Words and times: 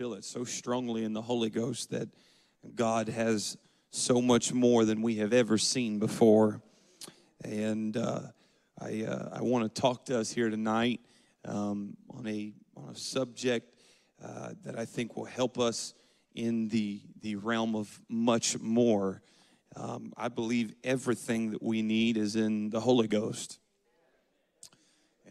feel 0.00 0.14
it 0.14 0.24
so 0.24 0.44
strongly 0.44 1.04
in 1.04 1.12
the 1.12 1.20
Holy 1.20 1.50
Ghost 1.50 1.90
that 1.90 2.08
God 2.74 3.10
has 3.10 3.58
so 3.90 4.22
much 4.22 4.50
more 4.50 4.86
than 4.86 5.02
we 5.02 5.16
have 5.16 5.34
ever 5.34 5.58
seen 5.58 5.98
before. 5.98 6.62
And 7.44 7.94
uh, 7.98 8.20
I, 8.80 9.02
uh, 9.02 9.28
I 9.30 9.42
want 9.42 9.62
to 9.74 9.78
talk 9.78 10.06
to 10.06 10.18
us 10.18 10.32
here 10.32 10.48
tonight 10.48 11.00
um, 11.44 11.98
on, 12.08 12.26
a, 12.26 12.54
on 12.78 12.88
a 12.88 12.94
subject 12.94 13.74
uh, 14.24 14.54
that 14.64 14.78
I 14.78 14.86
think 14.86 15.18
will 15.18 15.26
help 15.26 15.58
us 15.58 15.92
in 16.34 16.68
the, 16.68 17.02
the 17.20 17.36
realm 17.36 17.76
of 17.76 18.00
much 18.08 18.58
more. 18.58 19.20
Um, 19.76 20.14
I 20.16 20.28
believe 20.28 20.72
everything 20.82 21.50
that 21.50 21.62
we 21.62 21.82
need 21.82 22.16
is 22.16 22.36
in 22.36 22.70
the 22.70 22.80
Holy 22.80 23.06
Ghost. 23.06 23.58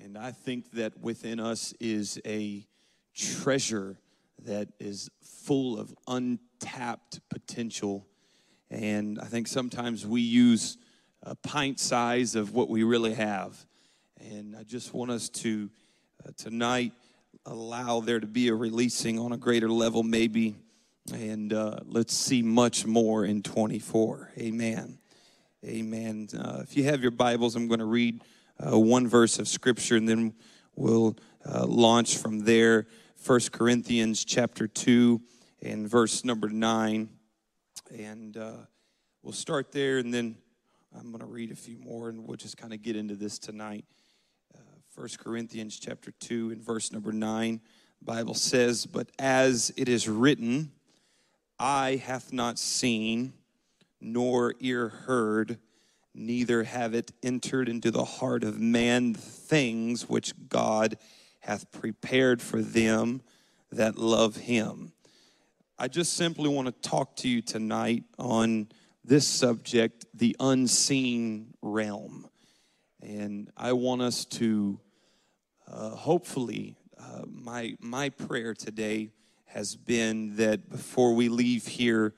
And 0.04 0.16
I 0.16 0.32
think 0.32 0.70
that 0.74 0.96
within 1.00 1.40
us 1.40 1.74
is 1.80 2.22
a 2.24 2.68
treasure 3.16 3.98
that 4.46 4.70
is 4.80 5.10
full 5.22 5.80
of 5.80 5.94
untapped 6.08 7.20
potential. 7.30 8.08
And 8.70 9.20
I 9.20 9.26
think 9.26 9.48
sometimes 9.48 10.06
we 10.06 10.22
use 10.22 10.78
a 11.24 11.36
pint 11.36 11.80
size 11.80 12.36
of 12.36 12.54
what 12.54 12.70
we 12.70 12.84
really 12.84 13.14
have. 13.14 13.66
And 14.20 14.56
I 14.56 14.64
just 14.64 14.94
want 14.94 15.12
us 15.12 15.30
to 15.30 15.70
uh, 16.26 16.32
tonight 16.38 16.94
allow 17.46 18.00
there 18.00 18.20
to 18.20 18.28
be 18.28 18.50
a 18.50 18.56
releasing 18.56 19.20
on 19.20 19.32
a 19.32 19.38
greater 19.38 19.70
level, 19.70 20.04
maybe. 20.04 20.56
And 21.14 21.54
uh, 21.54 21.80
let's 21.86 22.14
see 22.14 22.42
much 22.42 22.86
more 22.86 23.26
in 23.26 23.42
24. 23.42 24.32
Amen. 24.38 25.00
Amen. 25.66 26.28
Uh, 26.38 26.60
if 26.62 26.78
you 26.78 26.84
have 26.86 27.02
your 27.02 27.12
Bibles, 27.12 27.56
I'm 27.56 27.68
going 27.68 27.80
to 27.80 27.86
read 27.86 28.22
uh, 28.60 28.78
one 28.78 29.08
verse 29.08 29.40
of 29.40 29.48
Scripture 29.48 29.96
and 29.96 30.08
then 30.08 30.34
we'll 30.76 31.18
uh, 31.46 31.66
launch 31.66 32.18
from 32.18 32.40
there. 32.40 32.88
1 33.26 33.40
Corinthians 33.52 34.24
chapter 34.24 34.66
2 34.66 35.22
and 35.62 35.90
verse 35.90 36.24
number 36.24 36.48
9. 36.48 37.10
And 37.98 38.38
uh, 38.38 38.52
we'll 39.22 39.34
start 39.34 39.74
there 39.74 39.98
and 39.98 40.14
then 40.14 40.38
I'm 40.98 41.12
going 41.12 41.20
to 41.20 41.26
read 41.26 41.52
a 41.52 41.56
few 41.56 41.78
more 41.78 42.08
and 42.10 42.26
we'll 42.26 42.38
just 42.38 42.56
kind 42.58 42.74
of 42.74 42.82
get 42.82 42.96
into 42.96 43.16
this 43.16 43.38
tonight. 43.38 43.84
Uh, 44.56 44.60
1 44.96 45.10
Corinthians 45.20 45.78
chapter 45.78 46.12
2 46.20 46.52
and 46.52 46.64
verse 46.64 46.94
number 46.94 47.12
9. 47.12 47.60
Bible 48.02 48.34
says, 48.34 48.86
But 48.86 49.10
as 49.20 49.74
it 49.76 49.90
is 49.90 50.08
written, 50.08 50.72
eye 51.60 52.02
hath 52.04 52.32
not 52.32 52.58
seen, 52.58 53.34
nor 54.00 54.56
ear 54.62 54.88
heard, 54.88 55.60
neither 56.16 56.64
have 56.64 56.94
it 56.94 57.12
entered 57.22 57.68
into 57.68 57.92
the 57.92 58.06
heart 58.06 58.46
of 58.46 58.60
man 58.60 59.14
things 59.14 60.08
which 60.08 60.34
God 60.48 60.98
hath 61.50 61.72
prepared 61.72 62.44
for 62.44 62.62
them 62.62 63.24
that 63.72 63.98
love 63.98 64.36
him. 64.36 64.94
I 65.80 65.88
just 65.88 66.14
simply 66.14 66.48
want 66.48 66.68
to 66.68 66.90
talk 66.90 67.16
to 67.18 67.28
you 67.28 67.42
tonight 67.42 68.04
on 68.20 68.68
this 69.04 69.26
subject, 69.26 70.06
the 70.14 70.36
unseen 70.40 71.56
realm. 71.64 72.30
And 73.02 73.50
I 73.58 73.74
want 73.74 74.04
us 74.04 74.26
to 74.26 74.80
uh, 75.68 75.90
hopefully, 75.90 76.78
uh, 77.00 77.24
my, 77.28 77.76
my 77.80 78.10
prayer 78.10 78.54
today 78.54 79.10
has 79.46 79.76
been 79.76 80.36
that 80.36 80.70
before 80.70 81.16
we 81.16 81.30
leave 81.30 81.66
here, 81.66 82.14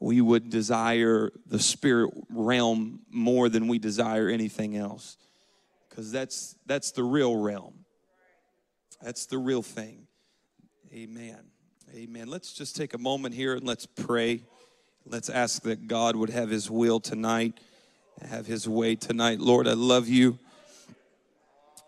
we 0.00 0.20
would 0.20 0.50
desire 0.50 1.30
the 1.46 1.60
spirit 1.60 2.12
realm 2.28 3.02
more 3.08 3.48
than 3.48 3.68
we 3.68 3.78
desire 3.78 4.28
anything 4.28 4.76
else. 4.76 5.18
Because 5.88 6.10
that's, 6.10 6.56
that's 6.66 6.90
the 6.90 7.04
real 7.04 7.36
realm. 7.36 7.81
That's 9.02 9.26
the 9.26 9.38
real 9.38 9.62
thing. 9.62 10.06
Amen. 10.92 11.40
Amen. 11.92 12.28
Let's 12.28 12.52
just 12.52 12.76
take 12.76 12.94
a 12.94 12.98
moment 12.98 13.34
here 13.34 13.54
and 13.54 13.66
let's 13.66 13.84
pray. 13.84 14.44
Let's 15.04 15.28
ask 15.28 15.62
that 15.62 15.88
God 15.88 16.14
would 16.14 16.30
have 16.30 16.50
his 16.50 16.70
will 16.70 17.00
tonight, 17.00 17.58
have 18.30 18.46
his 18.46 18.68
way 18.68 18.94
tonight. 18.94 19.40
Lord, 19.40 19.66
I 19.66 19.72
love 19.72 20.06
you. 20.08 20.38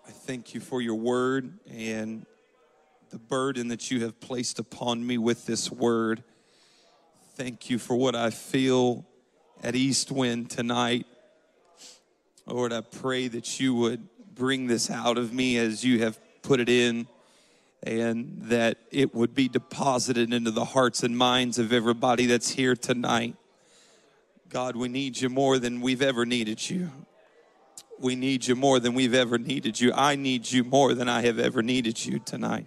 I 0.07 0.11
thank 0.11 0.55
you 0.55 0.61
for 0.61 0.81
your 0.81 0.97
word 0.97 1.59
and 1.71 2.27
the 3.11 3.19
burden 3.19 3.69
that 3.69 3.93
you 3.93 4.01
have 4.01 4.19
placed 4.19 4.59
upon 4.59 5.07
me 5.07 5.17
with 5.17 5.47
this 5.47 5.71
word. 5.71 6.25
Thank 7.37 7.71
you 7.71 7.79
for 7.79 7.95
what 7.95 8.17
I 8.17 8.31
feel 8.31 9.07
at 9.63 9.77
East 9.77 10.11
Wind 10.11 10.51
tonight. 10.51 11.07
Lord, 12.45 12.73
I 12.73 12.81
pray 12.81 13.29
that 13.29 13.61
you 13.61 13.75
would 13.75 14.09
bring 14.35 14.67
this 14.67 14.91
out 14.91 15.17
of 15.17 15.33
me 15.33 15.57
as 15.59 15.85
you 15.85 16.01
have 16.01 16.19
put 16.45 16.61
it 16.61 16.69
in, 16.69 17.09
and 17.83 18.37
that 18.43 18.79
it 18.93 19.13
would 19.15 19.35
be 19.35 19.49
deposited 19.49 20.33
into 20.33 20.53
the 20.53 20.65
hearts 20.65 21.03
and 21.03 21.19
minds 21.19 21.59
of 21.59 21.73
everybody 21.73 22.27
that's 22.27 22.51
here 22.51 22.77
tonight. 22.77 23.35
God, 24.49 24.77
we 24.77 24.89
need 24.89 25.21
you 25.21 25.29
more 25.29 25.59
than 25.59 25.81
we've 25.81 26.03
ever 26.03 26.25
needed 26.25 26.71
you. 26.71 26.91
We 27.99 28.15
need 28.15 28.47
you 28.47 28.55
more 28.55 28.79
than 28.79 28.95
we've 28.95 29.15
ever 29.15 29.39
needed 29.39 29.81
you. 29.81 29.93
I 29.93 30.15
need 30.15 30.51
you 30.51 30.63
more 30.63 30.95
than 30.95 31.09
I 31.09 31.23
have 31.23 31.39
ever 31.39 31.63
needed 31.63 32.05
you 32.05 32.21
tonight. 32.21 32.67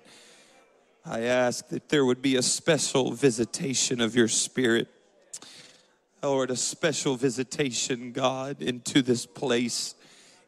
I 1.06 1.22
ask 1.22 1.70
that 1.70 1.88
there 1.88 2.04
would 2.04 2.22
be 2.22 2.36
a 2.36 2.42
special 2.42 3.12
visitation 3.14 4.02
of 4.02 4.16
your 4.16 4.28
spirit. 4.28 4.90
Lord, 6.22 6.52
a 6.52 6.56
special 6.58 7.16
visitation, 7.16 8.12
God, 8.12 8.62
into 8.62 9.02
this 9.02 9.26
place, 9.26 9.96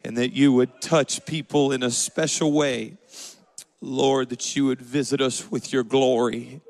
and 0.03 0.17
that 0.17 0.33
you 0.33 0.51
would 0.51 0.81
touch 0.81 1.25
people 1.25 1.71
in 1.71 1.83
a 1.83 1.91
special 1.91 2.51
way. 2.51 2.97
Lord, 3.81 4.29
that 4.29 4.55
you 4.55 4.65
would 4.65 4.81
visit 4.81 5.21
us 5.21 5.49
with 5.49 5.71
your 5.71 5.83
glory. 5.83 6.61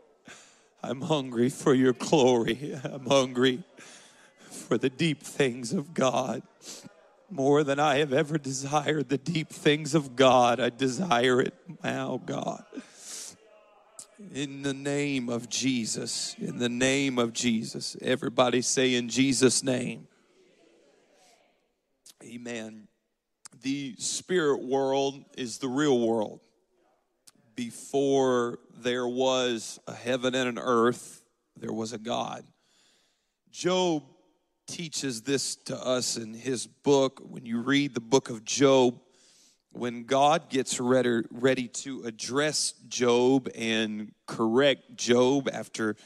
I'm 0.84 1.02
hungry 1.02 1.50
for 1.50 1.74
your 1.74 1.94
glory. 1.94 2.80
I'm 2.84 3.06
hungry 3.06 3.64
for 4.50 4.78
the 4.78 4.90
deep 4.90 5.24
things 5.24 5.74
of 5.74 5.94
God. 5.94 6.44
More 7.32 7.64
than 7.64 7.80
I 7.80 7.98
have 7.98 8.14
ever 8.14 8.38
desired 8.38 9.10
the 9.10 9.18
deep 9.18 9.50
things 9.50 9.94
of 9.94 10.16
God, 10.16 10.60
I 10.60 10.70
desire 10.70 11.42
it 11.42 11.54
now, 11.84 12.22
God. 12.26 12.64
In 14.34 14.64
the 14.64 14.74
name 14.74 15.30
of 15.30 15.50
Jesus. 15.50 16.36
In 16.40 16.58
the 16.60 16.70
name 16.70 17.18
of 17.18 17.34
Jesus. 17.34 17.96
Everybody 18.02 18.62
say, 18.62 18.96
in 18.96 19.10
Jesus' 19.10 19.64
name. 19.64 20.08
Amen. 22.24 22.88
The 23.62 23.96
spirit 23.98 24.62
world 24.62 25.24
is 25.38 25.58
the 25.58 25.68
real 25.68 26.00
world 26.00 26.42
before 27.60 28.58
there 28.78 29.06
was 29.06 29.82
a 29.86 29.94
heaven 29.94 30.34
and 30.34 30.48
an 30.48 30.58
earth, 30.58 31.22
there 31.58 31.74
was 31.74 31.92
a 31.92 31.98
God. 31.98 32.46
Job 33.52 34.04
teaches 34.66 35.24
this 35.24 35.58
to 35.58 35.76
us 35.76 36.16
in 36.16 36.34
his 36.34 36.68
book. 36.68 37.20
When 37.22 37.46
you 37.46 37.60
read 37.60 37.94
the 37.94 38.00
book 38.00 38.30
of 38.30 38.46
Job, 38.46 38.98
when 39.74 40.06
God 40.06 40.48
gets 40.50 40.80
ready, 40.80 41.68
to 41.68 42.04
address 42.06 42.76
Job 42.88 43.50
and 43.54 44.14
correct 44.26 44.96
Job 44.96 45.50
after 45.52 45.98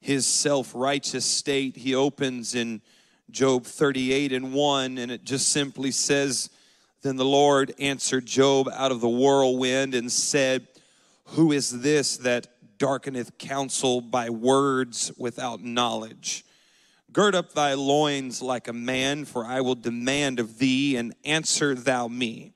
his 0.00 0.26
self 0.26 0.74
righteous 0.74 1.24
state, 1.24 1.76
he 1.76 1.94
opens 1.94 2.56
in 2.56 2.82
Job 3.30 3.66
38 3.66 4.32
and 4.32 4.52
1, 4.52 4.98
and 4.98 5.12
it 5.12 5.22
just 5.22 5.50
simply 5.50 5.92
says, 5.92 6.50
Then 7.02 7.14
the 7.14 7.24
Lord 7.24 7.72
answered 7.78 8.26
Job 8.26 8.68
out 8.74 8.90
of 8.90 9.00
the 9.00 9.08
whirlwind 9.08 9.94
and 9.94 10.10
said, 10.10 10.66
who 11.30 11.52
is 11.52 11.80
this 11.80 12.16
that 12.18 12.46
darkeneth 12.78 13.38
counsel 13.38 14.00
by 14.00 14.30
words 14.30 15.12
without 15.18 15.62
knowledge? 15.62 16.44
Gird 17.12 17.34
up 17.34 17.52
thy 17.52 17.74
loins 17.74 18.42
like 18.42 18.68
a 18.68 18.72
man, 18.72 19.24
for 19.24 19.44
I 19.44 19.60
will 19.60 19.74
demand 19.74 20.40
of 20.40 20.58
thee, 20.58 20.96
and 20.96 21.14
answer 21.24 21.74
thou 21.74 22.08
me. 22.08 22.52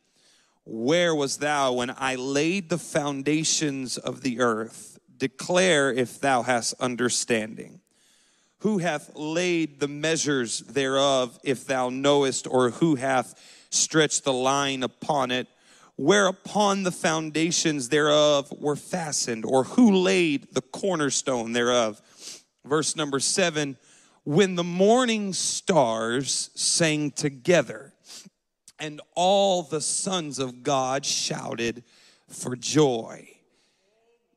Where 0.64 1.14
was 1.14 1.38
thou 1.38 1.72
when 1.72 1.94
I 1.96 2.14
laid 2.14 2.68
the 2.68 2.78
foundations 2.78 3.98
of 3.98 4.20
the 4.20 4.40
earth? 4.40 4.98
Declare 5.16 5.92
if 5.92 6.20
thou 6.20 6.42
hast 6.42 6.74
understanding. 6.80 7.80
Who 8.58 8.78
hath 8.78 9.10
laid 9.16 9.80
the 9.80 9.88
measures 9.88 10.60
thereof, 10.60 11.38
if 11.42 11.66
thou 11.66 11.88
knowest, 11.88 12.46
or 12.46 12.70
who 12.70 12.94
hath 12.94 13.34
stretched 13.70 14.24
the 14.24 14.32
line 14.32 14.82
upon 14.82 15.30
it? 15.30 15.48
Whereupon 15.96 16.82
the 16.82 16.92
foundations 16.92 17.88
thereof 17.88 18.52
were 18.58 18.76
fastened, 18.76 19.44
or 19.44 19.64
who 19.64 19.94
laid 19.94 20.48
the 20.52 20.62
cornerstone 20.62 21.52
thereof. 21.52 22.00
Verse 22.64 22.96
number 22.96 23.20
seven 23.20 23.76
when 24.24 24.54
the 24.54 24.64
morning 24.64 25.32
stars 25.32 26.50
sang 26.54 27.10
together, 27.10 27.92
and 28.78 29.00
all 29.14 29.62
the 29.62 29.80
sons 29.80 30.38
of 30.38 30.62
God 30.62 31.04
shouted 31.04 31.82
for 32.28 32.56
joy. 32.56 33.28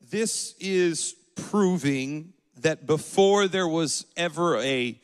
This 0.10 0.56
is 0.60 1.16
proving 1.36 2.34
that 2.58 2.86
before 2.86 3.48
there 3.48 3.68
was 3.68 4.06
ever 4.18 4.58
a 4.58 5.00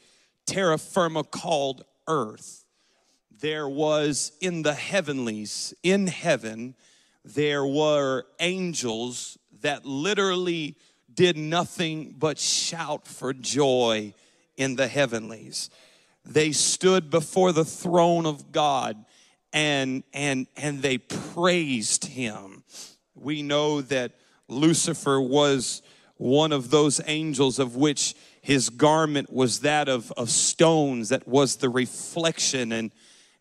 terra 0.45 0.77
firma 0.77 1.23
called 1.23 1.83
earth, 2.07 2.60
there 3.41 3.67
was 3.67 4.31
in 4.39 4.61
the 4.61 4.73
heavenlies, 4.73 5.73
in 5.83 6.07
heaven, 6.07 6.75
there 7.25 7.65
were 7.65 8.25
angels 8.39 9.37
that 9.61 9.85
literally 9.85 10.75
did 11.13 11.37
nothing 11.37 12.15
but 12.17 12.39
shout 12.39 13.07
for 13.07 13.33
joy 13.33 14.13
in 14.57 14.75
the 14.75 14.87
heavenlies. 14.87 15.69
They 16.23 16.51
stood 16.51 17.09
before 17.09 17.51
the 17.51 17.65
throne 17.65 18.25
of 18.25 18.51
God 18.51 19.03
and 19.51 20.03
and 20.13 20.47
and 20.55 20.81
they 20.81 20.97
praised 20.99 22.05
him. 22.05 22.63
We 23.15 23.41
know 23.41 23.81
that 23.81 24.13
Lucifer 24.47 25.19
was 25.19 25.81
one 26.17 26.51
of 26.51 26.69
those 26.69 27.01
angels 27.05 27.59
of 27.59 27.75
which 27.75 28.15
his 28.41 28.69
garment 28.69 29.31
was 29.31 29.61
that 29.61 29.89
of, 29.89 30.11
of 30.13 30.29
stones 30.29 31.09
that 31.09 31.27
was 31.27 31.57
the 31.57 31.69
reflection 31.69 32.71
and 32.71 32.91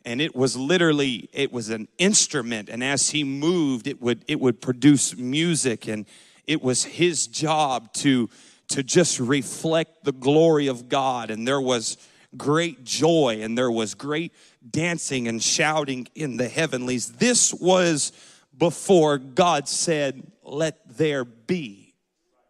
and 0.05 0.21
it 0.21 0.35
was 0.35 0.57
literally 0.57 1.29
it 1.33 1.53
was 1.53 1.69
an 1.69 1.89
instrument. 1.99 2.69
And 2.69 2.83
as 2.83 3.11
he 3.11 3.25
moved 3.25 3.87
it 3.87 4.01
would 4.01 4.25
it 4.29 4.41
would 4.41 4.61
produce 4.61 5.17
music. 5.17 5.89
And 5.89 6.07
it 6.47 6.63
was 6.63 6.85
his 6.85 7.27
job 7.27 7.93
to 7.95 8.29
to 8.69 8.83
just 8.83 9.19
reflect 9.21 10.05
the 10.05 10.13
glory 10.13 10.69
of 10.69 10.89
God. 10.89 11.31
And 11.31 11.47
there 11.47 11.61
was 11.61 11.97
great 12.37 12.85
joy 12.85 13.41
and 13.43 13.59
there 13.59 13.71
was 13.71 13.95
great 13.95 14.33
dancing 14.69 15.27
and 15.27 15.43
shouting 15.43 16.07
in 16.15 16.37
the 16.37 16.49
heavenlies. 16.49 17.13
This 17.13 17.53
was 17.53 18.13
before 18.57 19.19
God 19.19 19.69
said 19.69 20.23
let 20.43 20.97
there 20.97 21.25
be 21.25 21.95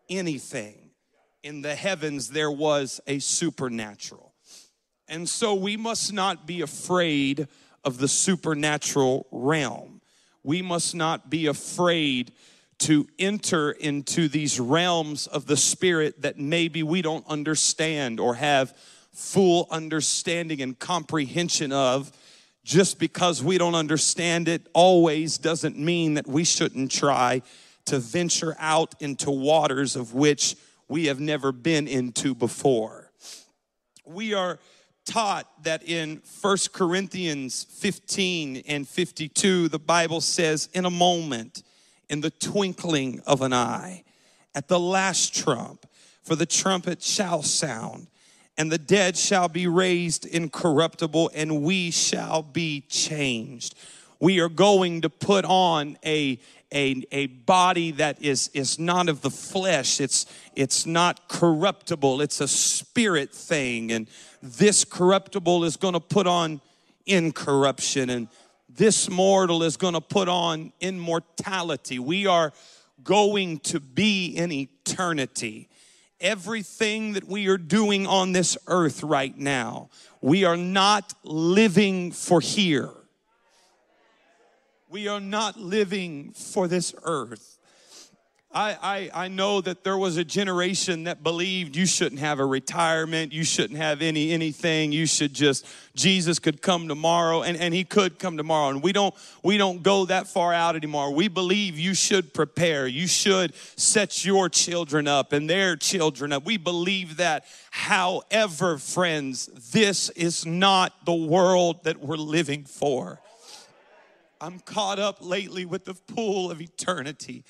anything. 0.09 0.77
In 1.43 1.63
the 1.63 1.75
heavens 1.75 2.29
there 2.29 2.51
was 2.51 3.01
a 3.07 3.19
supernatural 3.19 4.30
and 5.11 5.29
so 5.29 5.55
we 5.55 5.77
must 5.77 6.13
not 6.13 6.47
be 6.47 6.61
afraid 6.63 7.49
of 7.85 7.99
the 7.99 8.09
supernatural 8.09 9.27
realm. 9.31 10.01
We 10.45 10.63
must 10.63 10.95
not 10.95 11.29
be 11.29 11.47
afraid 11.47 12.33
to 12.79 13.07
enter 13.19 13.73
into 13.73 14.29
these 14.29 14.59
realms 14.59 15.27
of 15.27 15.47
the 15.47 15.57
spirit 15.57 16.23
that 16.23 16.39
maybe 16.39 16.83
we 16.83 17.03
don't 17.03 17.27
understand 17.27 18.21
or 18.21 18.37
have 18.37 18.75
full 19.13 19.67
understanding 19.71 20.63
and 20.63 20.79
comprehension 20.79 21.73
of. 21.73 22.13
Just 22.63 22.99
because 22.99 23.43
we 23.43 23.59
don't 23.59 23.75
understand 23.75 24.47
it 24.47 24.67
always 24.75 25.39
doesn't 25.39 25.77
mean 25.77 26.15
that 26.15 26.27
we 26.27 26.45
shouldn't 26.45 26.91
try 26.91 27.43
to 27.87 27.99
venture 27.99 28.55
out 28.59 28.95
into 29.01 29.31
waters 29.31 29.97
of 29.97 30.15
which 30.15 30.57
we 30.87 31.07
have 31.07 31.19
never 31.19 31.53
been 31.53 31.89
into 31.89 32.35
before. 32.35 33.11
We 34.07 34.35
are 34.35 34.59
taught 35.05 35.47
that 35.65 35.83
in 35.83 36.21
First 36.21 36.73
Corinthians 36.73 37.65
15 37.65 38.63
and 38.67 38.89
52, 38.89 39.69
the 39.69 39.79
Bible 39.79 40.21
says, 40.21 40.69
in 40.73 40.85
a 40.85 40.91
moment, 40.91 41.63
in 42.09 42.21
the 42.21 42.31
twinkling 42.31 43.21
of 43.27 43.43
an 43.43 43.53
eye, 43.53 44.05
at 44.55 44.69
the 44.69 44.81
last 44.81 45.35
trump, 45.35 45.87
for 46.23 46.37
the 46.37 46.47
trumpet 46.47 47.03
shall 47.03 47.43
sound, 47.43 48.09
and 48.59 48.71
the 48.71 48.79
dead 48.79 49.17
shall 49.17 49.49
be 49.49 49.67
raised 49.67 50.27
incorruptible, 50.27 51.31
and 51.35 51.63
we 51.63 51.91
shall 51.91 52.43
be 52.43 52.83
changed. 52.83 53.75
We 54.21 54.41
are 54.41 54.49
going 54.49 55.01
to 55.01 55.11
put 55.11 55.45
on 55.45 55.97
a, 56.05 56.39
a, 56.73 57.03
a 57.11 57.27
body 57.27 57.93
that 57.93 58.23
is, 58.23 58.49
is 58.55 58.79
not 58.79 59.09
of 59.09 59.23
the 59.23 59.31
flesh. 59.31 60.01
It's, 60.01 60.27
it's 60.55 60.87
not 60.87 61.29
corruptible. 61.29 62.21
It's 62.21 62.41
a 62.41 62.49
spirit 62.49 63.33
thing. 63.35 63.91
And 63.91 64.09
this 64.43 64.85
corruptible 64.85 65.65
is 65.65 65.77
going 65.77 65.95
to 65.95 66.01
put 66.01 66.27
on 66.27 66.61
incorruption 67.07 68.11
and 68.11 68.29
this 68.69 69.11
mortal 69.11 69.63
is 69.63 69.77
going 69.77 69.95
to 69.95 70.01
put 70.01 70.29
on 70.29 70.73
immortality. 70.81 71.99
We 71.99 72.27
are 72.27 72.53
going 73.03 73.59
to 73.61 73.81
be 73.81 74.27
in 74.27 74.53
eternity. 74.53 75.69
Everything 76.21 77.15
that 77.15 77.27
we 77.27 77.49
are 77.49 77.59
doing 77.59 78.07
on 78.07 78.33
this 78.33 78.57
earth 78.67 79.03
right 79.03 79.37
now, 79.37 79.91
we 80.21 80.45
are 80.45 80.57
not 80.57 81.15
living 81.25 82.13
for 82.13 82.41
here. 82.41 82.91
We 84.91 85.07
are 85.07 85.21
not 85.21 85.57
living 85.57 86.33
for 86.33 86.67
this 86.67 86.97
earth. 87.05 87.59
I, 88.53 89.11
I, 89.15 89.27
I 89.27 89.29
know 89.29 89.61
that 89.61 89.85
there 89.85 89.97
was 89.97 90.17
a 90.17 90.25
generation 90.25 91.05
that 91.05 91.23
believed 91.23 91.77
you 91.77 91.87
shouldn't 91.87 92.21
have 92.21 92.41
a 92.41 92.45
retirement, 92.45 93.33
you 93.33 93.45
shouldn't 93.45 93.79
have 93.79 94.03
any 94.03 94.33
anything, 94.33 94.91
you 94.91 95.07
should 95.07 95.33
just 95.33 95.65
Jesus 95.95 96.41
could 96.41 96.61
come 96.61 96.89
tomorrow 96.89 97.43
and, 97.43 97.57
and 97.57 97.73
he 97.73 97.85
could 97.85 98.19
come 98.19 98.37
tomorrow. 98.37 98.71
And 98.71 98.83
we 98.83 98.93
don't 98.93 99.15
we 99.45 99.59
don't 99.59 99.85
go 99.85 100.07
that 100.07 100.27
far 100.27 100.53
out 100.53 100.75
anymore. 100.75 101.15
We 101.15 101.29
believe 101.29 101.79
you 101.79 101.95
should 101.95 102.35
prepare, 102.35 102.89
you 102.89 103.07
should 103.07 103.55
set 103.77 104.25
your 104.25 104.49
children 104.49 105.07
up 105.07 105.33
and 105.33 105.49
their 105.49 105.77
children 105.77 106.33
up. 106.33 106.45
We 106.45 106.57
believe 106.57 107.19
that. 107.19 107.45
However, 107.71 108.77
friends, 108.79 109.47
this 109.71 110.09
is 110.11 110.45
not 110.45 111.05
the 111.05 111.15
world 111.15 111.85
that 111.85 112.01
we're 112.01 112.17
living 112.17 112.65
for. 112.65 113.21
I'm 114.41 114.59
caught 114.61 114.99
up 114.99 115.19
lately 115.21 115.65
with 115.65 115.85
the 115.85 115.95
pool 115.95 116.51
of 116.51 116.61
eternity. 116.61 117.45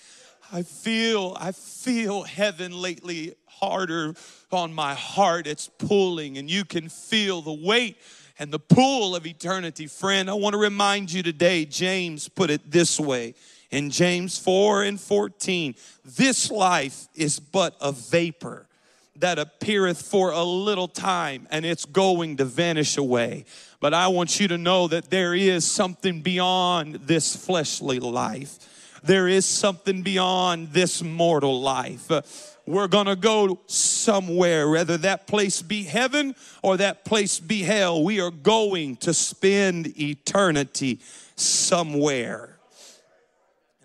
I 0.52 0.62
feel, 0.62 1.36
I 1.38 1.52
feel 1.52 2.24
heaven 2.24 2.72
lately 2.72 3.34
harder 3.46 4.14
on 4.50 4.72
my 4.72 4.94
heart. 4.94 5.46
It's 5.46 5.68
pulling, 5.68 6.38
and 6.38 6.50
you 6.50 6.64
can 6.64 6.88
feel 6.88 7.42
the 7.42 7.52
weight 7.52 7.96
and 8.38 8.52
the 8.52 8.58
pull 8.58 9.14
of 9.14 9.26
eternity. 9.26 9.86
Friend, 9.86 10.28
I 10.28 10.34
want 10.34 10.54
to 10.54 10.58
remind 10.58 11.12
you 11.12 11.22
today, 11.22 11.64
James 11.64 12.28
put 12.28 12.50
it 12.50 12.70
this 12.70 12.98
way 12.98 13.34
in 13.70 13.90
James 13.90 14.38
4 14.38 14.82
and 14.82 15.00
14 15.00 15.74
this 16.04 16.50
life 16.50 17.06
is 17.14 17.38
but 17.38 17.76
a 17.80 17.92
vapor 17.92 18.66
that 19.16 19.38
appeareth 19.38 20.02
for 20.02 20.30
a 20.30 20.42
little 20.42 20.88
time 20.88 21.46
and 21.50 21.64
it's 21.64 21.84
going 21.84 22.36
to 22.38 22.44
vanish 22.44 22.96
away. 22.96 23.44
But 23.80 23.94
I 23.94 24.08
want 24.08 24.40
you 24.40 24.48
to 24.48 24.58
know 24.58 24.88
that 24.88 25.10
there 25.10 25.34
is 25.34 25.70
something 25.70 26.20
beyond 26.20 26.94
this 27.06 27.36
fleshly 27.36 27.98
life 27.98 28.58
there 29.02 29.28
is 29.28 29.46
something 29.46 30.02
beyond 30.02 30.72
this 30.72 31.02
mortal 31.02 31.60
life. 31.60 32.10
Uh, 32.10 32.22
we're 32.66 32.88
gonna 32.88 33.16
go 33.16 33.60
somewhere, 33.66 34.68
whether 34.68 34.96
that 34.98 35.26
place 35.26 35.62
be 35.62 35.82
heaven 35.84 36.34
or 36.62 36.76
that 36.76 37.04
place 37.04 37.40
be 37.40 37.62
hell. 37.62 38.04
We 38.04 38.20
are 38.20 38.30
going 38.30 38.96
to 38.98 39.14
spend 39.14 39.98
eternity 39.98 41.00
somewhere. 41.36 42.59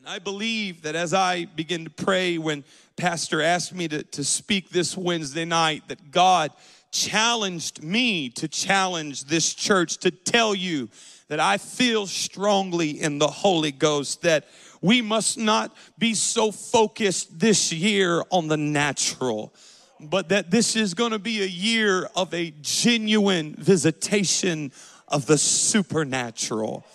I 0.07 0.19
believe 0.19 0.83
that 0.83 0.95
as 0.95 1.15
I 1.15 1.45
begin 1.45 1.85
to 1.85 1.89
pray, 1.89 2.37
when 2.37 2.63
Pastor 2.95 3.41
asked 3.41 3.73
me 3.73 3.87
to, 3.87 4.03
to 4.03 4.23
speak 4.23 4.69
this 4.69 4.95
Wednesday 4.95 5.45
night, 5.45 5.87
that 5.87 6.11
God 6.11 6.51
challenged 6.91 7.83
me 7.83 8.29
to 8.29 8.47
challenge 8.47 9.23
this 9.23 9.55
church 9.55 9.97
to 9.97 10.11
tell 10.11 10.53
you 10.53 10.89
that 11.27 11.39
I 11.39 11.57
feel 11.57 12.05
strongly 12.05 13.01
in 13.01 13.17
the 13.17 13.27
Holy 13.27 13.71
Ghost 13.71 14.21
that 14.21 14.45
we 14.79 15.01
must 15.01 15.39
not 15.39 15.75
be 15.97 16.13
so 16.13 16.51
focused 16.51 17.39
this 17.39 17.73
year 17.73 18.23
on 18.29 18.47
the 18.47 18.57
natural, 18.57 19.55
but 19.99 20.29
that 20.29 20.51
this 20.51 20.75
is 20.75 20.93
going 20.93 21.13
to 21.13 21.19
be 21.19 21.41
a 21.41 21.47
year 21.47 22.07
of 22.15 22.31
a 22.31 22.53
genuine 22.61 23.55
visitation 23.57 24.71
of 25.07 25.25
the 25.25 25.39
supernatural. 25.39 26.85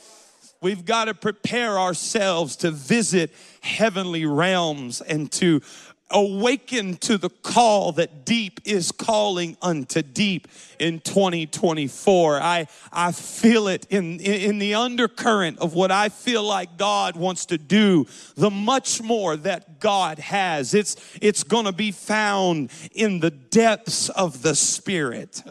We've 0.62 0.84
got 0.84 1.06
to 1.06 1.14
prepare 1.14 1.78
ourselves 1.78 2.56
to 2.56 2.70
visit 2.70 3.32
heavenly 3.62 4.26
realms 4.26 5.00
and 5.00 5.32
to 5.32 5.62
awaken 6.10 6.96
to 6.96 7.16
the 7.16 7.30
call 7.30 7.92
that 7.92 8.24
deep 8.24 8.60
is 8.64 8.92
calling 8.92 9.56
unto 9.62 10.02
deep 10.02 10.48
in 10.78 11.00
2024. 11.00 12.40
I, 12.40 12.66
I 12.92 13.12
feel 13.12 13.68
it 13.68 13.86
in, 13.90 14.20
in 14.20 14.58
the 14.58 14.74
undercurrent 14.74 15.58
of 15.60 15.74
what 15.74 15.90
I 15.90 16.08
feel 16.08 16.42
like 16.42 16.76
God 16.76 17.16
wants 17.16 17.46
to 17.46 17.58
do, 17.58 18.06
the 18.34 18.50
much 18.50 19.00
more 19.00 19.36
that 19.36 19.80
God 19.80 20.18
has. 20.18 20.74
It's, 20.74 20.96
it's 21.22 21.42
going 21.42 21.66
to 21.66 21.72
be 21.72 21.92
found 21.92 22.70
in 22.92 23.20
the 23.20 23.30
depths 23.30 24.08
of 24.10 24.42
the 24.42 24.54
Spirit. 24.54 25.42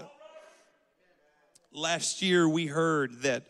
Last 1.73 2.21
year 2.21 2.47
we 2.47 2.67
heard 2.67 3.21
that 3.21 3.43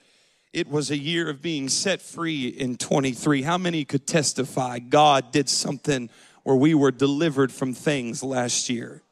it 0.51 0.68
was 0.68 0.89
a 0.91 0.98
year 0.98 1.29
of 1.29 1.41
being 1.41 1.70
set 1.70 2.01
free 2.01 2.48
in 2.48 2.75
23. 2.77 3.44
How 3.44 3.58
many 3.58 3.86
could 3.86 4.08
testify 4.08 4.79
God 4.79 5.32
did 5.32 5.48
something 5.48 6.10
where 6.44 6.56
we 6.56 6.74
were 6.74 6.91
delivered 6.91 7.51
from 7.51 7.74
things 7.74 8.24
last 8.24 8.70
year. 8.70 9.03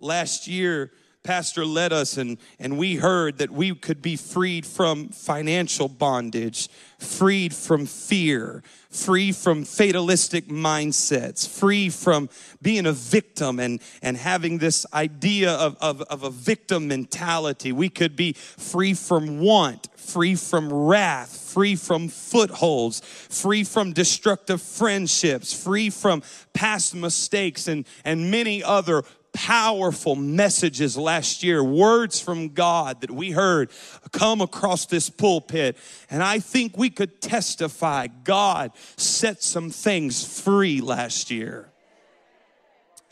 Last 0.00 0.48
year, 0.48 0.90
pastor 1.22 1.64
led 1.64 1.92
us 1.92 2.16
and, 2.16 2.38
and 2.58 2.78
we 2.78 2.96
heard 2.96 3.38
that 3.38 3.50
we 3.50 3.74
could 3.74 4.00
be 4.00 4.16
freed 4.16 4.64
from 4.64 5.08
financial 5.08 5.88
bondage, 5.88 6.68
freed 6.98 7.54
from 7.54 7.86
fear, 7.86 8.62
free 8.90 9.30
from 9.30 9.64
fatalistic 9.64 10.48
mindsets, 10.48 11.46
free 11.46 11.90
from 11.90 12.28
being 12.62 12.86
a 12.86 12.92
victim 12.92 13.60
and, 13.60 13.80
and 14.00 14.16
having 14.16 14.58
this 14.58 14.86
idea 14.94 15.52
of, 15.52 15.76
of, 15.80 16.00
of 16.02 16.22
a 16.22 16.30
victim 16.30 16.88
mentality. 16.88 17.72
We 17.72 17.88
could 17.88 18.16
be 18.16 18.32
free 18.32 18.94
from 18.94 19.40
want, 19.40 19.88
free 20.08 20.34
from 20.34 20.72
wrath, 20.72 21.36
free 21.52 21.76
from 21.76 22.08
footholds, 22.08 23.00
free 23.00 23.64
from 23.64 23.92
destructive 23.92 24.62
friendships, 24.62 25.52
free 25.52 25.90
from 25.90 26.22
past 26.52 26.94
mistakes, 26.94 27.68
and, 27.68 27.86
and 28.04 28.30
many 28.30 28.62
other 28.62 29.02
powerful 29.32 30.16
messages 30.16 30.96
last 30.96 31.42
year, 31.42 31.62
words 31.62 32.20
from 32.20 32.48
God 32.48 33.02
that 33.02 33.10
we 33.10 33.30
heard 33.30 33.70
come 34.12 34.40
across 34.40 34.86
this 34.86 35.10
pulpit. 35.10 35.76
And 36.10 36.22
I 36.22 36.40
think 36.40 36.76
we 36.76 36.90
could 36.90 37.20
testify 37.20 38.08
God 38.24 38.72
set 38.96 39.42
some 39.42 39.70
things 39.70 40.42
free 40.42 40.80
last 40.80 41.30
year. 41.30 41.70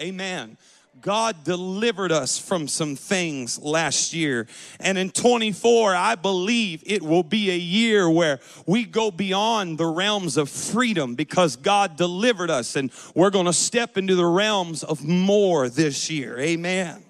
Amen. 0.01 0.59
God 1.01 1.45
delivered 1.45 2.13
us 2.13 2.39
from 2.39 2.69
some 2.69 2.97
things 2.97 3.59
last 3.59 4.13
year. 4.13 4.47
And 4.81 4.99
in 4.99 5.11
24, 5.11 5.95
I 5.95 6.15
believe 6.15 6.83
it 6.85 7.03
will 7.03 7.23
be 7.23 7.51
a 7.51 7.57
year 7.57 8.11
where 8.11 8.41
we 8.67 8.85
go 8.85 9.11
beyond 9.11 9.79
the 9.79 9.87
realms 9.87 10.37
of 10.37 10.51
freedom 10.51 11.15
because 11.15 11.57
God 11.57 11.97
delivered 11.97 12.51
us 12.51 12.77
and 12.77 12.91
we're 13.15 13.31
going 13.31 13.47
to 13.47 13.53
step 13.53 13.97
into 13.97 14.15
the 14.15 14.27
realms 14.27 14.83
of 14.83 15.05
more 15.05 15.69
this 15.69 16.11
year. 16.11 16.39
Amen. 16.39 17.06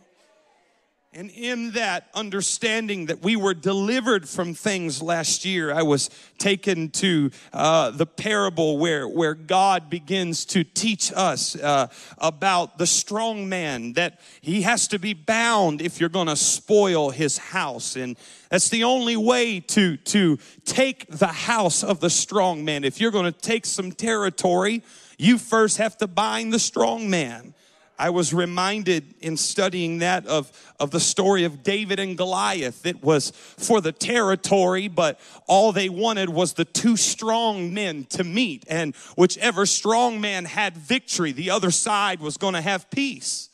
And 1.17 1.31
in 1.31 1.71
that 1.71 2.09
understanding 2.13 3.07
that 3.07 3.23
we 3.23 3.37
were 3.37 3.55
delivered 3.55 4.29
from 4.29 4.53
things 4.53 5.01
last 5.01 5.47
year, 5.47 5.73
I 5.73 5.81
was 5.81 6.11
taken 6.37 6.91
to 6.91 7.31
uh, 7.55 7.91
the 7.93 8.05
parable 8.05 8.77
where, 8.77 9.09
where 9.09 9.33
God 9.33 9.89
begins 9.89 10.45
to 10.47 10.63
teach 10.63 11.11
us 11.17 11.57
uh, 11.57 11.87
about 12.19 12.77
the 12.77 12.87
strong 12.87 13.49
man, 13.49 13.95
that 13.95 14.21
he 14.43 14.61
has 14.63 14.89
to 14.89 14.99
be 14.99 15.15
bound 15.15 15.81
if 15.81 16.01
you're 16.01 16.11
going 16.11 16.27
to 16.27 16.37
spoil 16.37 17.09
his 17.09 17.39
house. 17.39 17.97
And 17.97 18.19
that's 18.51 18.69
the 18.69 18.85
only 18.85 19.17
way 19.17 19.61
to, 19.61 19.97
to 19.97 20.39
take 20.67 21.07
the 21.09 21.29
house 21.29 21.83
of 21.83 22.01
the 22.01 22.11
strong 22.11 22.63
man. 22.63 22.85
If 22.85 23.01
you're 23.01 23.11
going 23.11 23.33
to 23.33 23.41
take 23.41 23.65
some 23.65 23.91
territory, 23.91 24.83
you 25.17 25.39
first 25.39 25.79
have 25.79 25.97
to 25.97 26.07
bind 26.07 26.53
the 26.53 26.59
strong 26.59 27.09
man. 27.09 27.55
I 27.99 28.11
was 28.11 28.35
reminded 28.35 29.15
in 29.21 29.37
studying 29.37 29.99
that 29.99 30.27
of, 30.27 30.53
of 30.79 30.91
the 30.91 31.01
story 31.01 31.45
of 31.45 31.63
David 31.63 31.99
and 31.99 32.17
Goliath. 32.17 32.85
It 32.85 33.03
was 33.03 33.31
for 33.31 33.81
the 33.81 33.93
territory, 33.93 34.89
but 34.89 35.19
all 35.47 35.73
they 35.73 35.89
wanted 35.89 36.29
was 36.29 36.53
the 36.53 36.65
two 36.65 36.97
strong 36.97 37.73
men 37.73 38.05
to 38.11 38.25
meet. 38.25 38.65
And 38.69 38.95
whichever 39.17 39.67
strong 39.67 40.21
man 40.21 40.45
had 40.45 40.77
victory, 40.77 41.33
the 41.33 41.51
other 41.51 41.71
side 41.71 42.21
was 42.21 42.37
going 42.37 42.55
to 42.55 42.61
have 42.61 42.91
peace. 42.91 43.49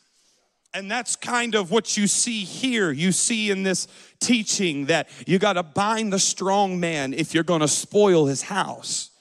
And 0.73 0.89
that's 0.89 1.15
kind 1.15 1.53
of 1.55 1.69
what 1.69 1.95
you 1.95 2.07
see 2.07 2.43
here. 2.43 2.91
You 2.91 3.11
see 3.11 3.51
in 3.51 3.63
this 3.63 3.87
teaching 4.19 4.87
that 4.87 5.07
you 5.27 5.37
got 5.37 5.53
to 5.53 5.63
bind 5.63 6.11
the 6.11 6.19
strong 6.19 6.79
man 6.79 7.13
if 7.13 7.33
you're 7.33 7.43
going 7.43 7.61
to 7.61 7.67
spoil 7.67 8.25
his 8.25 8.41
house. 8.41 9.11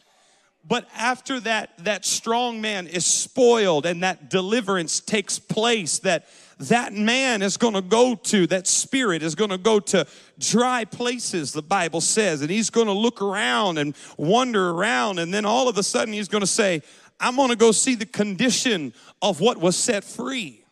But 0.67 0.87
after 0.97 1.41
that, 1.41 1.77
that 1.85 2.05
strong 2.05 2.61
man 2.61 2.87
is 2.87 3.05
spoiled 3.05 3.85
and 3.85 4.03
that 4.03 4.31
deliverance 4.31 5.01
takes 5.01 5.39
place, 5.39 5.99
that 6.01 6.29
that 6.59 6.93
man 6.93 7.43
is 7.43 7.57
going 7.57 7.75
to 7.75 7.83
go 7.83 8.15
to, 8.15 8.47
that 8.47 8.69
spirit 8.69 9.23
is 9.23 9.35
going 9.35 9.51
to 9.51 9.59
go 9.59 9.81
to 9.81 10.07
dry 10.39 10.85
places, 10.85 11.53
the 11.53 11.63
Bible 11.63 12.01
says, 12.01 12.43
and 12.43 12.51
he's 12.51 12.71
going 12.71 12.87
to 12.87 12.93
look 12.93 13.21
around 13.21 13.79
and 13.79 13.97
wander 14.17 14.71
around, 14.71 15.19
and 15.19 15.35
then 15.35 15.45
all 15.45 15.69
of 15.69 15.77
a 15.79 15.83
sudden 15.83 16.15
he's 16.15 16.29
going 16.29 16.43
to 16.43 16.47
say, 16.47 16.83
I'm 17.19 17.35
going 17.35 17.51
to 17.51 17.57
go 17.57 17.73
see 17.73 17.97
the 17.97 18.07
condition 18.07 18.93
of 19.21 19.41
what 19.41 19.59
was 19.59 19.77
set 19.77 20.05
free. 20.05 20.65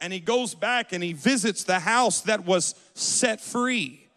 And 0.00 0.12
he 0.12 0.20
goes 0.20 0.54
back 0.54 0.92
and 0.92 1.02
he 1.02 1.12
visits 1.12 1.64
the 1.64 1.78
house 1.80 2.22
that 2.22 2.44
was 2.44 2.74
set 2.94 3.40
free. 3.40 4.08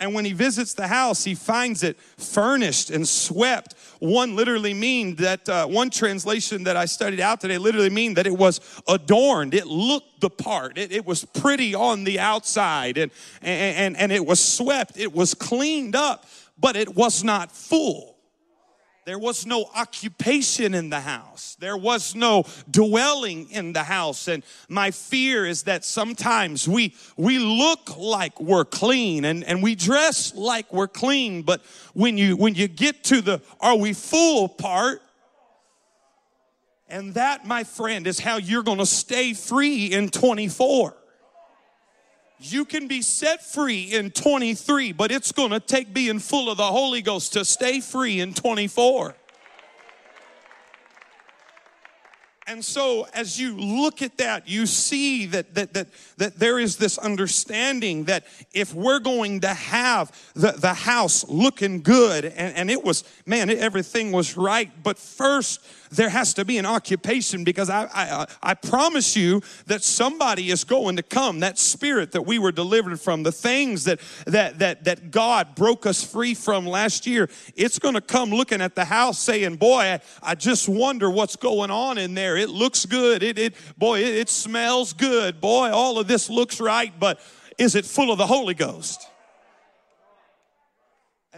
And 0.00 0.14
when 0.14 0.24
he 0.24 0.32
visits 0.32 0.74
the 0.74 0.86
house, 0.86 1.24
he 1.24 1.34
finds 1.34 1.82
it 1.82 1.98
furnished 2.18 2.90
and 2.90 3.06
swept. 3.06 3.74
One 4.00 4.36
literally 4.36 4.74
mean 4.74 5.16
that 5.16 5.48
uh, 5.48 5.66
one 5.66 5.90
translation 5.90 6.64
that 6.64 6.76
I 6.76 6.84
studied 6.84 7.20
out 7.20 7.40
today 7.40 7.58
literally 7.58 7.90
mean 7.90 8.14
that 8.14 8.26
it 8.26 8.36
was 8.36 8.60
adorned. 8.86 9.54
It 9.54 9.66
looked 9.66 10.20
the 10.20 10.30
part. 10.30 10.78
It, 10.78 10.92
it 10.92 11.06
was 11.06 11.24
pretty 11.24 11.74
on 11.74 12.04
the 12.04 12.20
outside, 12.20 12.98
and, 12.98 13.10
and 13.42 13.76
and 13.76 13.96
and 13.96 14.12
it 14.12 14.24
was 14.24 14.44
swept. 14.44 14.98
It 14.98 15.12
was 15.12 15.34
cleaned 15.34 15.96
up, 15.96 16.26
but 16.58 16.76
it 16.76 16.94
was 16.94 17.24
not 17.24 17.50
full. 17.50 18.17
There 19.08 19.18
was 19.18 19.46
no 19.46 19.64
occupation 19.74 20.74
in 20.74 20.90
the 20.90 21.00
house. 21.00 21.56
There 21.58 21.78
was 21.78 22.14
no 22.14 22.44
dwelling 22.70 23.50
in 23.50 23.72
the 23.72 23.82
house. 23.82 24.28
And 24.28 24.44
my 24.68 24.90
fear 24.90 25.46
is 25.46 25.62
that 25.62 25.86
sometimes 25.86 26.68
we, 26.68 26.94
we 27.16 27.38
look 27.38 27.96
like 27.96 28.38
we're 28.38 28.66
clean 28.66 29.24
and, 29.24 29.44
and 29.44 29.62
we 29.62 29.76
dress 29.76 30.34
like 30.34 30.70
we're 30.74 30.88
clean. 30.88 31.40
But 31.40 31.62
when 31.94 32.18
you, 32.18 32.36
when 32.36 32.54
you 32.54 32.68
get 32.68 33.02
to 33.04 33.22
the 33.22 33.40
are 33.62 33.78
we 33.78 33.94
full 33.94 34.46
part, 34.46 35.00
and 36.86 37.14
that, 37.14 37.46
my 37.46 37.64
friend, 37.64 38.06
is 38.06 38.20
how 38.20 38.36
you're 38.36 38.62
going 38.62 38.76
to 38.76 38.84
stay 38.84 39.32
free 39.32 39.86
in 39.86 40.10
24. 40.10 40.94
You 42.40 42.64
can 42.64 42.86
be 42.86 43.02
set 43.02 43.44
free 43.44 43.84
in 43.92 44.10
23, 44.12 44.92
but 44.92 45.10
it's 45.10 45.32
going 45.32 45.50
to 45.50 45.60
take 45.60 45.92
being 45.92 46.20
full 46.20 46.50
of 46.50 46.56
the 46.56 46.66
Holy 46.66 47.02
Ghost 47.02 47.32
to 47.32 47.44
stay 47.44 47.80
free 47.80 48.20
in 48.20 48.32
24. 48.32 49.16
And 52.48 52.64
so 52.64 53.06
as 53.12 53.38
you 53.38 53.58
look 53.58 54.00
at 54.00 54.16
that, 54.18 54.48
you 54.48 54.64
see 54.64 55.26
that, 55.26 55.54
that, 55.54 55.74
that, 55.74 55.88
that 56.16 56.38
there 56.38 56.58
is 56.58 56.78
this 56.78 56.96
understanding 56.96 58.04
that 58.04 58.24
if 58.54 58.72
we're 58.72 59.00
going 59.00 59.40
to 59.40 59.52
have 59.52 60.10
the, 60.34 60.52
the 60.52 60.72
house 60.72 61.28
looking 61.28 61.82
good, 61.82 62.24
and, 62.24 62.56
and 62.56 62.70
it 62.70 62.82
was, 62.82 63.04
man, 63.26 63.50
everything 63.50 64.12
was 64.12 64.34
right, 64.34 64.70
but 64.82 64.98
first 64.98 65.60
there 65.90 66.08
has 66.08 66.34
to 66.34 66.44
be 66.44 66.58
an 66.58 66.66
occupation 66.66 67.44
because 67.44 67.70
I, 67.70 67.84
I, 67.92 68.10
uh, 68.10 68.26
I 68.42 68.54
promise 68.54 69.16
you 69.16 69.42
that 69.66 69.82
somebody 69.82 70.50
is 70.50 70.64
going 70.64 70.96
to 70.96 71.02
come. 71.02 71.40
That 71.40 71.58
spirit 71.58 72.12
that 72.12 72.22
we 72.22 72.38
were 72.38 72.52
delivered 72.52 73.00
from, 73.00 73.22
the 73.22 73.32
things 73.32 73.84
that, 73.84 74.00
that, 74.26 74.58
that, 74.58 74.84
that 74.84 75.10
God 75.10 75.54
broke 75.54 75.86
us 75.86 76.04
free 76.04 76.34
from 76.34 76.66
last 76.66 77.06
year, 77.06 77.28
it's 77.56 77.78
going 77.78 77.94
to 77.94 78.00
come 78.00 78.30
looking 78.30 78.60
at 78.60 78.74
the 78.74 78.84
house 78.84 79.18
saying, 79.18 79.56
boy, 79.56 79.80
I, 79.80 80.00
I 80.22 80.34
just 80.34 80.68
wonder 80.68 81.10
what's 81.10 81.36
going 81.36 81.70
on 81.70 81.98
in 81.98 82.14
there. 82.14 82.36
It 82.36 82.50
looks 82.50 82.86
good. 82.86 83.22
It, 83.22 83.38
it 83.38 83.54
boy, 83.76 84.00
it, 84.00 84.14
it 84.14 84.28
smells 84.28 84.92
good. 84.92 85.40
Boy, 85.40 85.70
all 85.70 85.98
of 85.98 86.06
this 86.06 86.30
looks 86.30 86.60
right, 86.60 86.92
but 86.98 87.20
is 87.58 87.74
it 87.74 87.84
full 87.84 88.12
of 88.12 88.18
the 88.18 88.26
Holy 88.26 88.54
Ghost? 88.54 89.07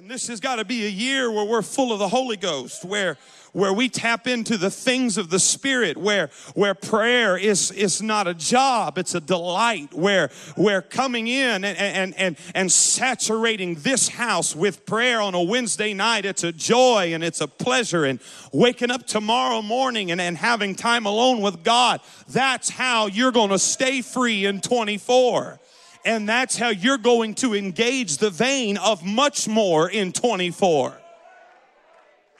And 0.00 0.10
this 0.10 0.28
has 0.28 0.40
got 0.40 0.56
to 0.56 0.64
be 0.64 0.86
a 0.86 0.88
year 0.88 1.30
where 1.30 1.44
we're 1.44 1.60
full 1.60 1.92
of 1.92 1.98
the 1.98 2.08
Holy 2.08 2.38
Ghost, 2.38 2.86
where 2.86 3.18
where 3.52 3.74
we 3.74 3.90
tap 3.90 4.26
into 4.26 4.56
the 4.56 4.70
things 4.70 5.18
of 5.18 5.28
the 5.28 5.38
spirit 5.38 5.98
where 5.98 6.30
where 6.54 6.72
prayer 6.72 7.36
is 7.36 7.70
is 7.72 8.00
not 8.00 8.26
a 8.28 8.32
job 8.32 8.96
it's 8.96 9.14
a 9.14 9.20
delight 9.20 9.92
where 9.92 10.30
where 10.54 10.80
coming 10.80 11.26
in 11.26 11.64
and 11.64 11.76
and 11.76 12.14
and, 12.16 12.36
and 12.54 12.72
saturating 12.72 13.74
this 13.74 14.08
house 14.08 14.54
with 14.54 14.86
prayer 14.86 15.20
on 15.20 15.34
a 15.34 15.42
wednesday 15.42 15.92
night 15.92 16.24
it's 16.24 16.44
a 16.44 16.52
joy 16.52 17.12
and 17.12 17.22
it's 17.22 17.40
a 17.40 17.48
pleasure. 17.48 18.04
And 18.04 18.20
waking 18.52 18.92
up 18.92 19.06
tomorrow 19.06 19.60
morning 19.60 20.12
and, 20.12 20.20
and 20.20 20.36
having 20.36 20.76
time 20.76 21.04
alone 21.04 21.42
with 21.42 21.62
god 21.62 22.00
that's 22.28 22.70
how 22.70 23.08
you're 23.08 23.32
going 23.32 23.50
to 23.50 23.58
stay 23.58 24.00
free 24.00 24.46
in 24.46 24.60
24 24.62 25.60
and 26.04 26.28
that's 26.28 26.56
how 26.56 26.68
you're 26.68 26.98
going 26.98 27.34
to 27.34 27.54
engage 27.54 28.18
the 28.18 28.30
vein 28.30 28.76
of 28.78 29.04
much 29.04 29.48
more 29.48 29.90
in 29.90 30.12
24 30.12 31.00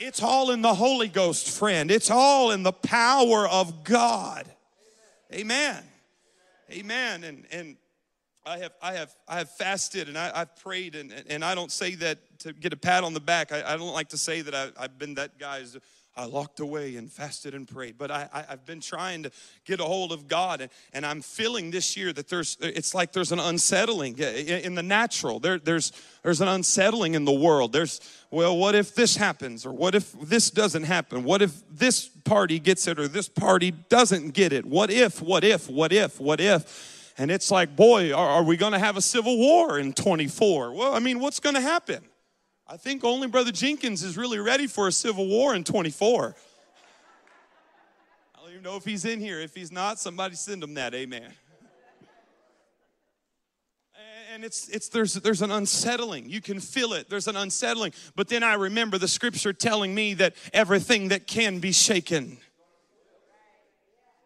it's 0.00 0.22
all 0.22 0.50
in 0.50 0.62
the 0.62 0.74
Holy 0.74 1.08
Ghost, 1.08 1.50
friend. 1.50 1.90
It's 1.90 2.10
all 2.10 2.50
in 2.52 2.62
the 2.62 2.72
power 2.72 3.46
of 3.46 3.84
God. 3.84 4.46
Amen. 5.32 5.84
Amen. 6.72 7.22
And 7.22 7.44
and 7.52 7.76
I 8.46 8.58
have 8.58 8.72
I 8.82 8.92
have 8.94 9.14
I 9.28 9.36
have 9.36 9.50
fasted 9.50 10.08
and 10.08 10.16
I, 10.16 10.38
have 10.38 10.56
prayed 10.56 10.94
and 10.94 11.12
and 11.28 11.44
I 11.44 11.54
don't 11.54 11.70
say 11.70 11.94
that 11.96 12.18
to 12.40 12.54
get 12.54 12.72
a 12.72 12.76
pat 12.76 13.04
on 13.04 13.12
the 13.12 13.20
back. 13.20 13.52
I, 13.52 13.74
I 13.74 13.76
don't 13.76 13.92
like 13.92 14.08
to 14.08 14.16
say 14.16 14.40
that 14.40 14.54
I, 14.54 14.70
I've 14.78 14.98
been 14.98 15.14
that 15.14 15.38
guy's 15.38 15.76
I 16.16 16.24
locked 16.24 16.60
away 16.60 16.96
and 16.96 17.10
fasted 17.10 17.54
and 17.54 17.66
prayed. 17.66 17.96
But 17.96 18.10
I, 18.10 18.28
I, 18.32 18.42
have 18.50 18.66
been 18.66 18.80
trying 18.80 19.22
to 19.22 19.30
get 19.64 19.80
a 19.80 19.84
hold 19.84 20.12
of 20.12 20.26
God, 20.28 20.60
and, 20.60 20.70
and 20.92 21.06
I'm 21.06 21.22
feeling 21.22 21.70
this 21.70 21.96
year 21.96 22.12
that 22.12 22.28
there's, 22.28 22.56
it's 22.60 22.94
like 22.94 23.12
there's 23.12 23.32
an 23.32 23.38
unsettling 23.38 24.18
in 24.18 24.74
the 24.74 24.82
natural. 24.82 25.38
There, 25.38 25.58
there's, 25.58 25.92
there's 26.22 26.40
an 26.40 26.48
unsettling 26.48 27.14
in 27.14 27.24
the 27.24 27.32
world. 27.32 27.72
There's, 27.72 28.00
well, 28.30 28.56
what 28.56 28.74
if 28.74 28.94
this 28.94 29.16
happens? 29.16 29.64
Or 29.64 29.72
what 29.72 29.94
if 29.94 30.12
this 30.20 30.50
doesn't 30.50 30.84
happen? 30.84 31.22
What 31.22 31.42
if 31.42 31.62
this 31.70 32.08
party 32.08 32.58
gets 32.58 32.86
it 32.88 32.98
or 32.98 33.06
this 33.06 33.28
party 33.28 33.70
doesn't 33.70 34.34
get 34.34 34.52
it? 34.52 34.66
What 34.66 34.90
if, 34.90 35.22
what 35.22 35.44
if, 35.44 35.70
what 35.70 35.92
if, 35.92 36.20
what 36.20 36.40
if? 36.40 37.12
And 37.18 37.30
it's 37.30 37.50
like, 37.50 37.76
boy, 37.76 38.12
are, 38.12 38.28
are 38.28 38.42
we 38.42 38.56
going 38.56 38.72
to 38.72 38.78
have 38.78 38.96
a 38.96 39.02
civil 39.02 39.38
war 39.38 39.78
in 39.78 39.92
24? 39.92 40.72
Well, 40.72 40.94
I 40.94 40.98
mean, 40.98 41.20
what's 41.20 41.38
going 41.38 41.54
to 41.54 41.60
happen? 41.60 42.02
I 42.72 42.76
think 42.76 43.02
only 43.02 43.26
Brother 43.26 43.50
Jenkins 43.50 44.04
is 44.04 44.16
really 44.16 44.38
ready 44.38 44.68
for 44.68 44.86
a 44.86 44.92
civil 44.92 45.26
war 45.26 45.56
in 45.56 45.64
24. 45.64 46.36
I 48.32 48.40
don't 48.40 48.50
even 48.52 48.62
know 48.62 48.76
if 48.76 48.84
he's 48.84 49.04
in 49.04 49.18
here. 49.18 49.40
If 49.40 49.56
he's 49.56 49.72
not, 49.72 49.98
somebody 49.98 50.36
send 50.36 50.62
him 50.62 50.74
that. 50.74 50.94
Amen. 50.94 51.32
And 54.32 54.44
it's, 54.44 54.68
it's 54.68 54.88
there's 54.88 55.14
there's 55.14 55.42
an 55.42 55.50
unsettling. 55.50 56.30
You 56.30 56.40
can 56.40 56.60
feel 56.60 56.92
it. 56.92 57.10
There's 57.10 57.26
an 57.26 57.34
unsettling. 57.34 57.92
But 58.14 58.28
then 58.28 58.44
I 58.44 58.54
remember 58.54 58.98
the 58.98 59.08
scripture 59.08 59.52
telling 59.52 59.92
me 59.92 60.14
that 60.14 60.36
everything 60.52 61.08
that 61.08 61.26
can 61.26 61.58
be 61.58 61.72
shaken 61.72 62.38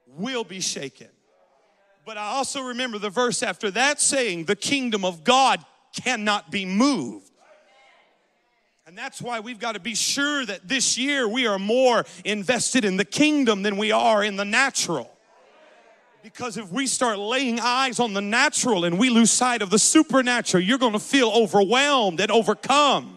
will 0.07 0.45
be 0.45 0.61
shaken. 0.61 1.09
But 2.05 2.19
I 2.19 2.27
also 2.27 2.61
remember 2.61 2.99
the 2.99 3.09
verse 3.09 3.43
after 3.43 3.71
that 3.71 4.03
saying, 4.03 4.45
the 4.45 4.57
kingdom 4.57 5.03
of 5.03 5.25
God 5.25 5.65
cannot 5.99 6.51
be 6.51 6.67
moved. 6.67 7.31
And 8.87 8.99
that's 8.99 9.23
why 9.23 9.41
we've 9.41 9.59
got 9.59 9.73
to 9.73 9.81
be 9.81 9.95
sure 9.95 10.45
that 10.45 10.69
this 10.69 10.99
year 10.99 11.27
we 11.27 11.47
are 11.47 11.59
more 11.59 12.05
invested 12.23 12.85
in 12.85 12.99
the 12.99 13.05
kingdom 13.05 13.63
than 13.63 13.79
we 13.79 13.93
are 13.93 14.23
in 14.23 14.37
the 14.37 14.45
natural. 14.45 15.11
Because 16.23 16.59
if 16.59 16.71
we 16.71 16.87
start 16.87 17.19
laying 17.19 17.61
eyes 17.61 17.99
on 17.99 18.13
the 18.13 18.21
natural 18.21 18.85
and 18.85 18.99
we 18.99 19.09
lose 19.09 19.31
sight 19.31 19.63
of 19.63 19.71
the 19.71 19.79
supernatural, 19.79 20.63
you're 20.63 20.77
going 20.77 20.93
to 20.93 20.99
feel 20.99 21.31
overwhelmed 21.31 22.21
and 22.21 22.31
overcome 22.31 23.14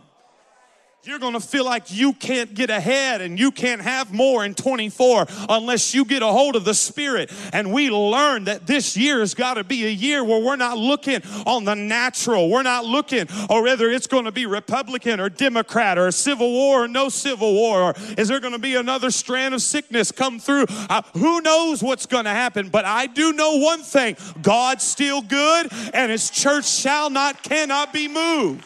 you're 1.08 1.20
going 1.20 1.34
to 1.34 1.40
feel 1.40 1.64
like 1.64 1.90
you 1.90 2.12
can't 2.12 2.54
get 2.54 2.70
ahead 2.70 3.22
and 3.22 3.40
you 3.40 3.50
can't 3.50 3.82
have 3.82 4.14
more 4.14 4.44
in 4.44 4.54
24 4.54 5.26
unless 5.48 5.94
you 5.94 6.04
get 6.04 6.22
a 6.22 6.28
hold 6.28 6.58
of 6.58 6.66
the 6.66 6.74
Spirit. 6.74 7.32
And 7.54 7.72
we 7.72 7.90
learn 7.90 8.44
that 8.44 8.68
this 8.68 8.98
year 8.98 9.22
has 9.22 9.34
got 9.34 9.54
to 9.54 9.64
be 9.64 9.86
a 9.86 9.90
year 9.90 10.22
where 10.24 10.44
we're 10.44 10.58
not 10.58 10.78
looking 10.78 11.22
on 11.46 11.64
the 11.64 11.76
natural. 11.76 12.50
We're 12.50 12.64
not 12.64 12.84
looking, 12.84 13.28
or 13.50 13.64
whether 13.64 13.90
it's 13.90 14.08
going 14.08 14.26
to 14.26 14.34
be 14.34 14.46
Republican 14.46 15.22
or 15.22 15.30
Democrat 15.30 15.98
or 15.98 16.12
civil 16.12 16.52
war 16.52 16.84
or 16.84 16.88
no 16.90 17.08
civil 17.08 17.54
war, 17.54 17.82
or 17.82 17.94
is 18.18 18.28
there 18.28 18.42
going 18.42 18.54
to 18.54 18.60
be 18.60 18.76
another 18.76 19.10
strand 19.10 19.54
of 19.54 19.62
sickness 19.62 20.12
come 20.12 20.40
through? 20.40 20.66
Uh, 20.90 21.04
who 21.14 21.40
knows 21.40 21.82
what's 21.82 22.06
going 22.06 22.26
to 22.26 22.32
happen? 22.32 22.68
But 22.68 22.84
I 22.84 23.08
do 23.08 23.32
know 23.32 23.58
one 23.58 23.82
thing 23.82 24.18
God's 24.42 24.84
still 24.84 25.22
good, 25.22 25.72
and 25.94 26.12
His 26.12 26.30
church 26.30 26.68
shall 26.68 27.10
not, 27.10 27.44
cannot 27.44 27.94
be 27.94 28.10
moved. 28.10 28.66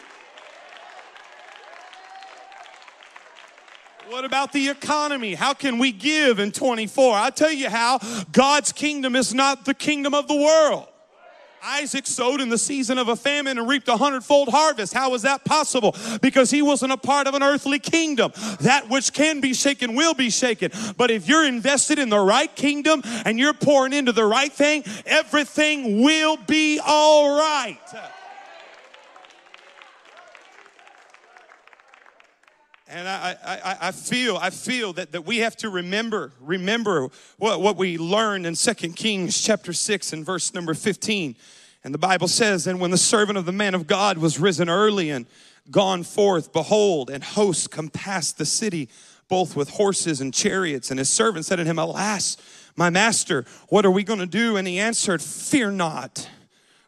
What 4.12 4.26
about 4.26 4.52
the 4.52 4.68
economy? 4.68 5.32
How 5.32 5.54
can 5.54 5.78
we 5.78 5.90
give 5.90 6.38
in 6.38 6.52
24? 6.52 7.14
I'll 7.14 7.32
tell 7.32 7.50
you 7.50 7.70
how 7.70 7.98
God's 8.30 8.70
kingdom 8.70 9.16
is 9.16 9.32
not 9.32 9.64
the 9.64 9.72
kingdom 9.72 10.12
of 10.12 10.28
the 10.28 10.36
world. 10.36 10.86
Isaac 11.64 12.06
sowed 12.06 12.42
in 12.42 12.50
the 12.50 12.58
season 12.58 12.98
of 12.98 13.08
a 13.08 13.16
famine 13.16 13.56
and 13.56 13.66
reaped 13.66 13.88
a 13.88 13.96
hundredfold 13.96 14.50
harvest. 14.50 14.92
How 14.92 15.08
was 15.08 15.22
that 15.22 15.46
possible? 15.46 15.96
Because 16.20 16.50
he 16.50 16.60
wasn't 16.60 16.92
a 16.92 16.98
part 16.98 17.26
of 17.26 17.32
an 17.32 17.42
earthly 17.42 17.78
kingdom. 17.78 18.32
That 18.60 18.90
which 18.90 19.14
can 19.14 19.40
be 19.40 19.54
shaken 19.54 19.94
will 19.94 20.12
be 20.12 20.28
shaken. 20.28 20.72
But 20.98 21.10
if 21.10 21.26
you're 21.26 21.46
invested 21.46 21.98
in 21.98 22.10
the 22.10 22.20
right 22.20 22.54
kingdom 22.54 23.00
and 23.24 23.38
you're 23.38 23.54
pouring 23.54 23.94
into 23.94 24.12
the 24.12 24.26
right 24.26 24.52
thing, 24.52 24.84
everything 25.06 26.02
will 26.02 26.36
be 26.36 26.80
all 26.84 27.38
right. 27.38 27.78
And 32.94 33.08
I, 33.08 33.36
I, 33.42 33.76
I, 33.88 33.90
feel, 33.90 34.36
I 34.36 34.50
feel 34.50 34.92
that, 34.92 35.12
that 35.12 35.24
we 35.24 35.38
have 35.38 35.56
to 35.56 35.70
remember, 35.70 36.30
remember 36.42 37.08
what, 37.38 37.62
what 37.62 37.78
we 37.78 37.96
learned 37.96 38.44
in 38.44 38.54
Second 38.54 38.96
Kings 38.96 39.40
chapter 39.40 39.72
6 39.72 40.12
and 40.12 40.26
verse 40.26 40.52
number 40.52 40.74
15. 40.74 41.34
And 41.84 41.94
the 41.94 41.98
Bible 41.98 42.28
says, 42.28 42.66
And 42.66 42.78
when 42.80 42.90
the 42.90 42.98
servant 42.98 43.38
of 43.38 43.46
the 43.46 43.52
man 43.52 43.74
of 43.74 43.86
God 43.86 44.18
was 44.18 44.38
risen 44.38 44.68
early 44.68 45.08
and 45.08 45.24
gone 45.70 46.02
forth, 46.02 46.52
behold, 46.52 47.08
and 47.08 47.24
hosts 47.24 47.66
compassed 47.66 48.36
the 48.36 48.44
city, 48.44 48.90
both 49.26 49.56
with 49.56 49.70
horses 49.70 50.20
and 50.20 50.34
chariots. 50.34 50.90
And 50.90 50.98
his 50.98 51.08
servant 51.08 51.46
said 51.46 51.56
to 51.56 51.64
him, 51.64 51.78
Alas, 51.78 52.36
my 52.76 52.90
master, 52.90 53.46
what 53.68 53.86
are 53.86 53.90
we 53.90 54.04
going 54.04 54.20
to 54.20 54.26
do? 54.26 54.58
And 54.58 54.68
he 54.68 54.78
answered, 54.78 55.22
Fear 55.22 55.70
not, 55.72 56.28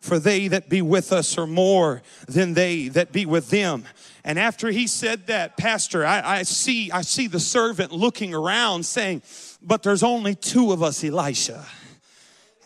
for 0.04 0.18
they 0.18 0.48
that 0.48 0.68
be 0.68 0.82
with 0.82 1.12
us 1.12 1.38
are 1.38 1.46
more 1.46 2.02
than 2.28 2.52
they 2.52 2.88
that 2.88 3.10
be 3.10 3.24
with 3.24 3.48
them. 3.48 3.84
And 4.22 4.38
after 4.38 4.70
he 4.70 4.86
said 4.86 5.28
that, 5.28 5.56
Pastor, 5.56 6.04
I, 6.04 6.40
I, 6.40 6.42
see, 6.42 6.90
I 6.90 7.00
see 7.00 7.26
the 7.26 7.40
servant 7.40 7.90
looking 7.90 8.34
around 8.34 8.84
saying, 8.84 9.22
But 9.62 9.82
there's 9.82 10.02
only 10.02 10.34
two 10.34 10.72
of 10.72 10.82
us, 10.82 11.02
Elisha. 11.02 11.64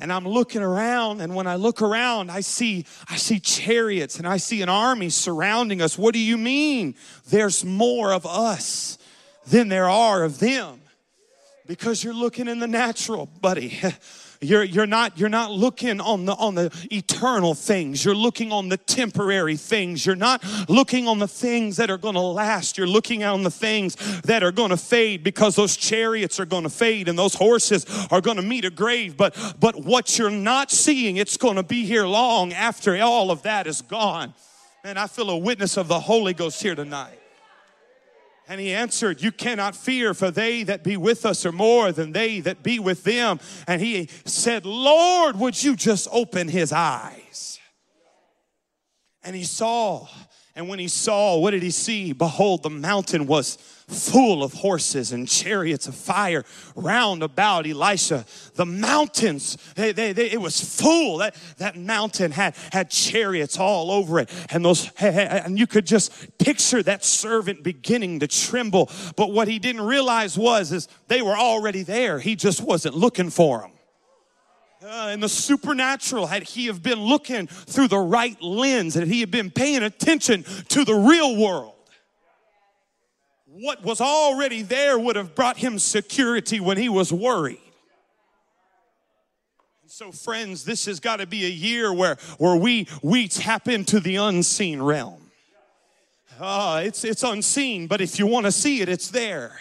And 0.00 0.12
I'm 0.12 0.26
looking 0.26 0.62
around, 0.62 1.20
and 1.20 1.32
when 1.34 1.46
I 1.46 1.54
look 1.54 1.80
around, 1.80 2.28
I 2.30 2.40
see 2.40 2.86
I 3.08 3.16
see 3.16 3.38
chariots 3.38 4.18
and 4.18 4.26
I 4.26 4.38
see 4.38 4.60
an 4.62 4.68
army 4.68 5.08
surrounding 5.08 5.80
us. 5.80 5.96
What 5.96 6.14
do 6.14 6.20
you 6.20 6.38
mean? 6.38 6.96
There's 7.30 7.64
more 7.64 8.12
of 8.12 8.26
us 8.26 8.98
than 9.46 9.68
there 9.68 9.88
are 9.88 10.24
of 10.24 10.40
them. 10.40 10.80
Because 11.66 12.02
you're 12.02 12.14
looking 12.14 12.48
in 12.48 12.58
the 12.58 12.66
natural, 12.66 13.26
buddy. 13.26 13.78
You're, 14.40 14.62
you're, 14.62 14.86
not, 14.86 15.18
you're 15.18 15.28
not 15.28 15.50
looking 15.50 16.00
on 16.00 16.24
the, 16.24 16.34
on 16.34 16.54
the 16.54 16.70
eternal 16.92 17.54
things. 17.54 18.04
You're 18.04 18.14
looking 18.14 18.52
on 18.52 18.68
the 18.68 18.76
temporary 18.76 19.56
things. 19.56 20.06
You're 20.06 20.14
not 20.14 20.44
looking 20.68 21.08
on 21.08 21.18
the 21.18 21.26
things 21.26 21.76
that 21.78 21.90
are 21.90 21.98
going 21.98 22.14
to 22.14 22.20
last. 22.20 22.78
You're 22.78 22.86
looking 22.86 23.24
on 23.24 23.42
the 23.42 23.50
things 23.50 23.96
that 24.22 24.44
are 24.44 24.52
going 24.52 24.70
to 24.70 24.76
fade 24.76 25.24
because 25.24 25.56
those 25.56 25.76
chariots 25.76 26.38
are 26.38 26.46
going 26.46 26.62
to 26.62 26.70
fade 26.70 27.08
and 27.08 27.18
those 27.18 27.34
horses 27.34 27.84
are 28.12 28.20
going 28.20 28.36
to 28.36 28.42
meet 28.42 28.64
a 28.64 28.70
grave. 28.70 29.16
But, 29.16 29.36
but 29.58 29.74
what 29.84 30.18
you're 30.18 30.30
not 30.30 30.70
seeing, 30.70 31.16
it's 31.16 31.36
going 31.36 31.56
to 31.56 31.64
be 31.64 31.84
here 31.84 32.06
long 32.06 32.52
after 32.52 32.96
all 33.02 33.32
of 33.32 33.42
that 33.42 33.66
is 33.66 33.82
gone. 33.82 34.34
And 34.84 34.98
I 34.98 35.08
feel 35.08 35.30
a 35.30 35.36
witness 35.36 35.76
of 35.76 35.88
the 35.88 35.98
Holy 35.98 36.32
Ghost 36.32 36.62
here 36.62 36.76
tonight. 36.76 37.18
And 38.48 38.60
he 38.60 38.72
answered, 38.72 39.22
You 39.22 39.30
cannot 39.30 39.76
fear, 39.76 40.14
for 40.14 40.30
they 40.30 40.62
that 40.62 40.82
be 40.82 40.96
with 40.96 41.26
us 41.26 41.44
are 41.44 41.52
more 41.52 41.92
than 41.92 42.12
they 42.12 42.40
that 42.40 42.62
be 42.62 42.78
with 42.78 43.04
them. 43.04 43.38
And 43.66 43.82
he 43.82 44.08
said, 44.24 44.64
Lord, 44.64 45.38
would 45.38 45.62
you 45.62 45.76
just 45.76 46.08
open 46.10 46.48
his 46.48 46.72
eyes? 46.72 47.60
And 49.22 49.36
he 49.36 49.44
saw 49.44 50.08
and 50.58 50.68
when 50.68 50.80
he 50.80 50.88
saw, 50.88 51.38
what 51.38 51.52
did 51.52 51.62
he 51.62 51.70
see? 51.70 52.12
Behold, 52.12 52.64
the 52.64 52.68
mountain 52.68 53.28
was 53.28 53.58
full 53.86 54.42
of 54.42 54.52
horses 54.52 55.12
and 55.12 55.28
chariots 55.28 55.86
of 55.86 55.94
fire 55.94 56.44
round 56.74 57.22
about 57.22 57.64
Elisha. 57.64 58.26
The 58.56 58.66
mountains, 58.66 59.56
they, 59.76 59.92
they, 59.92 60.12
they, 60.12 60.32
it 60.32 60.40
was 60.40 60.60
full. 60.60 61.18
That, 61.18 61.36
that 61.58 61.76
mountain 61.76 62.32
had, 62.32 62.56
had 62.72 62.90
chariots 62.90 63.56
all 63.56 63.92
over 63.92 64.18
it. 64.18 64.30
And 64.50 64.64
those 64.64 64.90
and 64.98 65.56
you 65.56 65.68
could 65.68 65.86
just 65.86 66.36
picture 66.38 66.82
that 66.82 67.04
servant 67.04 67.62
beginning 67.62 68.18
to 68.18 68.26
tremble. 68.26 68.90
But 69.14 69.30
what 69.30 69.46
he 69.46 69.60
didn't 69.60 69.82
realize 69.82 70.36
was 70.36 70.72
is 70.72 70.88
they 71.06 71.22
were 71.22 71.36
already 71.36 71.84
there. 71.84 72.18
He 72.18 72.34
just 72.34 72.60
wasn't 72.60 72.96
looking 72.96 73.30
for 73.30 73.60
them 73.60 73.77
uh, 74.82 75.10
in 75.12 75.20
the 75.20 75.28
supernatural, 75.28 76.26
had 76.26 76.42
he 76.42 76.66
have 76.66 76.82
been 76.82 77.00
looking 77.00 77.46
through 77.46 77.88
the 77.88 77.98
right 77.98 78.40
lens, 78.40 78.94
had 78.94 79.08
he 79.08 79.20
have 79.20 79.30
been 79.30 79.50
paying 79.50 79.82
attention 79.82 80.44
to 80.68 80.84
the 80.84 80.94
real 80.94 81.36
world, 81.36 81.74
what 83.46 83.82
was 83.82 84.00
already 84.00 84.62
there 84.62 84.98
would 84.98 85.16
have 85.16 85.34
brought 85.34 85.56
him 85.56 85.78
security 85.78 86.60
when 86.60 86.76
he 86.76 86.88
was 86.88 87.12
worried. 87.12 87.60
And 89.82 89.90
so, 89.90 90.12
friends, 90.12 90.64
this 90.64 90.86
has 90.86 91.00
got 91.00 91.16
to 91.16 91.26
be 91.26 91.44
a 91.44 91.50
year 91.50 91.92
where, 91.92 92.16
where 92.38 92.54
we, 92.54 92.86
we 93.02 93.26
tap 93.26 93.66
into 93.66 93.98
the 93.98 94.16
unseen 94.16 94.80
realm. 94.80 95.30
Uh, 96.38 96.82
it's, 96.84 97.02
it's 97.04 97.24
unseen, 97.24 97.88
but 97.88 98.00
if 98.00 98.18
you 98.18 98.26
want 98.28 98.46
to 98.46 98.52
see 98.52 98.80
it, 98.80 98.88
it's 98.88 99.10
there. 99.10 99.58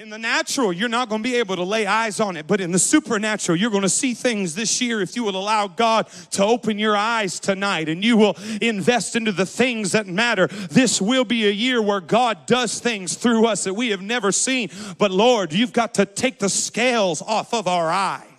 In 0.00 0.10
the 0.10 0.18
natural, 0.18 0.72
you're 0.72 0.88
not 0.88 1.08
going 1.08 1.24
to 1.24 1.28
be 1.28 1.34
able 1.34 1.56
to 1.56 1.64
lay 1.64 1.84
eyes 1.84 2.20
on 2.20 2.36
it, 2.36 2.46
but 2.46 2.60
in 2.60 2.70
the 2.70 2.78
supernatural, 2.78 3.58
you're 3.58 3.72
going 3.72 3.82
to 3.82 3.88
see 3.88 4.14
things 4.14 4.54
this 4.54 4.80
year 4.80 5.02
if 5.02 5.16
you 5.16 5.24
will 5.24 5.34
allow 5.34 5.66
God 5.66 6.06
to 6.30 6.44
open 6.44 6.78
your 6.78 6.96
eyes 6.96 7.40
tonight 7.40 7.88
and 7.88 8.04
you 8.04 8.16
will 8.16 8.36
invest 8.62 9.16
into 9.16 9.32
the 9.32 9.44
things 9.44 9.90
that 9.90 10.06
matter. 10.06 10.46
This 10.46 11.02
will 11.02 11.24
be 11.24 11.48
a 11.48 11.50
year 11.50 11.82
where 11.82 12.00
God 12.00 12.46
does 12.46 12.78
things 12.78 13.16
through 13.16 13.46
us 13.46 13.64
that 13.64 13.74
we 13.74 13.88
have 13.88 14.00
never 14.00 14.30
seen. 14.30 14.70
But 14.98 15.10
Lord, 15.10 15.52
you've 15.52 15.72
got 15.72 15.94
to 15.94 16.06
take 16.06 16.38
the 16.38 16.48
scales 16.48 17.20
off 17.20 17.52
of 17.52 17.66
our 17.66 17.90
eyes 17.90 18.37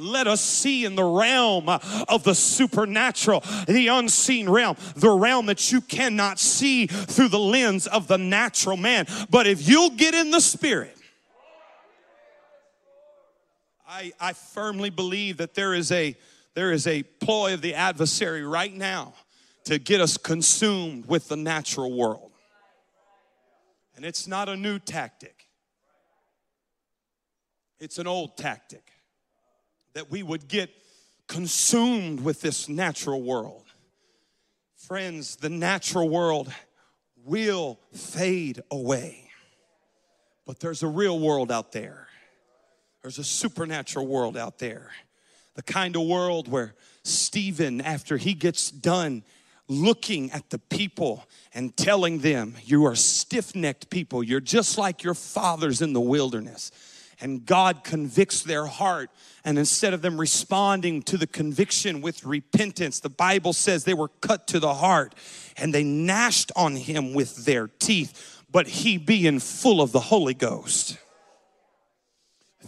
let 0.00 0.26
us 0.26 0.40
see 0.40 0.84
in 0.84 0.94
the 0.94 1.04
realm 1.04 1.68
of 1.68 2.24
the 2.24 2.34
supernatural, 2.34 3.44
the 3.66 3.88
unseen 3.88 4.48
realm, 4.48 4.76
the 4.96 5.10
realm 5.10 5.46
that 5.46 5.70
you 5.70 5.80
cannot 5.80 6.38
see 6.38 6.86
through 6.86 7.28
the 7.28 7.38
lens 7.38 7.86
of 7.86 8.08
the 8.08 8.18
natural 8.18 8.76
man. 8.76 9.06
But 9.30 9.46
if 9.46 9.68
you'll 9.68 9.90
get 9.90 10.14
in 10.14 10.30
the 10.30 10.40
spirit, 10.40 10.96
I, 13.86 14.12
I 14.20 14.32
firmly 14.32 14.90
believe 14.90 15.38
that 15.38 15.54
there 15.54 15.74
is 15.74 15.90
a 15.92 16.16
there 16.54 16.72
is 16.72 16.86
a 16.86 17.02
ploy 17.02 17.54
of 17.54 17.62
the 17.62 17.74
adversary 17.74 18.44
right 18.44 18.74
now 18.74 19.14
to 19.64 19.78
get 19.78 20.00
us 20.00 20.16
consumed 20.16 21.06
with 21.06 21.28
the 21.28 21.36
natural 21.36 21.96
world. 21.96 22.32
And 23.94 24.04
it's 24.04 24.26
not 24.26 24.48
a 24.48 24.56
new 24.56 24.78
tactic. 24.78 25.46
It's 27.78 27.98
an 27.98 28.06
old 28.06 28.36
tactic 28.36 28.89
that 29.94 30.10
we 30.10 30.22
would 30.22 30.48
get 30.48 30.70
consumed 31.26 32.20
with 32.20 32.40
this 32.40 32.68
natural 32.68 33.22
world. 33.22 33.64
Friends, 34.76 35.36
the 35.36 35.48
natural 35.48 36.08
world 36.08 36.52
will 37.24 37.78
fade 37.92 38.60
away. 38.70 39.30
But 40.46 40.58
there's 40.58 40.82
a 40.82 40.88
real 40.88 41.18
world 41.18 41.52
out 41.52 41.72
there. 41.72 42.08
There's 43.02 43.18
a 43.18 43.24
supernatural 43.24 44.06
world 44.06 44.36
out 44.36 44.58
there. 44.58 44.90
The 45.54 45.62
kind 45.62 45.96
of 45.96 46.02
world 46.02 46.48
where 46.48 46.74
Stephen, 47.02 47.80
after 47.80 48.16
he 48.16 48.34
gets 48.34 48.70
done 48.70 49.22
looking 49.68 50.30
at 50.32 50.50
the 50.50 50.58
people 50.58 51.24
and 51.54 51.76
telling 51.76 52.18
them, 52.18 52.56
You 52.64 52.84
are 52.86 52.96
stiff 52.96 53.54
necked 53.54 53.90
people, 53.90 54.22
you're 54.22 54.40
just 54.40 54.76
like 54.76 55.02
your 55.02 55.14
fathers 55.14 55.80
in 55.80 55.92
the 55.92 56.00
wilderness. 56.00 56.72
And 57.20 57.44
God 57.44 57.84
convicts 57.84 58.42
their 58.42 58.66
heart. 58.66 59.10
And 59.44 59.58
instead 59.58 59.94
of 59.94 60.02
them 60.02 60.18
responding 60.18 61.02
to 61.02 61.16
the 61.16 61.26
conviction 61.26 62.00
with 62.00 62.24
repentance, 62.24 63.00
the 63.00 63.10
Bible 63.10 63.52
says 63.52 63.84
they 63.84 63.94
were 63.94 64.08
cut 64.20 64.46
to 64.48 64.60
the 64.60 64.74
heart 64.74 65.14
and 65.56 65.74
they 65.74 65.84
gnashed 65.84 66.52
on 66.56 66.76
him 66.76 67.14
with 67.14 67.44
their 67.44 67.68
teeth. 67.68 68.42
But 68.50 68.66
he 68.66 68.96
being 68.96 69.38
full 69.38 69.80
of 69.80 69.92
the 69.92 70.00
Holy 70.00 70.34
Ghost 70.34 70.98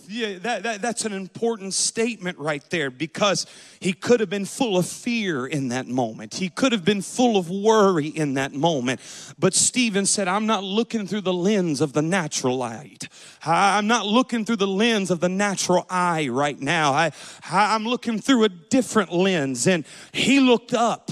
yeah, 0.08 0.38
that, 0.38 0.62
that, 0.62 0.82
that's 0.82 1.04
an 1.04 1.12
important 1.12 1.74
statement 1.74 2.38
right 2.38 2.62
there 2.70 2.90
because 2.90 3.46
he 3.80 3.92
could 3.92 4.20
have 4.20 4.30
been 4.30 4.44
full 4.44 4.76
of 4.76 4.86
fear 4.86 5.46
in 5.46 5.68
that 5.68 5.86
moment. 5.86 6.34
He 6.34 6.48
could 6.48 6.72
have 6.72 6.84
been 6.84 7.02
full 7.02 7.36
of 7.36 7.50
worry 7.50 8.08
in 8.08 8.34
that 8.34 8.52
moment. 8.52 9.00
But 9.38 9.54
Stephen 9.54 10.06
said, 10.06 10.28
I'm 10.28 10.46
not 10.46 10.64
looking 10.64 11.06
through 11.06 11.22
the 11.22 11.32
lens 11.32 11.80
of 11.80 11.92
the 11.92 12.02
natural 12.02 12.56
light. 12.56 13.08
I'm 13.44 13.86
not 13.86 14.06
looking 14.06 14.44
through 14.44 14.56
the 14.56 14.66
lens 14.66 15.10
of 15.10 15.20
the 15.20 15.28
natural 15.28 15.86
eye 15.90 16.28
right 16.28 16.60
now. 16.60 16.92
I, 16.92 17.12
I'm 17.50 17.84
looking 17.84 18.18
through 18.18 18.44
a 18.44 18.48
different 18.48 19.12
lens. 19.12 19.66
And 19.66 19.84
he 20.12 20.40
looked 20.40 20.74
up. 20.74 21.10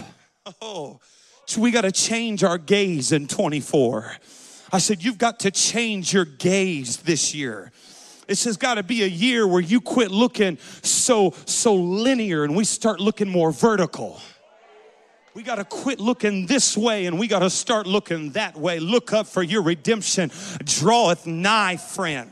Oh, 0.60 1.00
so 1.46 1.60
we 1.60 1.70
got 1.70 1.82
to 1.82 1.92
change 1.92 2.44
our 2.44 2.58
gaze 2.58 3.12
in 3.12 3.26
24. 3.26 4.16
I 4.72 4.78
said, 4.78 5.02
You've 5.02 5.18
got 5.18 5.40
to 5.40 5.50
change 5.50 6.12
your 6.12 6.24
gaze 6.24 6.98
this 6.98 7.34
year. 7.34 7.72
This 8.30 8.44
has 8.44 8.56
got 8.56 8.74
to 8.74 8.84
be 8.84 9.02
a 9.02 9.08
year 9.08 9.44
where 9.44 9.60
you 9.60 9.80
quit 9.80 10.12
looking 10.12 10.56
so 10.82 11.34
so 11.46 11.74
linear 11.74 12.44
and 12.44 12.54
we 12.54 12.62
start 12.62 13.00
looking 13.00 13.28
more 13.28 13.50
vertical. 13.50 14.20
We 15.34 15.42
got 15.42 15.56
to 15.56 15.64
quit 15.64 15.98
looking 15.98 16.46
this 16.46 16.76
way 16.76 17.06
and 17.06 17.18
we 17.18 17.26
got 17.26 17.40
to 17.40 17.50
start 17.50 17.88
looking 17.88 18.30
that 18.32 18.56
way. 18.56 18.78
Look 18.78 19.12
up 19.12 19.26
for 19.26 19.42
your 19.42 19.62
redemption 19.62 20.30
draweth 20.62 21.26
nigh, 21.26 21.76
friend. 21.76 22.30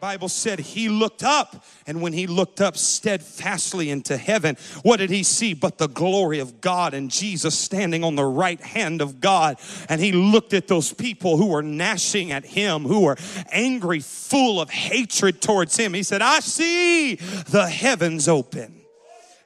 Bible 0.00 0.28
said 0.28 0.58
he 0.58 0.88
looked 0.88 1.22
up, 1.22 1.64
and 1.86 2.02
when 2.02 2.12
he 2.12 2.26
looked 2.26 2.60
up 2.60 2.76
steadfastly 2.76 3.90
into 3.90 4.16
heaven, 4.16 4.56
what 4.82 4.98
did 4.98 5.10
he 5.10 5.22
see 5.22 5.54
but 5.54 5.78
the 5.78 5.88
glory 5.88 6.38
of 6.38 6.60
God 6.60 6.94
and 6.94 7.10
Jesus 7.10 7.58
standing 7.58 8.04
on 8.04 8.14
the 8.14 8.24
right 8.24 8.60
hand 8.60 9.00
of 9.00 9.20
God? 9.20 9.58
And 9.88 10.00
he 10.00 10.12
looked 10.12 10.52
at 10.52 10.68
those 10.68 10.92
people 10.92 11.36
who 11.36 11.46
were 11.46 11.62
gnashing 11.62 12.32
at 12.32 12.44
him, 12.44 12.82
who 12.82 13.00
were 13.00 13.16
angry, 13.50 14.00
full 14.00 14.60
of 14.60 14.70
hatred 14.70 15.40
towards 15.40 15.76
him. 15.76 15.94
He 15.94 16.02
said, 16.02 16.22
I 16.22 16.40
see 16.40 17.14
the 17.14 17.66
heavens 17.68 18.28
open 18.28 18.83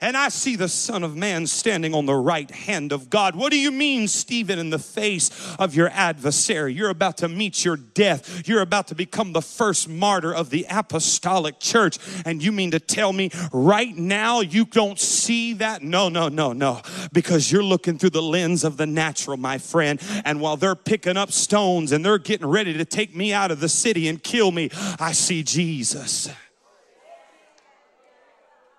and 0.00 0.16
I 0.16 0.28
see 0.28 0.56
the 0.56 0.68
Son 0.68 1.02
of 1.02 1.16
Man 1.16 1.46
standing 1.46 1.94
on 1.94 2.06
the 2.06 2.14
right 2.14 2.50
hand 2.50 2.92
of 2.92 3.10
God. 3.10 3.34
What 3.34 3.50
do 3.50 3.58
you 3.58 3.72
mean, 3.72 4.06
Stephen, 4.06 4.58
in 4.58 4.70
the 4.70 4.78
face 4.78 5.30
of 5.58 5.74
your 5.74 5.88
adversary? 5.88 6.72
You're 6.72 6.90
about 6.90 7.16
to 7.18 7.28
meet 7.28 7.64
your 7.64 7.76
death. 7.76 8.46
You're 8.46 8.62
about 8.62 8.88
to 8.88 8.94
become 8.94 9.32
the 9.32 9.42
first 9.42 9.88
martyr 9.88 10.32
of 10.32 10.50
the 10.50 10.66
apostolic 10.70 11.58
church. 11.58 11.98
And 12.24 12.42
you 12.42 12.52
mean 12.52 12.70
to 12.70 12.80
tell 12.80 13.12
me 13.12 13.30
right 13.52 13.96
now 13.96 14.40
you 14.40 14.64
don't 14.64 14.98
see 15.00 15.54
that? 15.54 15.82
No, 15.82 16.08
no, 16.08 16.28
no, 16.28 16.52
no. 16.52 16.82
Because 17.12 17.50
you're 17.50 17.64
looking 17.64 17.98
through 17.98 18.10
the 18.10 18.22
lens 18.22 18.64
of 18.64 18.76
the 18.76 18.86
natural, 18.86 19.36
my 19.36 19.58
friend. 19.58 20.00
And 20.24 20.40
while 20.40 20.56
they're 20.56 20.76
picking 20.76 21.16
up 21.16 21.32
stones 21.32 21.90
and 21.92 22.04
they're 22.04 22.18
getting 22.18 22.46
ready 22.46 22.74
to 22.74 22.84
take 22.84 23.16
me 23.16 23.32
out 23.32 23.50
of 23.50 23.60
the 23.60 23.68
city 23.68 24.08
and 24.08 24.22
kill 24.22 24.52
me, 24.52 24.70
I 25.00 25.12
see 25.12 25.42
Jesus. 25.42 26.28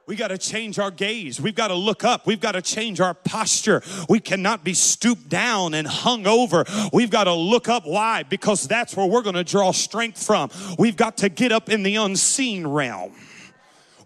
We 0.10 0.16
got 0.16 0.30
to 0.30 0.40
change 0.40 0.80
our 0.80 0.90
gaze. 0.90 1.40
We've 1.40 1.54
got 1.54 1.68
to 1.68 1.76
look 1.76 2.04
up. 2.04 2.26
We've 2.26 2.40
got 2.40 2.54
to 2.54 2.64
change 2.64 3.00
our 3.00 3.14
posture. 3.14 3.84
We 4.10 4.20
cannot 4.20 4.64
be 4.64 4.74
stooped 4.74 5.30
down 5.30 5.76
and 5.76 5.88
hung 5.88 6.26
over. 6.26 6.66
We've 6.92 7.12
got 7.12 7.26
to 7.26 7.34
look 7.36 7.70
up. 7.70 7.86
Why? 7.86 8.24
Because 8.24 8.68
that's 8.68 8.98
where 8.98 9.06
we're 9.06 9.22
going 9.22 9.36
to 9.36 9.44
draw 9.44 9.70
strength 9.72 10.26
from. 10.26 10.50
We've 10.80 10.98
got 10.98 11.18
to 11.18 11.30
get 11.30 11.52
up 11.52 11.70
in 11.70 11.84
the 11.84 11.98
unseen 11.98 12.66
realm. 12.66 13.14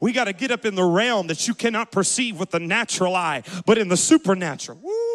We 0.02 0.12
got 0.12 0.26
to 0.26 0.34
get 0.34 0.52
up 0.52 0.66
in 0.66 0.76
the 0.76 0.84
realm 0.84 1.28
that 1.28 1.48
you 1.48 1.54
cannot 1.54 1.90
perceive 1.94 2.38
with 2.38 2.52
the 2.52 2.60
natural 2.60 3.16
eye, 3.16 3.44
but 3.66 3.78
in 3.78 3.88
the 3.88 3.96
supernatural. 3.96 4.80
Woo! 4.84 5.13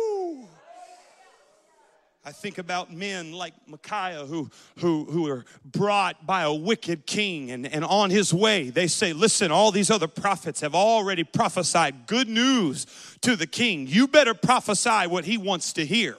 I 2.28 2.32
think 2.32 2.58
about 2.58 2.92
men 2.92 3.32
like 3.32 3.54
Micaiah 3.66 4.26
who, 4.26 4.50
who, 4.80 5.06
who 5.06 5.26
are 5.30 5.46
brought 5.64 6.26
by 6.26 6.42
a 6.42 6.52
wicked 6.52 7.06
king 7.06 7.50
and, 7.50 7.66
and 7.66 7.82
on 7.82 8.10
his 8.10 8.34
way. 8.34 8.68
They 8.68 8.86
say, 8.86 9.14
Listen, 9.14 9.50
all 9.50 9.72
these 9.72 9.90
other 9.90 10.08
prophets 10.08 10.60
have 10.60 10.74
already 10.74 11.24
prophesied 11.24 12.06
good 12.06 12.28
news 12.28 12.86
to 13.22 13.34
the 13.34 13.46
king. 13.46 13.86
You 13.86 14.08
better 14.08 14.34
prophesy 14.34 15.06
what 15.06 15.24
he 15.24 15.38
wants 15.38 15.72
to 15.72 15.86
hear. 15.86 16.18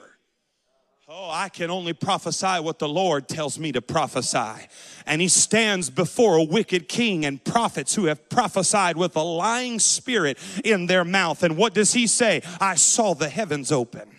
Oh, 1.08 1.30
I 1.30 1.48
can 1.48 1.70
only 1.70 1.92
prophesy 1.92 2.58
what 2.58 2.80
the 2.80 2.88
Lord 2.88 3.28
tells 3.28 3.56
me 3.56 3.70
to 3.70 3.80
prophesy. 3.80 4.66
And 5.06 5.22
he 5.22 5.28
stands 5.28 5.90
before 5.90 6.38
a 6.38 6.42
wicked 6.42 6.88
king 6.88 7.24
and 7.24 7.44
prophets 7.44 7.94
who 7.94 8.06
have 8.06 8.28
prophesied 8.28 8.96
with 8.96 9.14
a 9.14 9.22
lying 9.22 9.78
spirit 9.78 10.38
in 10.64 10.86
their 10.86 11.04
mouth. 11.04 11.44
And 11.44 11.56
what 11.56 11.72
does 11.72 11.92
he 11.92 12.08
say? 12.08 12.42
I 12.60 12.74
saw 12.74 13.14
the 13.14 13.28
heavens 13.28 13.70
open 13.70 14.10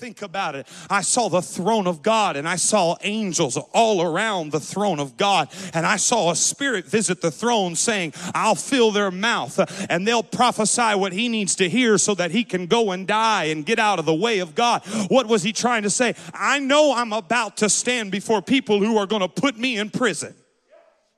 think 0.00 0.22
about 0.22 0.54
it. 0.54 0.66
I 0.88 1.02
saw 1.02 1.28
the 1.28 1.42
throne 1.42 1.86
of 1.86 2.00
God 2.00 2.36
and 2.36 2.48
I 2.48 2.56
saw 2.56 2.96
angels 3.02 3.58
all 3.74 4.00
around 4.00 4.50
the 4.50 4.58
throne 4.58 4.98
of 4.98 5.18
God. 5.18 5.50
And 5.74 5.84
I 5.84 5.96
saw 5.96 6.30
a 6.30 6.36
spirit 6.36 6.86
visit 6.86 7.20
the 7.20 7.30
throne 7.30 7.76
saying, 7.76 8.14
I'll 8.34 8.54
fill 8.54 8.92
their 8.92 9.10
mouth 9.10 9.60
and 9.90 10.08
they'll 10.08 10.22
prophesy 10.22 10.94
what 10.94 11.12
he 11.12 11.28
needs 11.28 11.54
to 11.56 11.68
hear 11.68 11.98
so 11.98 12.14
that 12.14 12.30
he 12.30 12.44
can 12.44 12.66
go 12.66 12.92
and 12.92 13.06
die 13.06 13.44
and 13.44 13.66
get 13.66 13.78
out 13.78 13.98
of 13.98 14.06
the 14.06 14.14
way 14.14 14.38
of 14.38 14.54
God. 14.54 14.82
What 15.08 15.26
was 15.26 15.42
he 15.42 15.52
trying 15.52 15.82
to 15.82 15.90
say? 15.90 16.14
I 16.32 16.60
know 16.60 16.94
I'm 16.94 17.12
about 17.12 17.58
to 17.58 17.68
stand 17.68 18.10
before 18.10 18.40
people 18.40 18.78
who 18.80 18.96
are 18.96 19.06
going 19.06 19.20
to 19.20 19.28
put 19.28 19.58
me 19.58 19.76
in 19.76 19.90
prison 19.90 20.34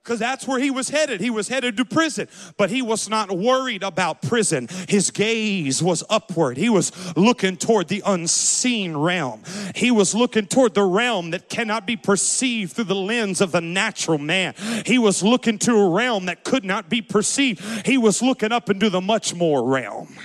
because 0.03 0.19
that's 0.19 0.49
where 0.49 0.59
he 0.59 0.71
was 0.71 0.89
headed. 0.89 1.21
He 1.21 1.31
was 1.31 1.49
headed 1.49 1.77
to 1.77 1.85
prison, 1.85 2.29
but 2.57 2.71
he 2.71 2.83
was 2.83 3.09
not 3.09 3.31
worried 3.31 3.83
about 3.85 4.21
prison. 4.21 4.69
His 4.89 5.11
gaze 5.11 5.83
was 5.83 6.03
upward. 6.11 6.57
He 6.57 6.69
was 6.69 6.93
looking 7.17 7.57
toward 7.57 7.89
the 7.89 8.03
unseen 8.05 8.97
realm. 8.97 9.43
He 9.77 9.91
was 9.93 10.15
looking 10.15 10.47
toward 10.47 10.75
the 10.75 10.83
realm 10.83 11.31
that 11.31 11.49
cannot 11.49 11.87
be 11.87 11.97
perceived 11.97 12.73
through 12.73 12.85
the 12.85 12.95
lens 12.97 13.41
of 13.41 13.53
the 13.53 13.61
natural 13.61 14.19
man. 14.19 14.55
He 14.85 14.99
was 14.99 15.23
looking 15.23 15.59
to 15.61 15.73
a 15.73 15.91
realm 15.91 16.27
that 16.27 16.43
could 16.43 16.65
not 16.65 16.89
be 16.89 17.01
perceived. 17.01 17.87
He 17.87 17.97
was 17.97 18.23
looking 18.23 18.51
up 18.51 18.71
into 18.71 18.91
the 18.91 19.01
much 19.01 19.35
more 19.35 19.65
realm 19.69 20.17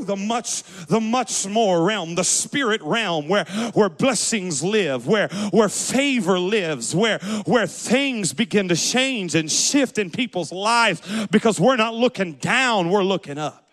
the 0.00 0.16
much, 0.16 0.62
the 0.86 1.00
much 1.00 1.46
more 1.46 1.82
realm, 1.84 2.14
the 2.14 2.24
spirit 2.24 2.82
realm 2.82 3.28
where, 3.28 3.44
where 3.74 3.88
blessings 3.88 4.62
live, 4.62 5.06
where, 5.06 5.28
where 5.50 5.68
favor 5.68 6.38
lives, 6.38 6.94
where, 6.94 7.18
where 7.44 7.66
things 7.66 8.32
begin 8.32 8.68
to 8.68 8.76
change 8.76 9.34
and 9.34 9.50
shift 9.50 9.98
in 9.98 10.10
people's 10.10 10.52
lives 10.52 11.26
because 11.30 11.60
we're 11.60 11.76
not 11.76 11.94
looking 11.94 12.34
down, 12.34 12.90
we're 12.90 13.04
looking 13.04 13.38
up. 13.38 13.70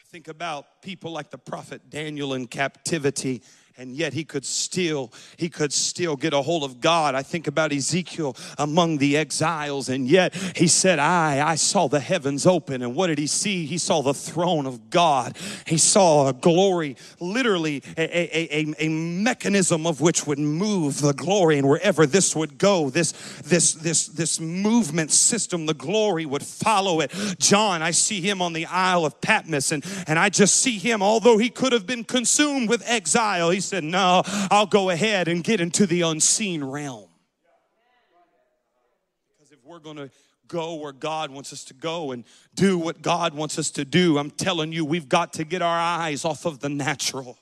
I 0.00 0.04
think 0.12 0.28
about 0.28 0.82
people 0.82 1.10
like 1.10 1.30
the 1.30 1.38
prophet 1.38 1.88
Daniel 1.88 2.34
in 2.34 2.46
captivity 2.46 3.42
and 3.82 3.96
yet 3.96 4.12
he 4.12 4.22
could 4.22 4.46
still 4.46 5.12
he 5.36 5.48
could 5.48 5.72
still 5.72 6.14
get 6.14 6.32
a 6.32 6.40
hold 6.40 6.62
of 6.62 6.80
god. 6.80 7.16
I 7.16 7.22
think 7.22 7.48
about 7.48 7.72
ezekiel 7.72 8.36
among 8.56 8.98
the 8.98 9.16
exiles 9.16 9.88
and 9.88 10.08
yet 10.08 10.34
he 10.54 10.68
said 10.68 11.00
i 11.00 11.44
i 11.44 11.56
saw 11.56 11.88
the 11.88 11.98
heavens 11.98 12.46
open. 12.46 12.82
And 12.82 12.94
what 12.94 13.08
did 13.08 13.18
he 13.18 13.26
see? 13.26 13.66
He 13.66 13.78
saw 13.78 14.00
the 14.00 14.14
throne 14.14 14.66
of 14.66 14.88
god. 14.88 15.36
He 15.66 15.78
saw 15.78 16.28
a 16.28 16.32
glory 16.32 16.96
literally 17.18 17.82
a, 17.98 18.02
a, 18.02 18.60
a, 18.60 18.74
a 18.78 18.88
mechanism 18.88 19.84
of 19.84 20.00
which 20.00 20.28
would 20.28 20.38
move 20.38 21.00
the 21.00 21.12
glory. 21.12 21.58
And 21.58 21.68
wherever 21.68 22.06
this 22.06 22.36
would 22.36 22.58
go 22.58 22.88
this 22.88 23.12
this 23.40 23.72
this 23.72 24.06
this 24.06 24.38
movement 24.38 25.10
system 25.10 25.66
the 25.66 25.74
glory 25.74 26.24
would 26.24 26.44
follow 26.44 27.00
it. 27.00 27.10
John 27.38 27.82
i 27.82 27.90
see 27.90 28.20
him 28.20 28.40
on 28.40 28.52
the 28.52 28.66
isle 28.66 29.04
of 29.04 29.20
patmos 29.20 29.72
and 29.72 29.84
and 30.06 30.20
i 30.20 30.28
just 30.28 30.54
see 30.54 30.78
him 30.78 31.02
although 31.02 31.36
he 31.36 31.50
could 31.50 31.72
have 31.72 31.84
been 31.84 32.04
consumed 32.04 32.68
with 32.68 32.84
exile 32.86 33.50
he 33.50 33.60
said, 33.72 33.84
No, 33.84 34.22
I'll 34.50 34.66
go 34.66 34.90
ahead 34.90 35.28
and 35.28 35.42
get 35.42 35.58
into 35.58 35.86
the 35.86 36.02
unseen 36.02 36.62
realm. 36.62 37.08
Because 39.38 39.50
if 39.50 39.64
we're 39.64 39.78
going 39.78 39.96
to 39.96 40.10
go 40.46 40.74
where 40.74 40.92
God 40.92 41.30
wants 41.30 41.54
us 41.54 41.64
to 41.64 41.74
go 41.74 42.12
and 42.12 42.24
do 42.54 42.76
what 42.76 43.00
God 43.00 43.32
wants 43.32 43.58
us 43.58 43.70
to 43.72 43.86
do, 43.86 44.18
I'm 44.18 44.30
telling 44.30 44.72
you, 44.72 44.84
we've 44.84 45.08
got 45.08 45.32
to 45.34 45.44
get 45.44 45.62
our 45.62 45.78
eyes 45.78 46.26
off 46.26 46.44
of 46.44 46.60
the 46.60 46.68
natural. 46.68 47.38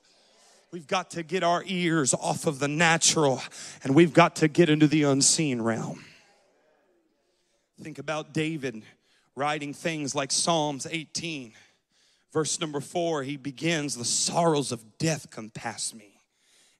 We've 0.71 0.87
got 0.87 1.11
to 1.12 1.25
get 1.25 1.43
our 1.43 1.64
ears 1.66 2.14
off 2.14 2.47
of 2.47 2.61
the 2.61 2.69
natural 2.69 3.43
and 3.83 3.93
we've 3.93 4.12
got 4.12 4.37
to 4.37 4.47
get 4.47 4.69
into 4.69 4.87
the 4.87 5.03
unseen 5.03 5.61
realm. 5.61 6.05
Think 7.83 7.99
about 7.99 8.33
David 8.33 8.85
writing 9.35 9.75
things 9.75 10.14
like 10.14 10.31
Psalms 10.31 10.87
18, 10.88 11.55
verse 12.33 12.61
number 12.61 12.81
four. 12.81 13.25
He 13.25 13.37
begins, 13.37 13.97
The 13.97 14.05
sorrows 14.05 14.71
of 14.71 14.99
death 14.99 15.31
compass 15.33 15.93
me, 15.93 16.20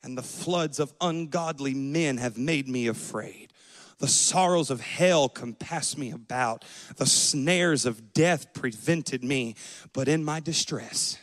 and 0.02 0.16
the 0.16 0.22
floods 0.22 0.78
of 0.80 0.92
ungodly 1.00 1.74
men 1.74 2.16
have 2.18 2.38
made 2.38 2.68
me 2.68 2.86
afraid. 2.86 3.52
The 3.98 4.08
sorrows 4.08 4.70
of 4.70 4.80
hell 4.80 5.28
compassed 5.28 5.98
me 5.98 6.10
about. 6.10 6.64
The 6.96 7.06
snares 7.06 7.84
of 7.84 8.14
death 8.14 8.54
prevented 8.54 9.22
me. 9.22 9.56
But 9.92 10.08
in 10.08 10.24
my 10.24 10.40
distress, 10.40 11.18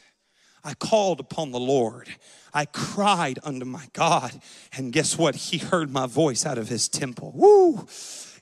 I 0.63 0.75
called 0.75 1.19
upon 1.19 1.51
the 1.51 1.59
Lord. 1.59 2.07
I 2.53 2.65
cried 2.65 3.39
unto 3.43 3.65
my 3.65 3.87
God. 3.93 4.39
And 4.77 4.93
guess 4.93 5.17
what? 5.17 5.35
He 5.35 5.57
heard 5.57 5.91
my 5.91 6.05
voice 6.05 6.45
out 6.45 6.59
of 6.59 6.69
his 6.69 6.87
temple. 6.87 7.31
Woo! 7.35 7.87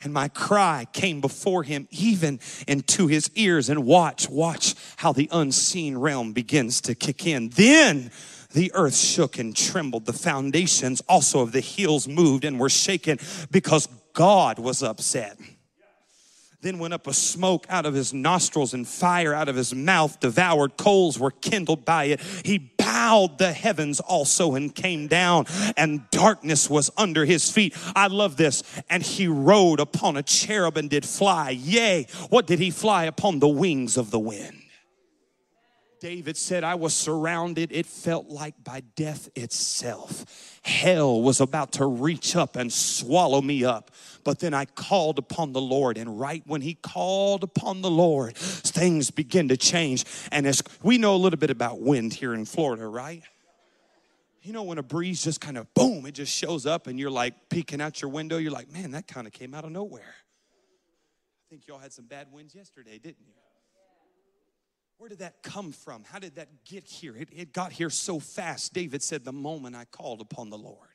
And 0.01 0.13
my 0.13 0.27
cry 0.27 0.85
came 0.91 1.21
before 1.21 1.63
him, 1.63 1.87
even 1.89 2.41
into 2.67 3.07
his 3.07 3.31
ears. 3.35 3.69
And 3.69 3.85
watch, 3.85 4.29
watch 4.29 4.75
how 4.97 5.13
the 5.13 5.29
unseen 5.31 5.97
realm 5.97 6.33
begins 6.33 6.81
to 6.81 6.93
kick 6.93 7.25
in. 7.25 7.49
Then 7.49 8.11
the 8.55 8.71
earth 8.73 8.95
shook 8.95 9.37
and 9.37 9.55
trembled. 9.55 10.05
The 10.05 10.13
foundations 10.13 11.01
also 11.09 11.41
of 11.41 11.51
the 11.51 11.59
hills 11.59 12.07
moved 12.07 12.45
and 12.45 12.57
were 12.59 12.69
shaken 12.69 13.19
because 13.51 13.87
God 14.13 14.57
was 14.59 14.81
upset. 14.81 15.37
Then 16.61 16.79
went 16.79 16.93
up 16.93 17.05
a 17.05 17.13
smoke 17.13 17.67
out 17.69 17.85
of 17.85 17.93
his 17.93 18.13
nostrils 18.13 18.73
and 18.73 18.87
fire 18.87 19.33
out 19.33 19.49
of 19.49 19.57
his 19.57 19.75
mouth 19.75 20.19
devoured. 20.21 20.77
Coals 20.77 21.19
were 21.19 21.31
kindled 21.31 21.83
by 21.83 22.05
it. 22.05 22.21
He 22.43 22.57
bowed 22.57 23.37
the 23.37 23.51
heavens 23.51 23.99
also 23.99 24.55
and 24.55 24.73
came 24.73 25.07
down, 25.07 25.45
and 25.75 26.09
darkness 26.09 26.69
was 26.69 26.89
under 26.97 27.25
his 27.25 27.51
feet. 27.51 27.75
I 27.93 28.07
love 28.07 28.37
this. 28.37 28.63
And 28.89 29.03
he 29.03 29.27
rode 29.27 29.81
upon 29.81 30.15
a 30.15 30.23
cherub 30.23 30.77
and 30.77 30.89
did 30.89 31.05
fly. 31.05 31.51
Yea, 31.51 32.07
what 32.29 32.47
did 32.47 32.59
he 32.59 32.71
fly 32.71 33.03
upon 33.03 33.39
the 33.39 33.49
wings 33.49 33.97
of 33.97 34.11
the 34.11 34.19
wind? 34.19 34.61
David 36.05 36.37
said, 36.37 36.63
I 36.63 36.75
was 36.75 36.93
surrounded. 36.93 37.71
It 37.71 37.87
felt 37.87 38.27
like 38.27 38.63
by 38.63 38.81
death 38.95 39.27
itself. 39.33 40.59
Hell 40.61 41.19
was 41.19 41.41
about 41.41 41.71
to 41.73 41.87
reach 41.87 42.35
up 42.35 42.55
and 42.55 42.71
swallow 42.71 43.41
me 43.41 43.65
up. 43.65 43.89
But 44.23 44.37
then 44.37 44.53
I 44.53 44.65
called 44.65 45.17
upon 45.17 45.51
the 45.51 45.61
Lord, 45.61 45.97
and 45.97 46.19
right 46.19 46.43
when 46.45 46.61
He 46.61 46.75
called 46.75 47.41
upon 47.41 47.81
the 47.81 47.89
Lord, 47.89 48.37
things 48.37 49.09
begin 49.09 49.47
to 49.47 49.57
change. 49.57 50.05
And 50.31 50.45
as 50.45 50.61
we 50.83 50.99
know 50.99 51.15
a 51.15 51.17
little 51.17 51.39
bit 51.39 51.49
about 51.49 51.81
wind 51.81 52.13
here 52.13 52.35
in 52.35 52.45
Florida, 52.45 52.85
right? 52.85 53.23
You 54.43 54.53
know, 54.53 54.61
when 54.61 54.77
a 54.77 54.83
breeze 54.83 55.23
just 55.23 55.41
kind 55.41 55.57
of 55.57 55.73
boom, 55.73 56.05
it 56.05 56.11
just 56.11 56.31
shows 56.31 56.67
up, 56.67 56.85
and 56.85 56.99
you're 56.99 57.09
like 57.09 57.49
peeking 57.49 57.81
out 57.81 58.03
your 58.03 58.11
window, 58.11 58.37
you're 58.37 58.51
like, 58.51 58.71
man, 58.71 58.91
that 58.91 59.07
kind 59.07 59.25
of 59.25 59.33
came 59.33 59.55
out 59.55 59.65
of 59.65 59.71
nowhere. 59.71 60.13
I 60.13 61.43
think 61.49 61.65
y'all 61.65 61.79
had 61.79 61.93
some 61.93 62.05
bad 62.05 62.27
winds 62.31 62.53
yesterday, 62.53 62.99
didn't 62.99 63.25
you? 63.25 63.33
Where 64.97 65.09
did 65.09 65.19
that 65.19 65.43
come 65.43 65.71
from? 65.71 66.03
How 66.03 66.19
did 66.19 66.35
that 66.35 66.63
get 66.65 66.85
here? 66.85 67.15
It, 67.15 67.29
it 67.31 67.53
got 67.53 67.71
here 67.71 67.89
so 67.89 68.19
fast. 68.19 68.73
David 68.73 69.03
said, 69.03 69.23
The 69.23 69.33
moment 69.33 69.75
I 69.75 69.85
called 69.85 70.21
upon 70.21 70.49
the 70.49 70.57
Lord, 70.57 70.89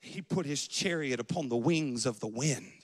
he 0.00 0.22
put 0.22 0.46
his 0.46 0.66
chariot 0.66 1.20
upon 1.20 1.48
the 1.48 1.56
wings 1.56 2.06
of 2.06 2.20
the 2.20 2.26
wind 2.26 2.83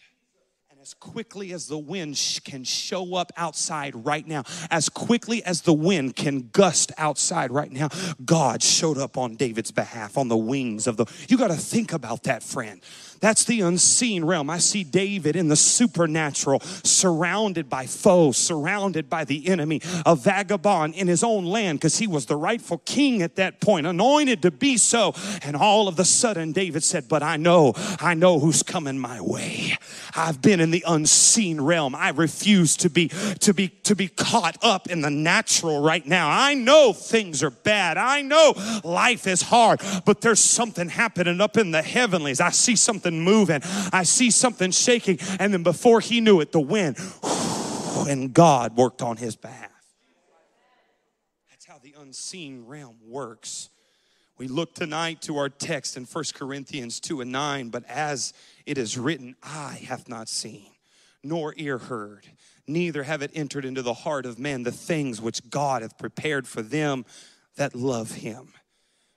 as 0.82 0.94
quickly 0.94 1.52
as 1.52 1.66
the 1.66 1.76
wind 1.76 2.18
can 2.42 2.64
show 2.64 3.14
up 3.14 3.30
outside 3.36 3.94
right 3.94 4.26
now, 4.26 4.42
as 4.70 4.88
quickly 4.88 5.44
as 5.44 5.60
the 5.60 5.74
wind 5.74 6.16
can 6.16 6.48
gust 6.52 6.90
outside 6.96 7.50
right 7.50 7.70
now, 7.70 7.90
God 8.24 8.62
showed 8.62 8.96
up 8.96 9.18
on 9.18 9.36
David's 9.36 9.70
behalf 9.70 10.16
on 10.16 10.28
the 10.28 10.38
wings 10.38 10.86
of 10.86 10.96
the. 10.96 11.04
You 11.28 11.36
got 11.36 11.48
to 11.48 11.56
think 11.56 11.92
about 11.92 12.22
that, 12.22 12.42
friend. 12.42 12.80
That's 13.20 13.44
the 13.44 13.60
unseen 13.60 14.24
realm. 14.24 14.48
I 14.48 14.58
see 14.58 14.82
David 14.82 15.36
in 15.36 15.48
the 15.48 15.56
supernatural, 15.56 16.60
surrounded 16.60 17.68
by 17.68 17.86
foes, 17.86 18.38
surrounded 18.38 19.10
by 19.10 19.24
the 19.24 19.48
enemy, 19.48 19.82
a 20.06 20.16
vagabond 20.16 20.94
in 20.94 21.06
his 21.06 21.22
own 21.22 21.44
land 21.44 21.78
because 21.78 21.98
he 21.98 22.06
was 22.06 22.24
the 22.24 22.36
rightful 22.36 22.78
king 22.78 23.20
at 23.20 23.36
that 23.36 23.60
point, 23.60 23.86
anointed 23.86 24.40
to 24.42 24.50
be 24.50 24.78
so. 24.78 25.14
And 25.42 25.54
all 25.54 25.86
of 25.86 25.98
a 25.98 26.04
sudden, 26.06 26.52
David 26.52 26.82
said, 26.82 27.08
But 27.08 27.22
I 27.22 27.36
know, 27.36 27.74
I 28.00 28.14
know 28.14 28.38
who's 28.38 28.62
coming 28.62 28.98
my 28.98 29.20
way. 29.20 29.76
I've 30.16 30.40
been 30.40 30.60
in 30.60 30.69
the 30.70 30.84
unseen 30.86 31.60
realm. 31.60 31.94
I 31.94 32.10
refuse 32.10 32.76
to 32.78 32.90
be 32.90 33.08
to 33.40 33.54
be 33.54 33.68
to 33.68 33.94
be 33.94 34.08
caught 34.08 34.56
up 34.62 34.88
in 34.88 35.00
the 35.00 35.10
natural 35.10 35.80
right 35.80 36.06
now. 36.06 36.28
I 36.30 36.54
know 36.54 36.92
things 36.92 37.42
are 37.42 37.50
bad. 37.50 37.96
I 37.96 38.22
know 38.22 38.54
life 38.84 39.26
is 39.26 39.42
hard, 39.42 39.80
but 40.04 40.20
there's 40.20 40.40
something 40.40 40.88
happening 40.88 41.40
up 41.40 41.56
in 41.56 41.70
the 41.70 41.82
heavenlies. 41.82 42.40
I 42.40 42.50
see 42.50 42.76
something 42.76 43.20
moving. 43.20 43.60
I 43.92 44.02
see 44.04 44.30
something 44.30 44.70
shaking. 44.70 45.18
And 45.38 45.52
then 45.52 45.62
before 45.62 46.00
he 46.00 46.20
knew 46.20 46.40
it, 46.40 46.52
the 46.52 46.60
wind, 46.60 46.96
and 48.08 48.32
God 48.32 48.76
worked 48.76 49.02
on 49.02 49.16
his 49.16 49.36
behalf. 49.36 49.70
That's 51.50 51.66
how 51.66 51.78
the 51.82 51.94
unseen 51.98 52.64
realm 52.66 52.96
works. 53.06 53.70
We 54.40 54.48
look 54.48 54.74
tonight 54.74 55.20
to 55.22 55.36
our 55.36 55.50
text 55.50 55.98
in 55.98 56.04
1 56.04 56.24
Corinthians 56.34 56.98
2 56.98 57.20
and 57.20 57.30
9, 57.30 57.68
but 57.68 57.84
as 57.86 58.32
it 58.70 58.78
is 58.78 58.96
written, 58.96 59.34
eye 59.42 59.82
hath 59.88 60.08
not 60.08 60.28
seen, 60.28 60.70
nor 61.24 61.54
ear 61.56 61.76
heard, 61.76 62.28
neither 62.68 63.02
have 63.02 63.20
it 63.20 63.32
entered 63.34 63.64
into 63.64 63.82
the 63.82 63.92
heart 63.92 64.24
of 64.24 64.38
man 64.38 64.62
the 64.62 64.70
things 64.70 65.20
which 65.20 65.50
God 65.50 65.82
hath 65.82 65.98
prepared 65.98 66.46
for 66.46 66.62
them 66.62 67.04
that 67.56 67.74
love 67.74 68.12
him. 68.12 68.52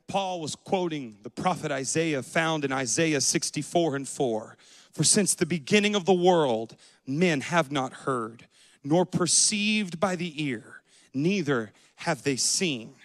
Paul 0.08 0.42
was 0.42 0.56
quoting 0.56 1.18
the 1.22 1.30
prophet 1.30 1.72
Isaiah 1.72 2.24
found 2.24 2.66
in 2.66 2.72
Isaiah 2.72 3.22
64 3.22 3.96
and 3.96 4.10
4. 4.10 4.58
For 4.92 5.04
since 5.04 5.36
the 5.36 5.46
beginning 5.46 5.94
of 5.94 6.06
the 6.06 6.14
world, 6.14 6.76
men 7.06 7.42
have 7.42 7.72
not 7.72 7.94
heard, 7.94 8.48
nor 8.84 9.06
perceived 9.06 10.00
by 10.00 10.16
the 10.16 10.44
ear, 10.44 10.82
neither 11.14 11.74
have 11.98 12.24
they 12.24 12.38
seen. 12.38 12.96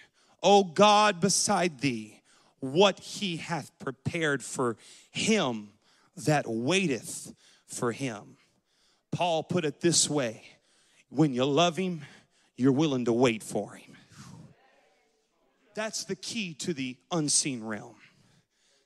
O 0.41 0.63
God, 0.63 1.19
beside 1.19 1.81
thee, 1.81 2.23
what 2.59 2.99
he 2.99 3.37
hath 3.37 3.77
prepared 3.77 4.43
for 4.43 4.77
him 5.11 5.69
that 6.25 6.45
waiteth 6.47 7.33
for 7.67 7.91
him. 7.91 8.37
Paul 9.11 9.43
put 9.43 9.65
it 9.65 9.81
this 9.81 10.09
way 10.09 10.43
when 11.09 11.33
you 11.33 11.45
love 11.45 11.75
him, 11.75 12.01
you're 12.55 12.71
willing 12.71 13.05
to 13.05 13.13
wait 13.13 13.41
for 13.41 13.73
him. 13.73 13.97
That's 15.73 16.03
the 16.03 16.15
key 16.15 16.53
to 16.55 16.73
the 16.73 16.97
unseen 17.11 17.63
realm 17.63 17.95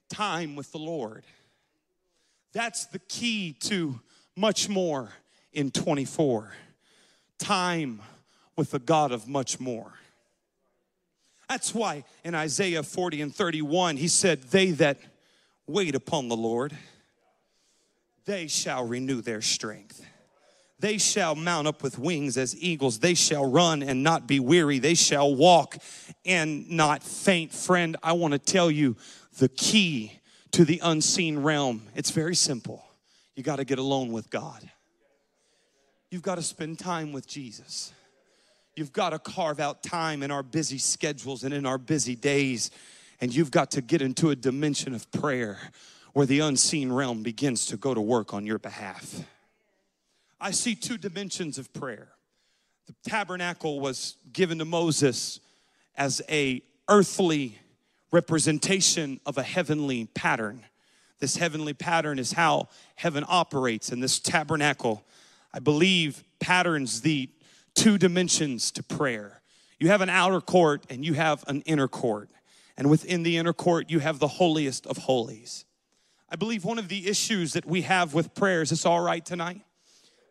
time 0.10 0.56
with 0.56 0.72
the 0.72 0.78
Lord. 0.78 1.26
That's 2.54 2.86
the 2.86 3.00
key 3.00 3.54
to 3.62 4.00
much 4.36 4.70
more 4.70 5.10
in 5.52 5.72
24. 5.72 6.54
Time 7.40 8.02
with 8.56 8.72
the 8.72 8.80
God 8.80 9.12
of 9.12 9.28
much 9.28 9.60
more. 9.60 9.94
That's 11.50 11.74
why 11.74 12.04
in 12.24 12.36
Isaiah 12.36 12.84
40 12.84 13.22
and 13.22 13.36
31, 13.36 13.98
he 13.98 14.08
said, 14.08 14.44
They 14.44 14.72
that 14.72 14.98
wait 15.68 15.96
upon 15.96 16.28
the 16.28 16.38
Lord, 16.38 16.78
they 18.26 18.48
shall 18.48 18.86
renew 18.88 19.22
their 19.22 19.42
strength. 19.42 20.06
They 20.80 20.98
shall 20.98 21.36
mount 21.36 21.68
up 21.68 21.82
with 21.82 21.98
wings 21.98 22.38
as 22.38 22.58
eagles. 22.62 23.00
They 23.00 23.14
shall 23.14 23.50
run 23.50 23.82
and 23.84 24.04
not 24.04 24.28
be 24.28 24.40
weary. 24.40 24.80
They 24.80 24.96
shall 24.96 25.34
walk 25.34 25.78
and 26.26 26.70
not 26.70 27.04
faint. 27.04 27.54
Friend, 27.54 27.96
I 28.04 28.14
want 28.14 28.34
to 28.34 28.40
tell 28.40 28.70
you 28.70 28.98
the 29.40 29.48
key 29.48 30.20
to 30.52 30.66
the 30.66 30.82
unseen 30.84 31.40
realm. 31.40 31.84
It's 31.96 32.12
very 32.12 32.36
simple. 32.36 32.86
You 33.36 33.44
got 33.44 33.58
to 33.58 33.66
get 33.66 33.80
alone 33.80 34.12
with 34.12 34.30
God. 34.30 34.70
You've 36.12 36.22
got 36.22 36.36
to 36.36 36.44
spend 36.44 36.80
time 36.80 37.12
with 37.12 37.28
Jesus. 37.28 37.94
You've 38.76 38.94
got 38.94 39.12
to 39.12 39.20
carve 39.20 39.60
out 39.60 39.84
time 39.84 40.22
in 40.22 40.32
our 40.32 40.44
busy 40.44 40.78
schedules 40.78 41.44
and 41.44 41.54
in 41.54 41.66
our 41.66 41.78
busy 41.78 42.16
days. 42.16 42.72
And 43.22 43.34
you've 43.34 43.52
got 43.52 43.72
to 43.72 43.82
get 43.82 44.02
into 44.02 44.32
a 44.32 44.36
dimension 44.36 44.94
of 44.94 45.10
prayer 45.12 45.60
where 46.14 46.26
the 46.26 46.40
unseen 46.40 46.92
realm 46.92 47.24
begins 47.24 47.66
to 47.66 47.78
go 47.78 47.94
to 47.94 48.02
work 48.02 48.34
on 48.34 48.46
your 48.46 48.60
behalf. 48.60 49.22
I 50.40 50.52
see 50.52 50.76
two 50.76 50.98
dimensions 50.98 51.58
of 51.58 51.74
prayer. 51.74 52.10
The 52.86 53.10
tabernacle 53.10 53.80
was 53.80 54.18
given 54.32 54.60
to 54.60 54.66
Moses 54.66 55.40
as 55.96 56.22
a 56.30 56.62
earthly 56.90 57.58
representation 58.12 59.20
of 59.26 59.38
a 59.38 59.44
heavenly 59.44 60.06
pattern. 60.14 60.66
This 61.20 61.38
heavenly 61.38 61.74
pattern 61.74 62.20
is 62.20 62.34
how 62.34 62.68
heaven 62.96 63.24
operates, 63.28 63.92
and 63.92 64.04
this 64.04 64.20
tabernacle, 64.20 65.04
I 65.54 65.60
believe, 65.60 66.24
patterns 66.40 67.02
the 67.02 67.30
two 67.74 67.98
dimensions 67.98 68.72
to 68.72 68.84
prayer. 68.84 69.42
You 69.80 69.88
have 69.88 70.02
an 70.02 70.10
outer 70.10 70.42
court 70.42 70.86
and 70.90 71.04
you 71.04 71.14
have 71.14 71.44
an 71.48 71.62
inner 71.62 71.88
court. 71.88 72.30
And 72.78 72.90
within 72.90 73.24
the 73.24 73.38
inner 73.38 73.54
court, 73.54 73.90
you 73.90 74.00
have 74.00 74.20
the 74.20 74.28
holiest 74.28 74.86
of 74.88 74.98
holies. 74.98 75.66
I 76.34 76.36
believe 76.36 76.66
one 76.66 76.80
of 76.80 76.88
the 76.88 77.08
issues 77.08 77.54
that 77.54 77.64
we 77.64 77.84
have 77.84 78.16
with 78.16 78.34
prayer 78.34 78.64
is 78.64 78.72
this 78.72 78.88
all 78.88 79.00
right 79.00 79.24
tonight? 79.24 79.62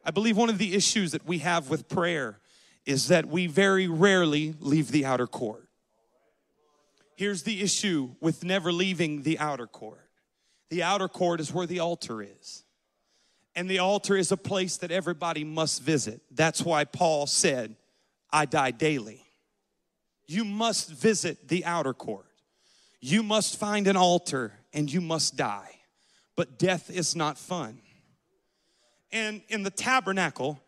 I 0.04 0.10
believe 0.10 0.36
one 0.36 0.48
of 0.48 0.58
the 0.58 0.74
issues 0.74 1.12
that 1.12 1.24
we 1.24 1.38
have 1.38 1.70
with 1.70 1.88
prayer 1.88 2.40
is 2.84 3.06
that 3.06 3.26
we 3.26 3.46
very 3.46 3.86
rarely 3.86 4.56
leave 4.58 4.90
the 4.90 5.06
outer 5.06 5.28
court. 5.28 5.68
Here's 7.14 7.44
the 7.44 7.62
issue 7.62 8.16
with 8.20 8.42
never 8.42 8.72
leaving 8.72 9.22
the 9.22 9.38
outer 9.38 9.68
court 9.68 10.00
the 10.70 10.82
outer 10.82 11.06
court 11.06 11.38
is 11.38 11.52
where 11.52 11.66
the 11.66 11.80
altar 11.80 12.22
is. 12.22 12.64
And 13.54 13.68
the 13.68 13.80
altar 13.80 14.16
is 14.16 14.32
a 14.32 14.38
place 14.38 14.78
that 14.78 14.90
everybody 14.90 15.44
must 15.44 15.82
visit. 15.82 16.22
That's 16.30 16.62
why 16.62 16.84
Paul 16.84 17.26
said, 17.26 17.76
I 18.32 18.46
die 18.46 18.70
daily. 18.70 19.22
You 20.26 20.46
must 20.46 20.90
visit 20.90 21.48
the 21.48 21.66
outer 21.66 21.92
court. 21.92 22.24
You 23.00 23.22
must 23.22 23.58
find 23.58 23.86
an 23.86 23.98
altar 23.98 24.54
and 24.72 24.90
you 24.90 25.02
must 25.02 25.36
die. 25.36 25.71
But 26.36 26.58
death 26.58 26.90
is 26.90 27.14
not 27.14 27.38
fun. 27.38 27.78
And 29.10 29.42
in 29.48 29.62
the 29.62 29.70
tabernacle, 29.70 30.60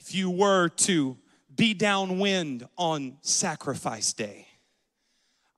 if 0.00 0.14
you 0.14 0.30
were 0.30 0.68
to 0.68 1.16
be 1.54 1.74
downwind 1.74 2.66
on 2.76 3.18
sacrifice 3.22 4.12
day, 4.12 4.48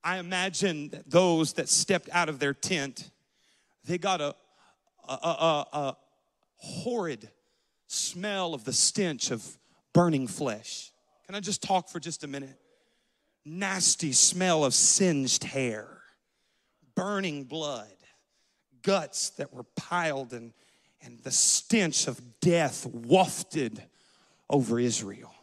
I 0.03 0.19
imagine 0.19 0.89
that 0.89 1.09
those 1.09 1.53
that 1.53 1.67
stepped 1.67 2.09
out 2.11 2.29
of 2.29 2.37
their 2.37 2.53
tent, 2.53 3.09
they 3.85 3.97
got 3.97 4.21
a, 4.21 4.35
a, 5.09 5.13
a, 5.13 5.67
a 5.73 5.97
horrid 6.57 7.29
smell 7.87 8.53
of 8.53 8.65
the 8.65 8.73
stench 8.73 9.31
of 9.31 9.43
burning 9.93 10.27
flesh. 10.27 10.91
Can 11.25 11.33
I 11.33 11.39
just 11.39 11.63
talk 11.63 11.89
for 11.89 11.99
just 11.99 12.23
a 12.23 12.27
minute? 12.27 12.59
Nasty 13.43 14.11
smell 14.11 14.63
of 14.63 14.75
singed 14.75 15.43
hair, 15.43 15.87
burning 16.93 17.45
blood, 17.45 17.94
guts 18.85 19.31
that 19.31 19.51
were 19.51 19.63
piled, 19.75 20.31
and, 20.31 20.53
and 21.01 21.19
the 21.23 21.31
stench 21.31 22.07
of 22.07 22.21
death 22.39 22.85
wafted 22.85 23.81
over 24.49 24.79
Israel. 24.79 25.33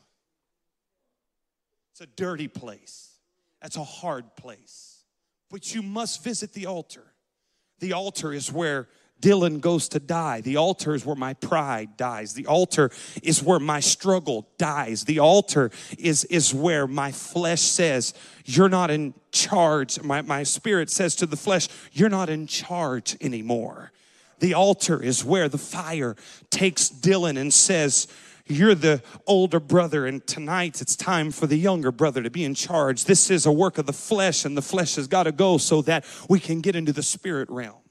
It's 1.91 2.01
a 2.01 2.07
dirty 2.07 2.49
place. 2.49 3.11
That's 3.61 3.77
a 3.77 3.85
hard 3.85 4.37
place. 4.37 5.03
But 5.51 5.75
you 5.75 5.83
must 5.83 6.23
visit 6.23 6.53
the 6.53 6.67
altar. 6.67 7.13
The 7.81 7.93
altar 7.93 8.33
is 8.33 8.51
where 8.53 8.89
Dillon 9.23 9.61
goes 9.61 9.89
to 9.91 10.01
die. 10.01 10.43
The 10.43 10.57
altar 10.57 10.95
is 10.95 11.07
where 11.07 11.17
my 11.17 11.33
pride 11.33 11.97
dies. 11.97 12.35
The 12.35 12.47
altar 12.47 12.91
is 13.23 13.43
where 13.43 13.61
my 13.61 13.81
struggle 13.81 14.49
dies. 14.59 15.05
The 15.05 15.21
altar 15.21 15.71
is, 15.97 16.25
is 16.25 16.53
where 16.53 16.87
my 16.87 17.13
flesh 17.13 17.63
says, 17.63 18.13
You're 18.45 18.69
not 18.69 18.91
in 18.91 19.15
charge. 19.31 20.03
My, 20.03 20.21
my 20.21 20.43
spirit 20.43 20.91
says 20.91 21.15
to 21.17 21.27
the 21.27 21.37
flesh, 21.37 21.69
You're 21.93 22.11
not 22.11 22.29
in 22.29 22.47
charge 22.47 23.17
anymore. 23.23 23.93
The 24.41 24.55
altar 24.55 25.01
is 25.01 25.25
where 25.25 25.49
the 25.49 25.57
fire 25.57 26.17
takes 26.51 26.89
Dillon 26.89 27.37
and 27.37 27.55
says, 27.55 28.09
you're 28.47 28.75
the 28.75 29.03
older 29.27 29.61
brother, 29.61 30.05
and 30.05 30.27
tonight 30.27 30.81
it's 30.81 30.97
time 30.97 31.31
for 31.31 31.47
the 31.47 31.57
younger 31.57 31.93
brother 31.93 32.25
to 32.25 32.29
be 32.29 32.45
in 32.45 32.55
charge. 32.55 33.05
This 33.05 33.31
is 33.31 33.47
a 33.47 33.53
work 33.53 33.79
of 33.79 33.87
the 33.87 33.93
flesh, 33.93 34.45
and 34.45 34.57
the 34.57 34.63
flesh 34.63 34.97
has 34.97 35.07
got 35.07 35.23
to 35.25 35.33
go 35.33 35.59
so 35.59 35.81
that 35.83 36.05
we 36.29 36.41
can 36.41 36.61
get 36.61 36.75
into 36.75 36.93
the 36.93 37.05
spirit 37.05 37.49
realm. 37.49 37.82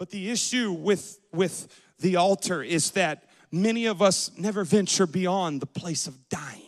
But 0.00 0.08
the 0.08 0.30
issue 0.30 0.72
with, 0.72 1.20
with 1.30 1.68
the 1.98 2.16
altar 2.16 2.62
is 2.62 2.92
that 2.92 3.24
many 3.52 3.84
of 3.84 4.00
us 4.00 4.30
never 4.38 4.64
venture 4.64 5.06
beyond 5.06 5.60
the 5.60 5.66
place 5.66 6.06
of 6.06 6.28
dying 6.30 6.62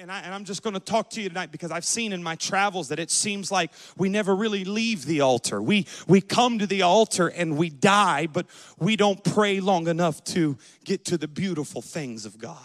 and, 0.00 0.12
I, 0.12 0.34
am 0.34 0.44
just 0.44 0.62
going 0.62 0.74
to 0.74 0.80
talk 0.80 1.10
to 1.10 1.20
you 1.20 1.28
tonight 1.28 1.50
because 1.50 1.70
I've 1.70 1.84
seen 1.84 2.12
in 2.12 2.22
my 2.22 2.36
travels 2.36 2.88
that 2.88 2.98
it 2.98 3.10
seems 3.10 3.50
like 3.50 3.72
we 3.96 4.08
never 4.08 4.34
really 4.34 4.64
leave 4.64 5.04
the 5.06 5.22
altar. 5.22 5.60
We, 5.60 5.86
we 6.06 6.20
come 6.20 6.60
to 6.60 6.66
the 6.66 6.82
altar 6.82 7.28
and 7.28 7.56
we 7.56 7.68
die, 7.68 8.28
but 8.28 8.46
we 8.78 8.96
don't 8.96 9.22
pray 9.24 9.60
long 9.60 9.88
enough 9.88 10.22
to 10.24 10.56
get 10.84 11.04
to 11.06 11.18
the 11.18 11.26
beautiful 11.26 11.82
things 11.82 12.26
of 12.26 12.38
God. 12.38 12.56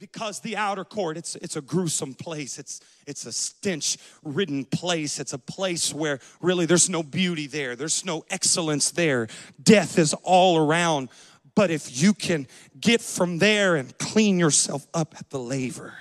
Because 0.00 0.40
the 0.40 0.56
outer 0.56 0.84
court, 0.84 1.18
it's, 1.18 1.36
it's 1.36 1.56
a 1.56 1.60
gruesome 1.60 2.14
place. 2.14 2.58
It's, 2.58 2.80
it's 3.06 3.26
a 3.26 3.32
stench 3.32 3.98
ridden 4.24 4.64
place. 4.64 5.20
It's 5.20 5.34
a 5.34 5.38
place 5.38 5.92
where 5.92 6.20
really 6.40 6.64
there's 6.64 6.88
no 6.88 7.02
beauty 7.02 7.46
there, 7.46 7.76
there's 7.76 8.04
no 8.04 8.24
excellence 8.30 8.90
there. 8.90 9.28
Death 9.62 9.98
is 9.98 10.14
all 10.22 10.56
around. 10.56 11.10
But 11.54 11.70
if 11.70 12.02
you 12.02 12.14
can 12.14 12.46
get 12.80 13.02
from 13.02 13.38
there 13.38 13.76
and 13.76 13.96
clean 13.98 14.38
yourself 14.38 14.86
up 14.94 15.14
at 15.18 15.28
the 15.28 15.38
laver, 15.38 15.92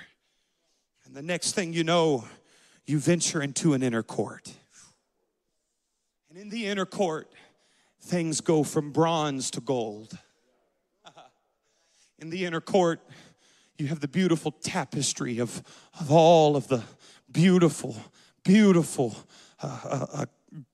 and 1.05 1.13
the 1.13 1.21
next 1.21 1.53
thing 1.53 1.73
you 1.73 1.83
know, 1.83 2.23
you 2.85 2.99
venture 2.99 3.41
into 3.41 3.73
an 3.73 3.83
inner 3.83 4.03
court. 4.03 4.53
And 6.29 6.37
in 6.37 6.49
the 6.49 6.67
inner 6.67 6.85
court, 6.85 7.33
things 8.01 8.39
go 8.39 8.63
from 8.63 8.91
bronze 8.91 9.51
to 9.51 9.61
gold. 9.61 10.17
In 12.19 12.29
the 12.29 12.45
inner 12.45 12.61
court, 12.61 13.01
you 13.79 13.87
have 13.87 14.01
the 14.01 14.07
beautiful 14.07 14.51
tapestry 14.51 15.39
of, 15.39 15.63
of 15.99 16.11
all 16.11 16.57
of 16.57 16.67
the 16.67 16.83
beautiful, 17.31 17.95
beautiful 18.43 19.15
uh, 19.63 19.79
uh, 19.85 20.05
uh, 20.13 20.25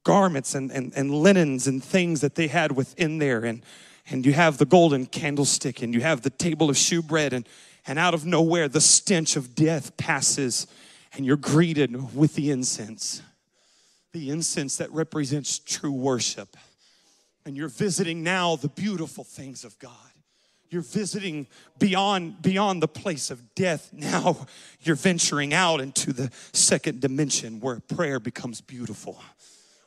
garments 0.04 0.56
and, 0.56 0.72
and, 0.72 0.92
and 0.96 1.12
linens 1.12 1.68
and 1.68 1.84
things 1.84 2.22
that 2.22 2.34
they 2.34 2.48
had 2.48 2.72
within 2.72 3.20
there. 3.20 3.46
And, 3.46 3.62
and 4.10 4.26
you 4.26 4.34
have 4.34 4.58
the 4.58 4.66
golden 4.66 5.06
candlestick 5.06 5.84
and 5.84 5.94
you 5.94 6.02
have 6.02 6.22
the 6.22 6.32
table 6.32 6.70
of 6.70 6.78
shewbread 6.78 7.32
and, 7.32 7.48
and 7.86 8.00
out 8.00 8.16
of 8.16 8.26
nowhere, 8.26 8.68
the 8.68 8.82
stench 8.82 9.36
of 9.36 9.54
death 9.54 9.96
passes, 9.98 10.66
and 11.14 11.26
you're 11.26 11.38
greeted 11.38 12.16
with 12.16 12.34
the 12.34 12.50
incense. 12.50 13.22
The 14.14 14.32
incense 14.32 14.78
that 14.78 14.92
represents 14.92 15.60
true 15.60 15.92
worship. 15.92 16.58
And 17.46 17.56
you're 17.56 17.68
visiting 17.68 18.24
now 18.24 18.56
the 18.56 18.70
beautiful 18.70 19.24
things 19.24 19.64
of 19.64 19.78
God. 19.78 19.92
You're 20.70 20.82
visiting 20.82 21.48
beyond, 21.80 22.42
beyond 22.42 22.82
the 22.82 22.88
place 22.88 23.32
of 23.32 23.56
death. 23.56 23.92
Now 23.94 24.48
you're 24.82 24.96
venturing 24.96 25.54
out 25.54 25.82
into 25.82 26.14
the 26.14 26.32
second 26.54 27.02
dimension 27.02 27.60
where 27.60 27.80
prayer 27.80 28.20
becomes 28.20 28.62
beautiful 28.62 29.22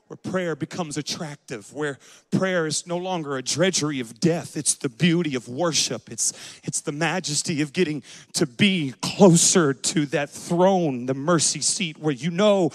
where 0.09 0.17
prayer 0.17 0.57
becomes 0.57 0.97
attractive, 0.97 1.73
where 1.75 1.99
prayer 2.31 2.67
is 2.67 2.87
no 2.87 2.97
longer 2.97 3.37
a 3.37 3.43
drudgery 3.43 4.01
of 4.01 4.19
death. 4.19 4.57
It's 4.57 4.75
the 4.75 4.89
beauty 4.89 5.35
of 5.35 5.49
worship. 5.49 6.11
It's, 6.11 6.33
it's 6.65 6.81
the 6.81 6.93
majesty 6.93 7.61
of 7.61 7.75
getting 7.75 8.03
to 8.33 8.47
be 8.47 8.95
closer 9.03 9.75
to 9.75 10.07
that 10.07 10.31
throne, 10.31 11.05
the 11.07 11.15
mercy 11.15 11.61
seat, 11.61 11.99
where 11.99 12.15
you 12.15 12.31
know 12.31 12.71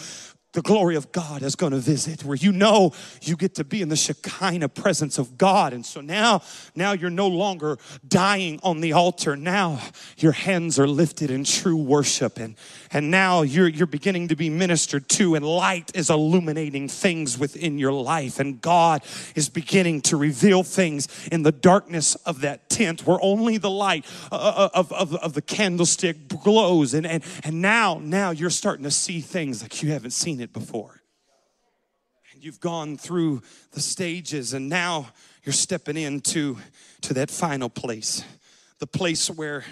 the 0.53 0.61
glory 0.61 0.95
of 0.95 1.11
God 1.11 1.41
is 1.41 1.55
going 1.55 1.71
to 1.71 1.79
visit, 1.79 2.23
where 2.23 2.35
you 2.35 2.51
know 2.51 2.93
you 3.21 3.35
get 3.35 3.55
to 3.55 3.63
be 3.63 3.81
in 3.81 3.89
the 3.89 3.95
Shekinah 3.95 4.69
presence 4.69 5.17
of 5.17 5.37
God. 5.37 5.73
And 5.73 5.85
so 5.85 5.99
now, 5.99 6.43
now 6.75 6.93
you're 6.93 7.09
no 7.09 7.27
longer 7.27 7.77
dying 8.07 8.59
on 8.63 8.79
the 8.79 8.93
altar. 8.93 9.35
Now 9.35 9.81
your 10.17 10.31
hands 10.31 10.77
are 10.79 10.87
lifted 10.87 11.31
in 11.31 11.43
true 11.43 11.75
worship. 11.75 12.37
And, 12.37 12.55
and 12.91 13.09
now 13.09 13.41
you're, 13.41 13.67
you're 13.67 13.87
beginning 13.87 14.27
to 14.27 14.35
be 14.35 14.49
ministered 14.49 15.09
to, 15.09 15.33
and 15.33 15.43
light 15.43 15.91
is 15.95 16.11
illuminating 16.11 16.87
things 16.87 17.37
within 17.37 17.79
your 17.79 17.91
life. 17.91 18.39
And 18.39 18.61
God 18.61 19.03
is 19.35 19.49
beginning 19.49 20.01
to 20.03 20.17
reveal 20.17 20.61
things 20.61 21.07
in 21.31 21.41
the 21.41 21.51
darkness 21.51 22.13
of 22.27 22.41
that 22.41 22.69
tent 22.69 23.07
where 23.07 23.17
only 23.21 23.57
the 23.57 23.71
light 23.71 24.05
uh, 24.31 24.35
uh, 24.35 24.69
of, 24.75 24.91
of, 24.93 25.15
of 25.15 25.33
the 25.33 25.41
candlestick 25.41 26.27
glows. 26.27 26.93
And, 26.93 27.07
and, 27.07 27.23
and 27.43 27.59
now, 27.59 27.99
now 28.03 28.29
you're 28.29 28.51
starting 28.51 28.83
to 28.83 28.91
see 28.91 29.19
things 29.19 29.63
like 29.63 29.81
you 29.81 29.91
haven't 29.91 30.11
seen 30.11 30.42
it 30.43 30.53
before. 30.53 31.01
And 32.33 32.43
you've 32.43 32.59
gone 32.59 32.97
through 32.97 33.41
the 33.71 33.79
stages, 33.79 34.53
and 34.53 34.69
now 34.69 35.07
you're 35.43 35.53
stepping 35.53 35.97
into 35.97 36.57
to 37.01 37.13
that 37.15 37.31
final 37.31 37.69
place, 37.69 38.23
the 38.79 38.87
place 38.87 39.29
where 39.29 39.63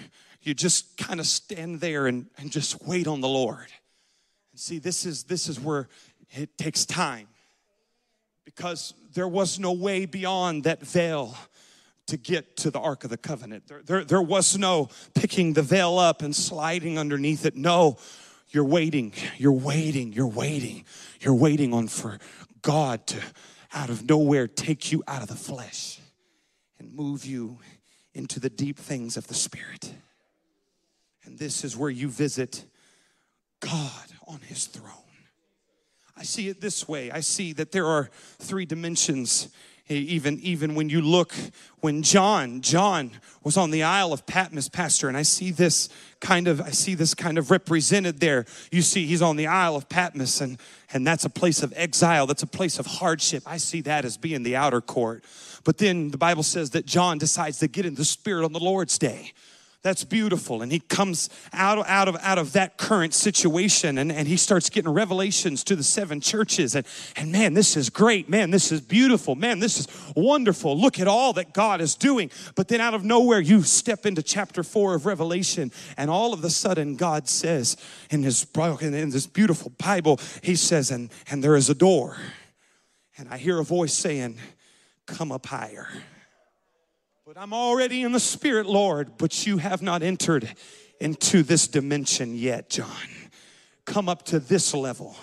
you 0.42 0.54
just 0.54 0.96
kind 0.96 1.20
of 1.20 1.26
stand 1.26 1.80
there 1.80 2.06
and, 2.06 2.26
and 2.38 2.50
just 2.50 2.82
wait 2.86 3.06
on 3.06 3.20
the 3.20 3.28
Lord. 3.28 3.66
And 4.52 4.60
see, 4.60 4.78
this 4.78 5.06
is 5.06 5.24
this 5.24 5.48
is 5.48 5.60
where 5.60 5.88
it 6.30 6.56
takes 6.58 6.84
time. 6.84 7.28
Because 8.44 8.92
there 9.14 9.28
was 9.28 9.58
no 9.58 9.72
way 9.72 10.04
beyond 10.04 10.64
that 10.64 10.80
veil 10.84 11.36
to 12.06 12.16
get 12.16 12.56
to 12.58 12.70
the 12.70 12.80
Ark 12.80 13.04
of 13.04 13.10
the 13.10 13.16
Covenant. 13.16 13.68
There, 13.68 13.82
there, 13.82 14.04
there 14.04 14.22
was 14.22 14.58
no 14.58 14.90
picking 15.14 15.52
the 15.52 15.62
veil 15.62 15.98
up 15.98 16.22
and 16.22 16.34
sliding 16.34 16.98
underneath 16.98 17.46
it. 17.46 17.56
No, 17.56 17.98
you're 18.52 18.64
waiting, 18.64 19.12
you're 19.38 19.52
waiting, 19.52 20.12
you're 20.12 20.26
waiting, 20.26 20.84
you're 21.20 21.34
waiting 21.34 21.72
on 21.72 21.88
for 21.88 22.18
God 22.60 23.06
to 23.08 23.18
out 23.72 23.88
of 23.88 24.08
nowhere 24.08 24.46
take 24.46 24.92
you 24.92 25.02
out 25.08 25.22
of 25.22 25.28
the 25.28 25.34
flesh 25.34 25.98
and 26.78 26.94
move 26.94 27.24
you 27.24 27.58
into 28.14 28.38
the 28.38 28.50
deep 28.50 28.78
things 28.78 29.16
of 29.16 29.26
the 29.26 29.34
Spirit. 29.34 29.94
And 31.24 31.38
this 31.38 31.64
is 31.64 31.76
where 31.76 31.90
you 31.90 32.08
visit 32.08 32.66
God 33.60 34.06
on 34.26 34.40
his 34.40 34.66
throne. 34.66 34.88
I 36.16 36.24
see 36.24 36.48
it 36.48 36.60
this 36.60 36.86
way 36.86 37.10
I 37.10 37.20
see 37.20 37.54
that 37.54 37.72
there 37.72 37.86
are 37.86 38.10
three 38.38 38.66
dimensions 38.66 39.48
even 39.88 40.38
even 40.40 40.74
when 40.74 40.88
you 40.88 41.00
look 41.02 41.34
when 41.80 42.02
john 42.02 42.60
john 42.60 43.10
was 43.42 43.56
on 43.56 43.70
the 43.70 43.82
isle 43.82 44.12
of 44.12 44.24
patmos 44.26 44.68
pastor 44.68 45.08
and 45.08 45.16
i 45.16 45.22
see 45.22 45.50
this 45.50 45.88
kind 46.20 46.48
of 46.48 46.60
i 46.60 46.70
see 46.70 46.94
this 46.94 47.14
kind 47.14 47.36
of 47.38 47.50
represented 47.50 48.20
there. 48.20 48.46
You 48.70 48.82
see 48.82 49.06
he's 49.06 49.22
on 49.22 49.36
the 49.36 49.46
isle 49.46 49.76
of 49.76 49.88
patmos 49.88 50.40
and 50.40 50.58
and 50.94 51.06
that's 51.06 51.24
a 51.24 51.30
place 51.30 51.62
of 51.62 51.72
exile. 51.74 52.26
That's 52.26 52.42
a 52.42 52.46
place 52.46 52.78
of 52.78 52.86
hardship. 52.86 53.42
I 53.46 53.56
see 53.56 53.80
that 53.82 54.04
as 54.04 54.18
being 54.18 54.42
the 54.42 54.56
outer 54.56 54.80
court. 54.80 55.24
But 55.64 55.78
then 55.78 56.10
the 56.10 56.18
bible 56.18 56.42
says 56.42 56.70
that 56.70 56.86
john 56.86 57.18
decides 57.18 57.58
to 57.58 57.68
get 57.68 57.86
in 57.86 57.94
the 57.94 58.04
spirit 58.04 58.44
on 58.44 58.52
the 58.52 58.60
lord's 58.60 58.98
day 58.98 59.32
that's 59.82 60.04
beautiful. 60.04 60.62
And 60.62 60.70
he 60.70 60.78
comes 60.78 61.28
out 61.52 61.78
of, 61.78 61.86
out 61.88 62.06
of 62.06 62.16
out 62.22 62.38
of 62.38 62.52
that 62.52 62.76
current 62.76 63.12
situation 63.14 63.98
and, 63.98 64.12
and 64.12 64.28
he 64.28 64.36
starts 64.36 64.70
getting 64.70 64.92
revelations 64.92 65.64
to 65.64 65.74
the 65.74 65.82
seven 65.82 66.20
churches. 66.20 66.76
And 66.76 66.86
and 67.16 67.32
man 67.32 67.54
this 67.54 67.76
is 67.76 67.90
great. 67.90 68.28
Man 68.28 68.52
this 68.52 68.70
is 68.70 68.80
beautiful. 68.80 69.34
Man 69.34 69.58
this 69.58 69.80
is 69.80 69.88
wonderful. 70.14 70.78
Look 70.78 71.00
at 71.00 71.08
all 71.08 71.32
that 71.32 71.52
god 71.52 71.80
is 71.80 71.96
doing. 71.96 72.30
But 72.54 72.68
then 72.68 72.80
out 72.80 72.94
of 72.94 73.04
nowhere 73.04 73.40
you 73.40 73.62
step 73.62 74.06
into 74.06 74.22
chapter 74.22 74.62
four 74.62 74.94
of 74.94 75.04
revelation 75.04 75.72
and 75.96 76.08
all 76.08 76.32
of 76.32 76.44
a 76.44 76.50
sudden 76.50 76.94
god 76.94 77.28
says 77.28 77.76
in 78.10 78.22
his 78.22 78.46
in 78.80 79.10
this 79.10 79.26
beautiful 79.26 79.72
bible 79.78 80.20
he 80.42 80.54
says 80.54 80.92
and 80.92 81.10
and 81.28 81.42
there 81.42 81.56
is 81.56 81.68
a 81.68 81.74
door. 81.74 82.16
And 83.18 83.28
i 83.28 83.36
hear 83.36 83.58
a 83.58 83.64
voice 83.64 83.94
saying 83.94 84.38
come 85.06 85.32
up 85.32 85.46
higher 85.46 85.88
but 87.34 87.40
I'm 87.40 87.54
already 87.54 88.02
in 88.02 88.12
the 88.12 88.20
Spirit, 88.20 88.66
Lord, 88.66 89.16
but 89.16 89.46
you 89.46 89.56
have 89.56 89.80
not 89.80 90.02
entered 90.02 90.54
into 91.00 91.42
this 91.42 91.66
dimension 91.66 92.36
yet, 92.36 92.68
John. 92.68 93.08
Come 93.86 94.06
up 94.06 94.24
to 94.24 94.38
this 94.38 94.74
level. 94.74 95.16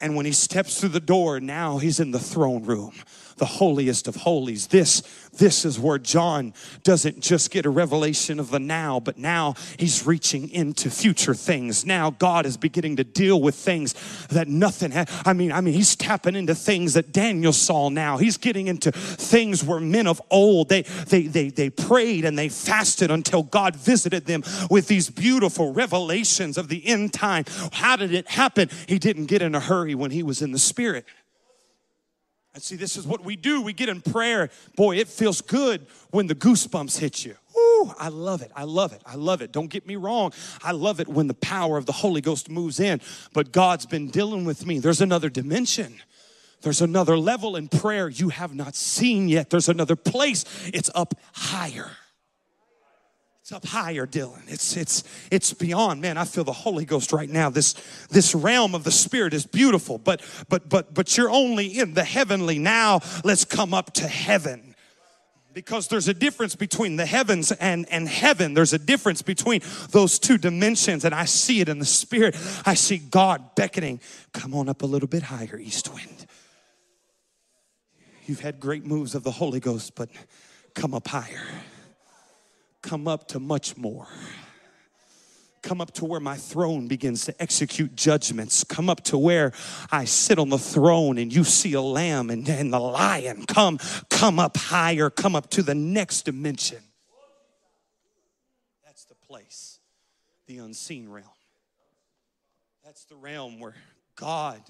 And 0.00 0.16
when 0.16 0.24
he 0.24 0.32
steps 0.32 0.80
through 0.80 0.88
the 0.90 1.00
door, 1.00 1.38
now 1.38 1.76
he's 1.76 2.00
in 2.00 2.12
the 2.12 2.18
throne 2.18 2.64
room 2.64 2.94
the 3.40 3.46
holiest 3.46 4.06
of 4.06 4.14
holies. 4.14 4.68
This, 4.68 5.02
this 5.32 5.64
is 5.64 5.80
where 5.80 5.98
John 5.98 6.54
doesn't 6.84 7.20
just 7.20 7.50
get 7.50 7.66
a 7.66 7.70
revelation 7.70 8.38
of 8.38 8.50
the 8.50 8.60
now, 8.60 9.00
but 9.00 9.18
now 9.18 9.54
he's 9.78 10.06
reaching 10.06 10.48
into 10.50 10.90
future 10.90 11.34
things. 11.34 11.84
Now 11.84 12.10
God 12.10 12.46
is 12.46 12.56
beginning 12.56 12.96
to 12.96 13.04
deal 13.04 13.40
with 13.40 13.54
things 13.54 13.94
that 14.28 14.46
nothing 14.46 14.92
had. 14.92 15.10
I 15.24 15.32
mean, 15.32 15.50
I 15.50 15.60
mean, 15.60 15.74
he's 15.74 15.96
tapping 15.96 16.36
into 16.36 16.54
things 16.54 16.94
that 16.94 17.12
Daniel 17.12 17.52
saw 17.52 17.88
now. 17.88 18.18
He's 18.18 18.36
getting 18.36 18.68
into 18.68 18.92
things 18.92 19.64
where 19.64 19.80
men 19.80 20.06
of 20.06 20.20
old 20.30 20.68
they 20.68 20.82
they 20.82 21.22
they 21.22 21.48
they 21.48 21.70
prayed 21.70 22.24
and 22.24 22.38
they 22.38 22.50
fasted 22.50 23.10
until 23.10 23.42
God 23.42 23.74
visited 23.74 24.26
them 24.26 24.42
with 24.70 24.86
these 24.86 25.08
beautiful 25.08 25.72
revelations 25.72 26.58
of 26.58 26.68
the 26.68 26.86
end 26.86 27.14
time. 27.14 27.44
How 27.72 27.96
did 27.96 28.12
it 28.12 28.28
happen? 28.28 28.68
He 28.86 28.98
didn't 28.98 29.26
get 29.26 29.40
in 29.40 29.54
a 29.54 29.60
hurry 29.60 29.94
when 29.94 30.10
he 30.10 30.22
was 30.22 30.42
in 30.42 30.52
the 30.52 30.58
spirit. 30.58 31.06
And 32.52 32.62
see, 32.62 32.76
this 32.76 32.96
is 32.96 33.06
what 33.06 33.24
we 33.24 33.36
do. 33.36 33.62
We 33.62 33.72
get 33.72 33.88
in 33.88 34.00
prayer. 34.00 34.50
Boy, 34.76 34.96
it 34.96 35.06
feels 35.06 35.40
good 35.40 35.86
when 36.10 36.26
the 36.26 36.34
goosebumps 36.34 36.98
hit 36.98 37.24
you. 37.24 37.36
Ooh, 37.56 37.94
I 37.98 38.08
love 38.08 38.42
it. 38.42 38.50
I 38.56 38.64
love 38.64 38.92
it. 38.92 39.02
I 39.06 39.14
love 39.14 39.40
it. 39.40 39.52
Don't 39.52 39.68
get 39.68 39.86
me 39.86 39.96
wrong. 39.96 40.32
I 40.62 40.72
love 40.72 40.98
it 41.00 41.06
when 41.06 41.28
the 41.28 41.34
power 41.34 41.76
of 41.76 41.86
the 41.86 41.92
Holy 41.92 42.20
Ghost 42.20 42.50
moves 42.50 42.80
in. 42.80 43.00
But 43.32 43.52
God's 43.52 43.86
been 43.86 44.08
dealing 44.08 44.44
with 44.44 44.66
me. 44.66 44.80
There's 44.80 45.00
another 45.00 45.28
dimension. 45.28 46.00
There's 46.62 46.80
another 46.80 47.16
level 47.16 47.56
in 47.56 47.68
prayer 47.68 48.08
you 48.08 48.30
have 48.30 48.54
not 48.54 48.74
seen 48.74 49.28
yet. 49.28 49.50
There's 49.50 49.68
another 49.68 49.96
place. 49.96 50.44
It's 50.74 50.90
up 50.94 51.14
higher. 51.32 51.90
It's 53.50 53.56
up 53.56 53.66
higher, 53.66 54.06
Dillon. 54.06 54.44
It's 54.46 54.76
it's 54.76 55.02
it's 55.32 55.52
beyond. 55.52 56.00
Man, 56.00 56.16
I 56.16 56.24
feel 56.24 56.44
the 56.44 56.52
Holy 56.52 56.84
Ghost 56.84 57.12
right 57.12 57.28
now. 57.28 57.50
This 57.50 57.74
this 58.08 58.32
realm 58.32 58.76
of 58.76 58.84
the 58.84 58.92
Spirit 58.92 59.34
is 59.34 59.44
beautiful, 59.44 59.98
but 59.98 60.22
but 60.48 60.68
but 60.68 60.94
but 60.94 61.16
you're 61.16 61.32
only 61.32 61.80
in 61.80 61.94
the 61.94 62.04
heavenly 62.04 62.60
now. 62.60 63.00
Let's 63.24 63.44
come 63.44 63.74
up 63.74 63.92
to 63.94 64.06
heaven. 64.06 64.76
Because 65.52 65.88
there's 65.88 66.06
a 66.06 66.14
difference 66.14 66.54
between 66.54 66.94
the 66.94 67.06
heavens 67.06 67.50
and, 67.50 67.88
and 67.90 68.08
heaven. 68.08 68.54
There's 68.54 68.72
a 68.72 68.78
difference 68.78 69.20
between 69.20 69.62
those 69.90 70.20
two 70.20 70.38
dimensions, 70.38 71.04
and 71.04 71.12
I 71.12 71.24
see 71.24 71.60
it 71.60 71.68
in 71.68 71.80
the 71.80 71.84
spirit. 71.84 72.36
I 72.64 72.74
see 72.74 72.98
God 72.98 73.56
beckoning. 73.56 73.98
Come 74.32 74.54
on 74.54 74.68
up 74.68 74.82
a 74.82 74.86
little 74.86 75.08
bit 75.08 75.24
higher, 75.24 75.58
east 75.58 75.92
wind. 75.92 76.26
You've 78.26 78.38
had 78.38 78.60
great 78.60 78.86
moves 78.86 79.16
of 79.16 79.24
the 79.24 79.32
Holy 79.32 79.58
Ghost, 79.58 79.96
but 79.96 80.08
come 80.76 80.94
up 80.94 81.08
higher 81.08 81.42
come 82.82 83.08
up 83.08 83.28
to 83.28 83.40
much 83.40 83.76
more. 83.76 84.06
Come 85.62 85.80
up 85.82 85.92
to 85.94 86.06
where 86.06 86.20
my 86.20 86.36
throne 86.36 86.88
begins 86.88 87.26
to 87.26 87.42
execute 87.42 87.94
judgments. 87.94 88.64
Come 88.64 88.88
up 88.88 89.02
to 89.04 89.18
where 89.18 89.52
I 89.92 90.06
sit 90.06 90.38
on 90.38 90.48
the 90.48 90.58
throne 90.58 91.18
and 91.18 91.32
you 91.32 91.44
see 91.44 91.74
a 91.74 91.82
lamb 91.82 92.30
and, 92.30 92.48
and 92.48 92.72
the 92.72 92.78
lion. 92.78 93.44
Come, 93.46 93.78
come 94.08 94.38
up 94.38 94.56
higher. 94.56 95.10
Come 95.10 95.36
up 95.36 95.50
to 95.50 95.62
the 95.62 95.74
next 95.74 96.22
dimension. 96.22 96.78
That's 98.86 99.04
the 99.04 99.14
place, 99.14 99.80
the 100.46 100.58
unseen 100.58 101.10
realm. 101.10 101.26
That's 102.82 103.04
the 103.04 103.16
realm 103.16 103.60
where 103.60 103.74
God 104.16 104.62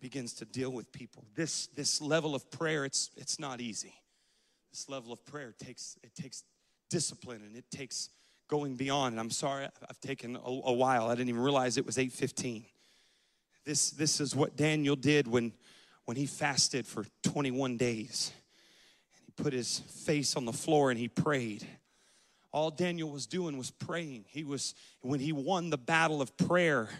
begins 0.00 0.34
to 0.34 0.44
deal 0.44 0.70
with 0.70 0.90
people. 0.90 1.24
This, 1.36 1.68
this 1.68 2.02
level 2.02 2.34
of 2.34 2.50
prayer, 2.50 2.84
it's, 2.84 3.10
it's 3.16 3.38
not 3.38 3.60
easy. 3.60 3.94
This 4.72 4.88
level 4.88 5.12
of 5.12 5.24
prayer 5.24 5.54
takes, 5.56 5.96
it 6.02 6.14
takes 6.14 6.42
discipline 6.92 7.40
and 7.42 7.56
it 7.56 7.64
takes 7.70 8.10
going 8.48 8.76
beyond. 8.76 9.14
And 9.14 9.20
I'm 9.20 9.30
sorry, 9.30 9.66
I've 9.88 10.00
taken 10.00 10.36
a, 10.36 10.48
a 10.48 10.72
while. 10.72 11.08
I 11.08 11.14
didn't 11.14 11.30
even 11.30 11.40
realize 11.40 11.78
it 11.78 11.86
was 11.86 11.96
8:15. 11.96 12.64
This 13.64 13.90
this 13.90 14.20
is 14.20 14.36
what 14.36 14.56
Daniel 14.56 14.94
did 14.94 15.26
when 15.26 15.52
when 16.04 16.16
he 16.16 16.26
fasted 16.26 16.86
for 16.86 17.06
21 17.22 17.78
days. 17.78 18.32
And 19.16 19.24
he 19.24 19.42
put 19.42 19.54
his 19.54 19.78
face 19.78 20.36
on 20.36 20.44
the 20.44 20.52
floor 20.52 20.90
and 20.90 21.00
he 21.00 21.08
prayed. 21.08 21.66
All 22.52 22.70
Daniel 22.70 23.08
was 23.08 23.26
doing 23.26 23.56
was 23.56 23.70
praying. 23.70 24.26
He 24.28 24.44
was 24.44 24.74
when 25.00 25.20
he 25.20 25.32
won 25.32 25.70
the 25.70 25.78
battle 25.78 26.20
of 26.20 26.36
prayer, 26.36 26.90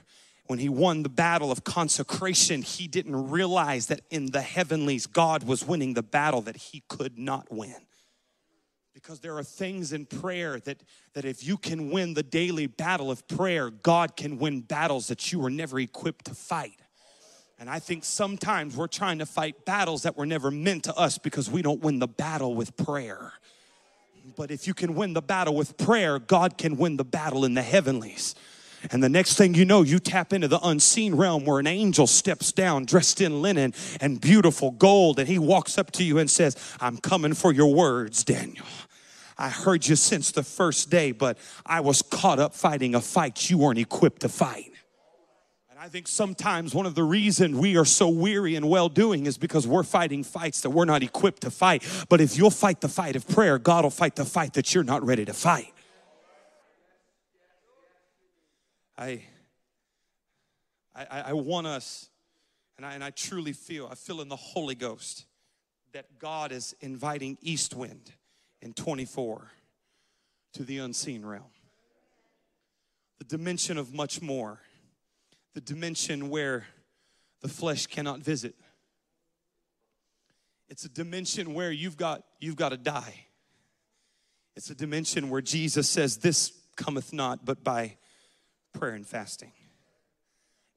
when 0.47 0.59
he 0.59 0.71
won 0.71 1.03
the 1.03 1.11
battle 1.11 1.53
of 1.53 1.65
consecration, 1.65 2.63
he 2.63 2.89
didn't 2.89 3.31
realize 3.31 3.89
that 3.89 4.01
in 4.11 4.31
the 4.31 4.41
heavenlies 4.41 5.07
God 5.07 5.43
was 5.43 5.67
winning 5.67 5.93
the 5.93 6.03
battle 6.03 6.41
that 6.43 6.57
he 6.57 6.83
could 6.89 7.19
not 7.19 7.53
win 7.53 7.77
because 8.95 9.21
there 9.21 9.37
are 9.39 9.43
things 9.43 9.93
in 9.93 10.05
prayer 10.05 10.61
that, 10.61 10.83
that 11.15 11.25
if 11.25 11.45
you 11.45 11.57
can 11.57 11.91
win 11.91 12.15
the 12.15 12.23
daily 12.23 12.67
battle 12.67 13.11
of 13.11 13.27
prayer, 13.27 13.71
God 13.71 14.17
can 14.17 14.39
win 14.39 14.61
battles 14.61 15.09
that 15.09 15.33
you 15.33 15.39
were 15.39 15.51
never 15.51 15.81
equipped 15.81 16.27
to 16.27 16.35
fight. 16.35 16.81
And 17.59 17.71
I 17.71 17.79
think 17.79 18.05
sometimes 18.05 18.77
we're 18.77 18.89
trying 18.89 19.21
to 19.21 19.27
fight 19.27 19.65
battles 19.65 20.03
that 20.03 20.17
were 20.17 20.27
never 20.27 20.51
meant 20.51 20.85
to 20.85 20.95
us 20.97 21.17
because 21.17 21.49
we 21.49 21.63
don't 21.63 21.81
win 21.81 22.01
the 22.01 22.09
battle 22.09 22.55
with 22.55 22.77
prayer. 22.77 23.33
But 24.37 24.51
if 24.51 24.67
you 24.67 24.75
can 24.75 24.95
win 24.95 25.15
the 25.15 25.23
battle 25.23 25.55
with 25.55 25.77
prayer, 25.77 26.19
God 26.19 26.59
can 26.59 26.77
win 26.77 26.97
the 26.97 27.05
battle 27.05 27.45
in 27.45 27.55
the 27.55 27.63
heavenlies. 27.63 28.35
And 28.91 29.03
the 29.03 29.09
next 29.09 29.35
thing 29.37 29.55
you 29.55 29.65
know, 29.65 29.83
you 29.83 29.99
tap 29.99 30.33
into 30.33 30.49
the 30.49 30.61
unseen 30.63 31.15
realm 31.15 31.45
where 31.45 31.59
an 31.59 31.67
angel 31.67 32.07
steps 32.07 32.53
down 32.53 32.85
dressed 32.85 33.21
in 33.21 33.43
linen 33.43 33.75
and 34.01 34.21
beautiful 34.21 34.73
gold, 34.73 35.19
and 35.19 35.29
he 35.29 35.39
walks 35.39 35.79
up 35.79 35.93
to 35.93 36.05
you 36.05 36.19
and 36.19 36.31
says, 36.31 36.57
I'm 36.81 36.99
coming 36.99 37.35
for 37.35 37.53
your 37.53 37.73
words, 37.73 38.25
Daniel. 38.25 38.67
I 39.39 39.49
heard 39.49 39.87
you 39.87 39.97
since 39.97 40.31
the 40.31 40.43
first 40.43 40.91
day, 40.91 41.13
but 41.13 41.39
I 41.65 41.81
was 41.81 42.03
caught 42.03 42.39
up 42.39 42.55
fighting 42.55 42.95
a 42.95 43.01
fight 43.01 43.51
you 43.51 43.59
weren't 43.59 43.79
equipped 43.79 44.23
to 44.23 44.29
fight. 44.29 44.73
And 45.71 45.79
I 45.79 45.89
think 45.89 46.07
sometimes 46.07 46.75
one 46.75 46.87
of 46.87 46.95
the 46.95 47.03
reasons 47.03 47.57
we 47.57 47.77
are 47.77 47.85
so 47.85 48.09
weary 48.09 48.55
and 48.57 48.69
well 48.69 48.89
doing 48.89 49.27
is 49.27 49.39
because 49.39 49.67
we're 49.67 49.83
fighting 49.83 50.23
fights 50.23 50.61
that 50.61 50.71
we're 50.71 50.85
not 50.85 51.03
equipped 51.03 51.43
to 51.43 51.51
fight. 51.51 51.83
But 52.09 52.21
if 52.21 52.37
you'll 52.37 52.51
fight 52.51 52.81
the 52.81 52.89
fight 52.89 53.17
of 53.17 53.27
prayer, 53.27 53.59
God 53.59 53.85
will 53.85 53.91
fight 53.91 54.17
the 54.17 54.25
fight 54.25 54.53
that 54.55 54.75
you're 54.75 54.85
not 54.85 55.05
ready 55.05 55.25
to 55.25 55.33
fight. 55.33 55.73
I, 59.03 59.23
I, 60.95 61.21
I 61.27 61.33
want 61.33 61.67
us, 61.67 62.09
and 62.77 62.87
I, 62.87 62.95
and 62.95 63.03
I 63.03 63.11
truly 63.11 63.53
feel, 63.53 63.89
I 63.91 63.97
feel 63.97 64.21
in 64.21 64.29
the 64.29 64.37
Holy 64.37 64.77
Ghost 64.77 65.27
that 65.93 66.21
God 66.21 66.53
is 66.53 66.77
inviting 66.81 67.37
east 67.43 67.75
wind 67.75 68.13
in 68.61 68.73
24 68.75 69.51
to 70.55 70.63
the 70.63 70.79
unseen 70.79 71.27
realm. 71.27 71.51
The 73.19 73.25
dimension 73.25 73.77
of 73.77 73.93
much 73.93 74.23
more, 74.23 74.61
the 75.55 75.61
dimension 75.61 76.31
where 76.31 76.67
the 77.41 77.49
flesh 77.49 77.87
cannot 77.87 78.21
visit. 78.21 78.55
It's 80.69 80.85
a 80.85 80.89
dimension 80.89 81.55
where 81.55 81.73
you've 81.73 81.97
got 81.97 82.23
you've 82.41 82.57
got 82.57 82.69
to 82.69 82.77
die. 82.77 83.27
It's 84.55 84.71
a 84.71 84.75
dimension 84.75 85.29
where 85.29 85.43
Jesus 85.43 85.89
says 85.89 86.19
this 86.19 86.53
cometh 86.77 87.13
not 87.13 87.45
but 87.45 87.63
by 87.63 87.97
prayer 88.73 88.95
and 88.95 89.07
fasting. 89.07 89.53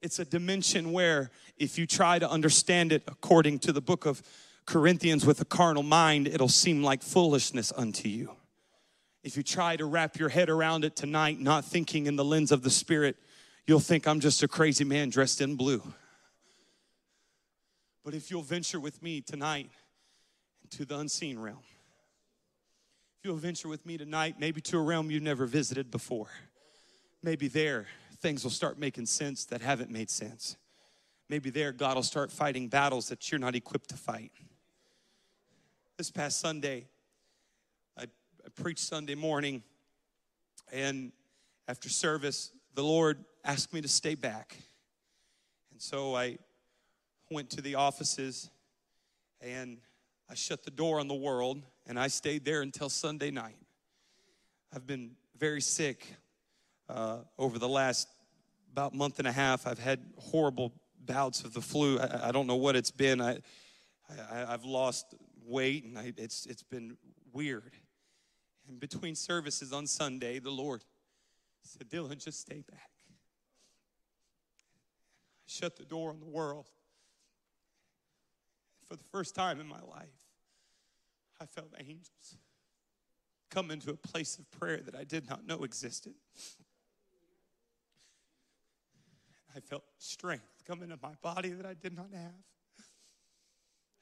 It's 0.02 0.18
a 0.18 0.24
dimension 0.24 0.92
where 0.92 1.30
if 1.56 1.78
you 1.78 1.86
try 1.86 2.18
to 2.18 2.30
understand 2.30 2.92
it 2.92 3.02
according 3.06 3.60
to 3.60 3.72
the 3.72 3.80
book 3.80 4.06
of 4.06 4.22
Corinthians 4.66 5.24
with 5.24 5.40
a 5.40 5.44
carnal 5.44 5.82
mind, 5.82 6.28
it'll 6.28 6.48
seem 6.48 6.82
like 6.82 7.02
foolishness 7.02 7.72
unto 7.76 8.08
you. 8.08 8.32
If 9.22 9.36
you 9.36 9.42
try 9.42 9.76
to 9.76 9.84
wrap 9.84 10.18
your 10.18 10.28
head 10.28 10.50
around 10.50 10.84
it 10.84 10.94
tonight, 10.94 11.40
not 11.40 11.64
thinking 11.64 12.06
in 12.06 12.16
the 12.16 12.24
lens 12.24 12.52
of 12.52 12.62
the 12.62 12.70
Spirit, 12.70 13.16
you'll 13.66 13.80
think 13.80 14.06
I'm 14.06 14.20
just 14.20 14.42
a 14.42 14.48
crazy 14.48 14.84
man 14.84 15.08
dressed 15.10 15.40
in 15.40 15.56
blue. 15.56 15.82
But 18.04 18.14
if 18.14 18.30
you'll 18.30 18.42
venture 18.42 18.78
with 18.78 19.02
me 19.02 19.20
tonight 19.20 19.70
into 20.62 20.84
the 20.84 20.98
unseen 20.98 21.38
realm, 21.38 21.64
if 23.18 23.24
you'll 23.24 23.36
venture 23.36 23.66
with 23.66 23.84
me 23.84 23.98
tonight, 23.98 24.36
maybe 24.38 24.60
to 24.60 24.78
a 24.78 24.82
realm 24.82 25.10
you've 25.10 25.24
never 25.24 25.46
visited 25.46 25.90
before, 25.90 26.28
maybe 27.26 27.48
there 27.48 27.86
things 28.20 28.44
will 28.44 28.52
start 28.52 28.78
making 28.78 29.04
sense 29.04 29.44
that 29.46 29.60
haven't 29.60 29.90
made 29.90 30.08
sense. 30.08 30.56
Maybe 31.28 31.50
there 31.50 31.72
God 31.72 31.96
will 31.96 32.02
start 32.04 32.30
fighting 32.30 32.68
battles 32.68 33.08
that 33.08 33.30
you're 33.30 33.40
not 33.40 33.56
equipped 33.56 33.90
to 33.90 33.96
fight. 33.96 34.30
This 35.98 36.10
past 36.10 36.40
Sunday, 36.40 36.86
I, 37.98 38.04
I 38.04 38.48
preached 38.54 38.84
Sunday 38.84 39.16
morning 39.16 39.62
And 40.72 41.12
after 41.68 41.88
service, 41.88 42.52
the 42.74 42.82
Lord 42.82 43.24
asked 43.44 43.72
me 43.72 43.80
to 43.80 43.88
stay 43.88 44.14
back. 44.14 44.56
And 45.72 45.80
so 45.80 46.14
I 46.14 46.38
went 47.30 47.50
to 47.50 47.60
the 47.60 47.74
offices 47.74 48.50
and 49.40 49.78
I 50.30 50.34
shut 50.34 50.64
the 50.64 50.70
door 50.70 51.00
on 51.00 51.08
the 51.08 51.14
world 51.14 51.62
and 51.86 51.98
I 51.98 52.08
stayed 52.08 52.44
there 52.44 52.62
until 52.62 52.88
Sunday 52.88 53.30
night. 53.30 53.58
I've 54.74 54.86
been 54.86 55.12
very 55.38 55.60
sick 55.60 56.16
uh, 56.88 57.18
over 57.38 57.58
the 57.58 57.68
last 57.68 58.08
about 58.72 58.94
month 58.94 59.18
and 59.18 59.26
a 59.26 59.32
half. 59.32 59.66
I've 59.66 59.78
had 59.78 60.00
horrible 60.18 60.72
bouts 61.04 61.42
of 61.44 61.54
the 61.54 61.60
flu. 61.60 61.98
I, 61.98 62.28
I 62.28 62.32
don't 62.32 62.46
know 62.46 62.56
what 62.56 62.76
it's 62.76 62.90
been. 62.90 63.20
I, 63.20 63.38
I, 64.30 64.50
have 64.50 64.64
lost 64.64 65.14
weight 65.44 65.84
and 65.84 65.98
I, 65.98 66.12
it's, 66.16 66.46
it's 66.46 66.62
been 66.62 66.96
weird. 67.32 67.72
And 68.68 68.78
between 68.78 69.14
services 69.14 69.72
on 69.72 69.86
Sunday, 69.86 70.38
the 70.38 70.50
Lord 70.50 70.84
said, 71.62 71.88
Dillon, 71.88 72.18
just 72.18 72.40
stay 72.40 72.62
back. 72.70 72.90
I 75.40 75.46
shut 75.46 75.76
the 75.76 75.84
door 75.84 76.10
on 76.10 76.20
the 76.20 76.26
world. 76.26 76.68
For 78.88 78.96
the 78.96 79.04
first 79.10 79.34
time 79.34 79.58
in 79.60 79.66
my 79.66 79.80
life, 79.80 80.08
I 81.40 81.46
felt 81.46 81.72
angels 81.78 82.36
come 83.50 83.70
into 83.70 83.90
a 83.90 83.96
place 83.96 84.38
of 84.38 84.50
prayer 84.50 84.80
that 84.84 84.94
I 84.94 85.04
did 85.04 85.28
not 85.28 85.46
know 85.46 85.64
existed. 85.64 86.14
I 89.56 89.60
felt 89.60 89.84
strength 89.98 90.44
come 90.66 90.82
into 90.82 90.98
my 91.02 91.14
body 91.22 91.50
that 91.50 91.64
I 91.64 91.72
did 91.72 91.96
not 91.96 92.08
have. 92.12 92.44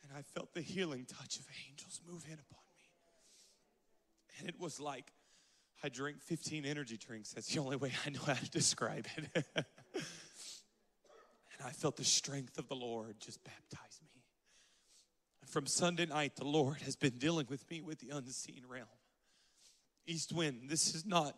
And 0.02 0.12
I 0.16 0.22
felt 0.22 0.52
the 0.52 0.60
healing 0.60 1.06
touch 1.06 1.38
of 1.38 1.46
angels 1.68 2.00
move 2.06 2.24
in 2.26 2.34
upon 2.34 2.64
me. 2.76 2.88
And 4.38 4.48
it 4.48 4.58
was 4.58 4.80
like 4.80 5.12
I 5.82 5.88
drank 5.88 6.20
15 6.22 6.64
energy 6.64 6.96
drinks. 6.96 7.32
That's 7.32 7.46
the 7.54 7.60
only 7.60 7.76
way 7.76 7.92
I 8.04 8.10
know 8.10 8.20
how 8.26 8.34
to 8.34 8.50
describe 8.50 9.06
it. 9.16 9.46
and 9.54 9.64
I 11.64 11.70
felt 11.70 11.96
the 11.96 12.04
strength 12.04 12.58
of 12.58 12.68
the 12.68 12.74
Lord 12.74 13.16
just 13.20 13.42
baptize 13.44 14.00
me. 14.02 14.22
And 15.40 15.50
from 15.50 15.66
Sunday 15.66 16.06
night, 16.06 16.36
the 16.36 16.46
Lord 16.46 16.82
has 16.82 16.96
been 16.96 17.18
dealing 17.18 17.46
with 17.48 17.68
me 17.70 17.80
with 17.80 18.00
the 18.00 18.10
unseen 18.10 18.64
realm. 18.68 18.88
East 20.06 20.32
Wind, 20.32 20.68
this 20.68 20.94
is 20.94 21.06
not 21.06 21.36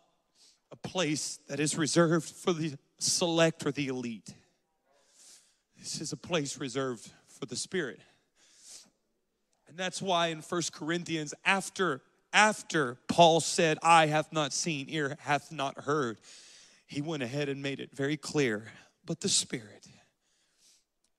a 0.72 0.76
place 0.76 1.38
that 1.48 1.60
is 1.60 1.76
reserved 1.76 2.28
for 2.28 2.52
the 2.52 2.76
select 2.98 3.66
or 3.66 3.72
the 3.72 3.88
elite. 3.88 4.34
This 5.78 6.00
is 6.00 6.12
a 6.12 6.16
place 6.16 6.58
reserved 6.58 7.10
for 7.28 7.46
the 7.46 7.56
Spirit. 7.56 8.00
And 9.68 9.76
that's 9.76 10.00
why 10.00 10.28
in 10.28 10.42
First 10.42 10.72
Corinthians, 10.72 11.34
after 11.44 12.02
after 12.32 12.98
Paul 13.08 13.40
said, 13.40 13.78
I 13.82 14.06
have 14.06 14.30
not 14.30 14.52
seen, 14.52 14.86
ear 14.90 15.16
hath 15.20 15.50
not 15.50 15.78
heard, 15.84 16.18
he 16.86 17.00
went 17.00 17.22
ahead 17.22 17.48
and 17.48 17.62
made 17.62 17.80
it 17.80 17.94
very 17.94 18.18
clear. 18.18 18.66
But 19.06 19.20
the 19.20 19.28
Spirit 19.28 19.86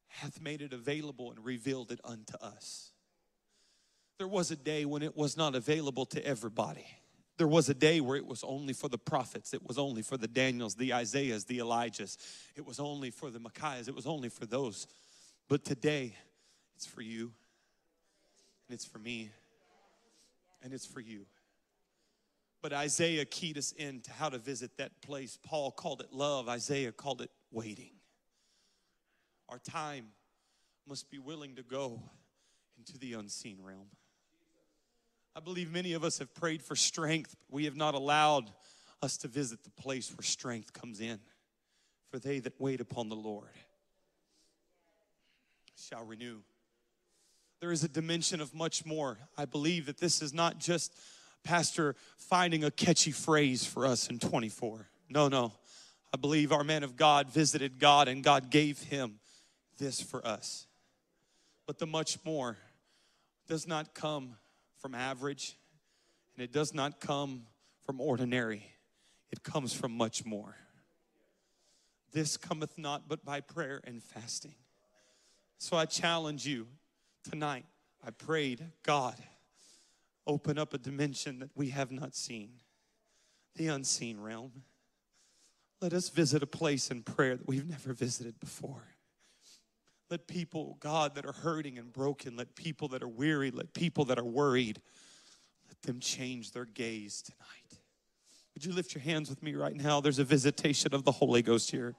hath 0.07 0.39
made 0.39 0.61
it 0.61 0.73
available 0.73 1.31
and 1.31 1.43
revealed 1.43 1.91
it 1.91 1.99
unto 2.03 2.37
us. 2.37 2.91
There 4.19 4.27
was 4.27 4.51
a 4.51 4.55
day 4.55 4.85
when 4.85 5.01
it 5.01 5.17
was 5.17 5.37
not 5.37 5.55
available 5.55 6.05
to 6.07 6.23
everybody. 6.25 6.85
There 7.37 7.47
was 7.47 7.69
a 7.69 7.73
day 7.73 8.01
where 8.01 8.17
it 8.17 8.25
was 8.25 8.43
only 8.43 8.73
for 8.73 8.89
the 8.89 8.97
prophets, 8.97 9.53
it 9.53 9.65
was 9.65 9.77
only 9.77 10.01
for 10.01 10.17
the 10.17 10.27
Daniels, 10.27 10.75
the 10.75 10.93
Isaiahs, 10.93 11.45
the 11.45 11.59
Elijahs, 11.59 12.17
it 12.55 12.65
was 12.65 12.79
only 12.79 13.11
for 13.11 13.29
the 13.29 13.39
Micaiahs, 13.39 13.87
it 13.87 13.95
was 13.95 14.07
only 14.07 14.29
for 14.29 14.47
those. 14.47 14.87
But 15.47 15.63
today, 15.63 16.15
it's 16.75 16.87
for 16.87 17.01
you, 17.01 17.31
and 18.67 18.73
it's 18.73 18.85
for 18.85 18.97
me, 18.97 19.29
and 20.63 20.73
it's 20.73 20.85
for 20.85 20.99
you. 20.99 21.25
But 22.61 22.73
Isaiah 22.73 23.23
keyed 23.23 23.57
us 23.57 23.71
in 23.71 24.01
to 24.01 24.11
how 24.11 24.29
to 24.29 24.39
visit 24.39 24.75
that 24.77 24.99
place. 25.01 25.37
Paul 25.41 25.71
called 25.71 26.01
it 26.01 26.11
love, 26.11 26.49
Isaiah 26.49 26.91
called 26.91 27.21
it 27.21 27.29
waiting. 27.51 27.91
Our 29.47 29.59
time 29.59 30.07
must 30.87 31.11
be 31.11 31.19
willing 31.19 31.55
to 31.55 31.63
go 31.63 32.01
into 32.77 32.97
the 32.97 33.13
unseen 33.13 33.59
realm. 33.61 33.87
I 35.37 35.39
believe 35.39 35.71
many 35.71 35.93
of 35.93 36.03
us 36.03 36.17
have 36.17 36.33
prayed 36.33 36.63
for 36.63 36.75
strength. 36.75 37.35
but 37.39 37.53
We 37.53 37.65
have 37.65 37.75
not 37.75 37.93
allowed 37.93 38.49
us 39.03 39.17
to 39.17 39.27
visit 39.27 39.63
the 39.63 39.69
place 39.69 40.11
where 40.11 40.23
strength 40.23 40.73
comes 40.73 40.99
in. 40.99 41.19
For 42.09 42.17
they 42.17 42.39
that 42.39 42.59
wait 42.59 42.81
upon 42.81 43.07
the 43.07 43.15
Lord 43.15 43.51
shall 45.77 46.03
renew. 46.03 46.39
There 47.59 47.71
is 47.71 47.83
a 47.83 47.87
dimension 47.87 48.41
of 48.41 48.55
much 48.55 48.83
more. 48.83 49.19
I 49.37 49.45
believe 49.45 49.85
that 49.85 49.99
this 49.99 50.23
is 50.23 50.33
not 50.33 50.57
just 50.57 50.91
Pastor 51.43 51.95
finding 52.17 52.63
a 52.63 52.71
catchy 52.71 53.11
phrase 53.11 53.63
for 53.63 53.85
us 53.85 54.09
in 54.09 54.17
24. 54.17 54.87
No, 55.07 55.27
no. 55.27 55.53
I 56.11 56.17
believe 56.17 56.51
our 56.51 56.63
man 56.63 56.81
of 56.81 56.95
God 56.95 57.29
visited 57.29 57.77
God 57.77 58.07
and 58.07 58.23
God 58.23 58.49
gave 58.49 58.79
him 58.79 59.19
this 59.77 60.01
for 60.01 60.25
us. 60.25 60.65
But 61.67 61.77
the 61.77 61.85
much 61.85 62.17
more 62.25 62.57
does 63.47 63.67
not 63.67 63.93
come 63.93 64.35
from 64.79 64.95
average, 64.95 65.57
and 66.35 66.43
it 66.43 66.51
does 66.51 66.73
not 66.73 66.99
come 66.99 67.43
from 67.85 67.99
ordinary. 68.01 68.63
It 69.31 69.43
comes 69.43 69.73
from 69.73 69.91
much 69.91 70.25
more. 70.25 70.55
This 72.13 72.37
cometh 72.37 72.77
not 72.77 73.07
but 73.07 73.25
by 73.25 73.41
prayer 73.41 73.81
and 73.83 74.01
fasting. 74.01 74.55
So 75.57 75.75
I 75.75 75.85
challenge 75.85 76.45
you 76.45 76.67
tonight. 77.29 77.65
I 78.05 78.11
prayed, 78.11 78.63
God, 78.83 79.15
open 80.25 80.57
up 80.57 80.73
a 80.73 80.77
dimension 80.77 81.39
that 81.39 81.49
we 81.55 81.69
have 81.69 81.91
not 81.91 82.15
seen, 82.15 82.51
the 83.55 83.67
unseen 83.67 84.19
realm. 84.19 84.63
Let 85.81 85.93
us 85.93 86.09
visit 86.09 86.41
a 86.43 86.47
place 86.47 86.89
in 86.89 87.03
prayer 87.03 87.35
that 87.35 87.47
we've 87.47 87.67
never 87.67 87.93
visited 87.93 88.39
before. 88.39 88.83
Let 90.09 90.27
people, 90.27 90.77
God, 90.79 91.15
that 91.15 91.25
are 91.25 91.33
hurting 91.33 91.77
and 91.77 91.91
broken, 91.91 92.37
let 92.37 92.55
people 92.55 92.87
that 92.89 93.03
are 93.03 93.07
weary, 93.07 93.51
let 93.51 93.73
people 93.73 94.05
that 94.05 94.17
are 94.17 94.25
worried, 94.25 94.81
let 95.67 95.81
them 95.81 95.99
change 95.99 96.51
their 96.51 96.65
gaze 96.65 97.21
tonight. 97.21 97.81
Would 98.53 98.65
you 98.65 98.73
lift 98.73 98.95
your 98.95 99.03
hands 99.03 99.29
with 99.29 99.43
me 99.43 99.55
right 99.55 99.75
now? 99.75 99.99
There's 99.99 100.19
a 100.19 100.23
visitation 100.23 100.93
of 100.93 101.03
the 101.03 101.11
Holy 101.11 101.41
Ghost 101.41 101.71
here. 101.71 101.95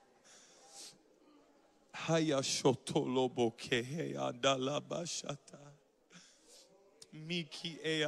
Miki 7.13 7.79
ea 7.85 8.05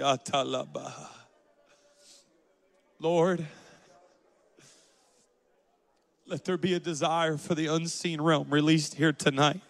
atalaba. 0.00 0.92
Lord, 2.98 3.46
let 6.28 6.44
there 6.44 6.56
be 6.56 6.74
a 6.74 6.80
desire 6.80 7.36
for 7.36 7.54
the 7.54 7.68
unseen 7.68 8.20
realm 8.20 8.50
released 8.50 8.94
here 8.94 9.12
tonight. 9.12 9.60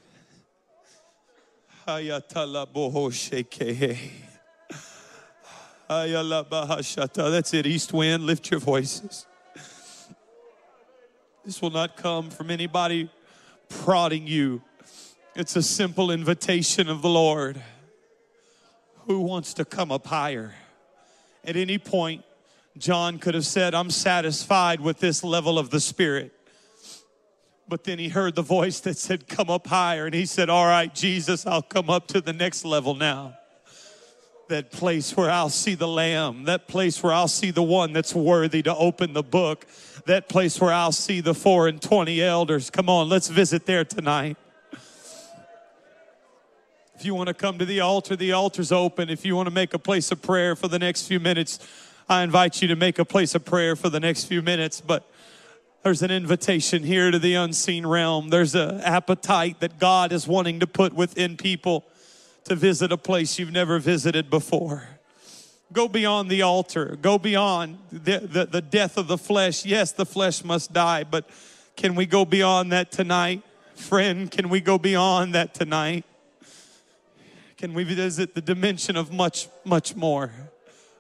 That's 7.31 7.55
it, 7.55 7.67
East 7.67 7.93
Wind. 7.93 8.25
Lift 8.25 8.51
your 8.51 8.59
voices. 8.59 9.27
This 11.45 11.61
will 11.61 11.71
not 11.71 11.97
come 11.97 12.31
from 12.31 12.51
anybody 12.51 13.11
prodding 13.69 14.27
you. 14.27 14.63
It's 15.35 15.55
a 15.57 15.63
simple 15.63 16.11
invitation 16.11 16.89
of 16.89 17.03
the 17.03 17.09
Lord 17.11 17.61
who 19.07 19.21
wants 19.21 19.53
to 19.55 19.65
come 19.65 19.93
up 19.93 20.07
higher. 20.07 20.55
At 21.45 21.57
any 21.57 21.79
point, 21.79 22.25
John 22.79 23.19
could 23.19 23.35
have 23.35 23.47
said, 23.47 23.75
I'm 23.75 23.91
satisfied 23.91 24.81
with 24.81 24.99
this 24.99 25.23
level 25.23 25.59
of 25.59 25.71
the 25.71 25.81
Spirit. 25.81 26.33
But 27.69 27.85
then 27.85 27.99
he 27.99 28.09
heard 28.09 28.37
the 28.37 28.43
voice 28.43 28.81
that 28.81 28.97
said, 28.97 29.29
Come 29.29 29.51
up 29.51 29.67
higher. 29.67 30.07
And 30.07 30.15
he 30.15 30.27
said, 30.27 30.49
All 30.49 30.67
right, 30.67 30.95
Jesus, 30.95 31.47
I'll 31.47 31.63
come 31.63 31.91
up 31.91 32.07
to 32.09 32.21
the 32.21 32.33
next 32.33 32.65
level 32.65 32.95
now. 32.95 33.37
That 34.49 34.71
place 34.71 35.17
where 35.17 35.29
I'll 35.29 35.51
see 35.51 35.75
the 35.75 35.89
Lamb, 35.89 36.45
that 36.45 36.69
place 36.69 37.03
where 37.03 37.13
I'll 37.13 37.27
see 37.27 37.51
the 37.51 37.65
one 37.65 37.93
that's 37.93 38.15
worthy 38.15 38.63
to 38.63 38.75
open 38.77 39.13
the 39.13 39.25
book, 39.25 39.67
that 40.07 40.29
place 40.29 40.61
where 40.61 40.73
I'll 40.73 40.93
see 40.93 41.21
the 41.21 41.35
four 41.35 41.67
and 41.67 41.83
twenty 41.83 42.23
elders. 42.23 42.71
Come 42.71 42.89
on, 42.89 43.09
let's 43.09 43.27
visit 43.27 43.67
there 43.67 43.85
tonight. 43.85 44.37
If 46.95 47.05
you 47.05 47.15
want 47.15 47.27
to 47.27 47.35
come 47.35 47.59
to 47.59 47.65
the 47.65 47.81
altar, 47.81 48.15
the 48.15 48.33
altar's 48.33 48.71
open. 48.71 49.11
If 49.11 49.25
you 49.25 49.35
want 49.35 49.49
to 49.49 49.55
make 49.55 49.75
a 49.75 49.79
place 49.79 50.13
of 50.13 50.23
prayer 50.23 50.55
for 50.55 50.69
the 50.69 50.79
next 50.79 51.09
few 51.09 51.19
minutes, 51.19 51.59
I 52.09 52.23
invite 52.23 52.63
you 52.63 52.69
to 52.69 52.77
make 52.77 53.01
a 53.01 53.05
place 53.05 53.35
of 53.35 53.45
prayer 53.45 53.75
for 53.75 53.91
the 53.91 54.01
next 54.01 54.25
few 54.25 54.41
minutes. 54.41 54.81
But 54.81 55.11
there's 55.87 56.03
an 56.03 56.11
invitation 56.11 56.83
here 56.83 57.13
to 57.13 57.19
the 57.21 57.35
unseen 57.35 57.87
realm. 57.87 58.29
There's 58.29 58.57
an 58.57 58.81
appetite 58.81 59.61
that 59.61 59.79
God 59.79 60.11
is 60.11 60.27
wanting 60.27 60.59
to 60.59 60.67
put 60.67 60.93
within 60.93 61.37
people 61.37 61.85
to 62.47 62.57
visit 62.57 62.91
a 62.91 62.97
place 62.97 63.39
you've 63.39 63.53
never 63.53 63.79
visited 63.79 64.29
before. 64.29 64.89
Go 65.73 65.87
beyond 65.87 66.29
the 66.29 66.43
altar. 66.43 66.99
Go 67.01 67.21
beyond 67.21 67.79
the, 67.93 68.19
the, 68.19 68.47
the 68.47 68.61
death 68.61 68.99
of 68.99 69.07
the 69.07 69.17
flesh. 69.17 69.65
Yes, 69.65 69.93
the 69.93 70.05
flesh 70.05 70.43
must 70.43 70.73
die, 70.73 71.05
but 71.05 71.31
can 71.77 71.95
we 71.95 72.05
go 72.05 72.25
beyond 72.25 72.73
that 72.73 72.91
tonight? 72.91 73.45
Friend, 73.77 74.29
can 74.29 74.49
we 74.49 74.61
go 74.61 74.79
beyond 74.79 75.37
that 75.37 75.55
tonight? 75.55 76.05
Can 77.59 77.75
we 77.75 77.85
visit 77.85 78.35
the 78.35 78.43
dimension 78.43 78.97
of 78.97 79.13
much, 79.13 79.47
much 79.65 79.95
more? 79.95 80.33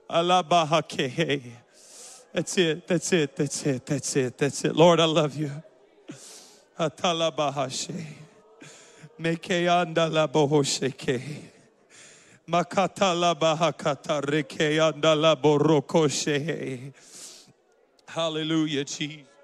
Alabahake. 0.08 1.42
That's 2.36 2.58
it. 2.58 2.86
That's 2.86 3.12
it. 3.14 3.34
That's 3.34 3.64
it. 3.64 3.86
That's 3.86 4.14
it. 4.14 4.36
That's 4.36 4.64
it. 4.66 4.76
Lord, 4.76 5.00
I 5.00 5.06
love 5.06 5.34
you. 5.36 5.50
Bohosheke. 10.30 11.22
Borokoshe. 15.34 16.92
Hallelujah, 18.06 18.84
Jesus. 18.84 19.35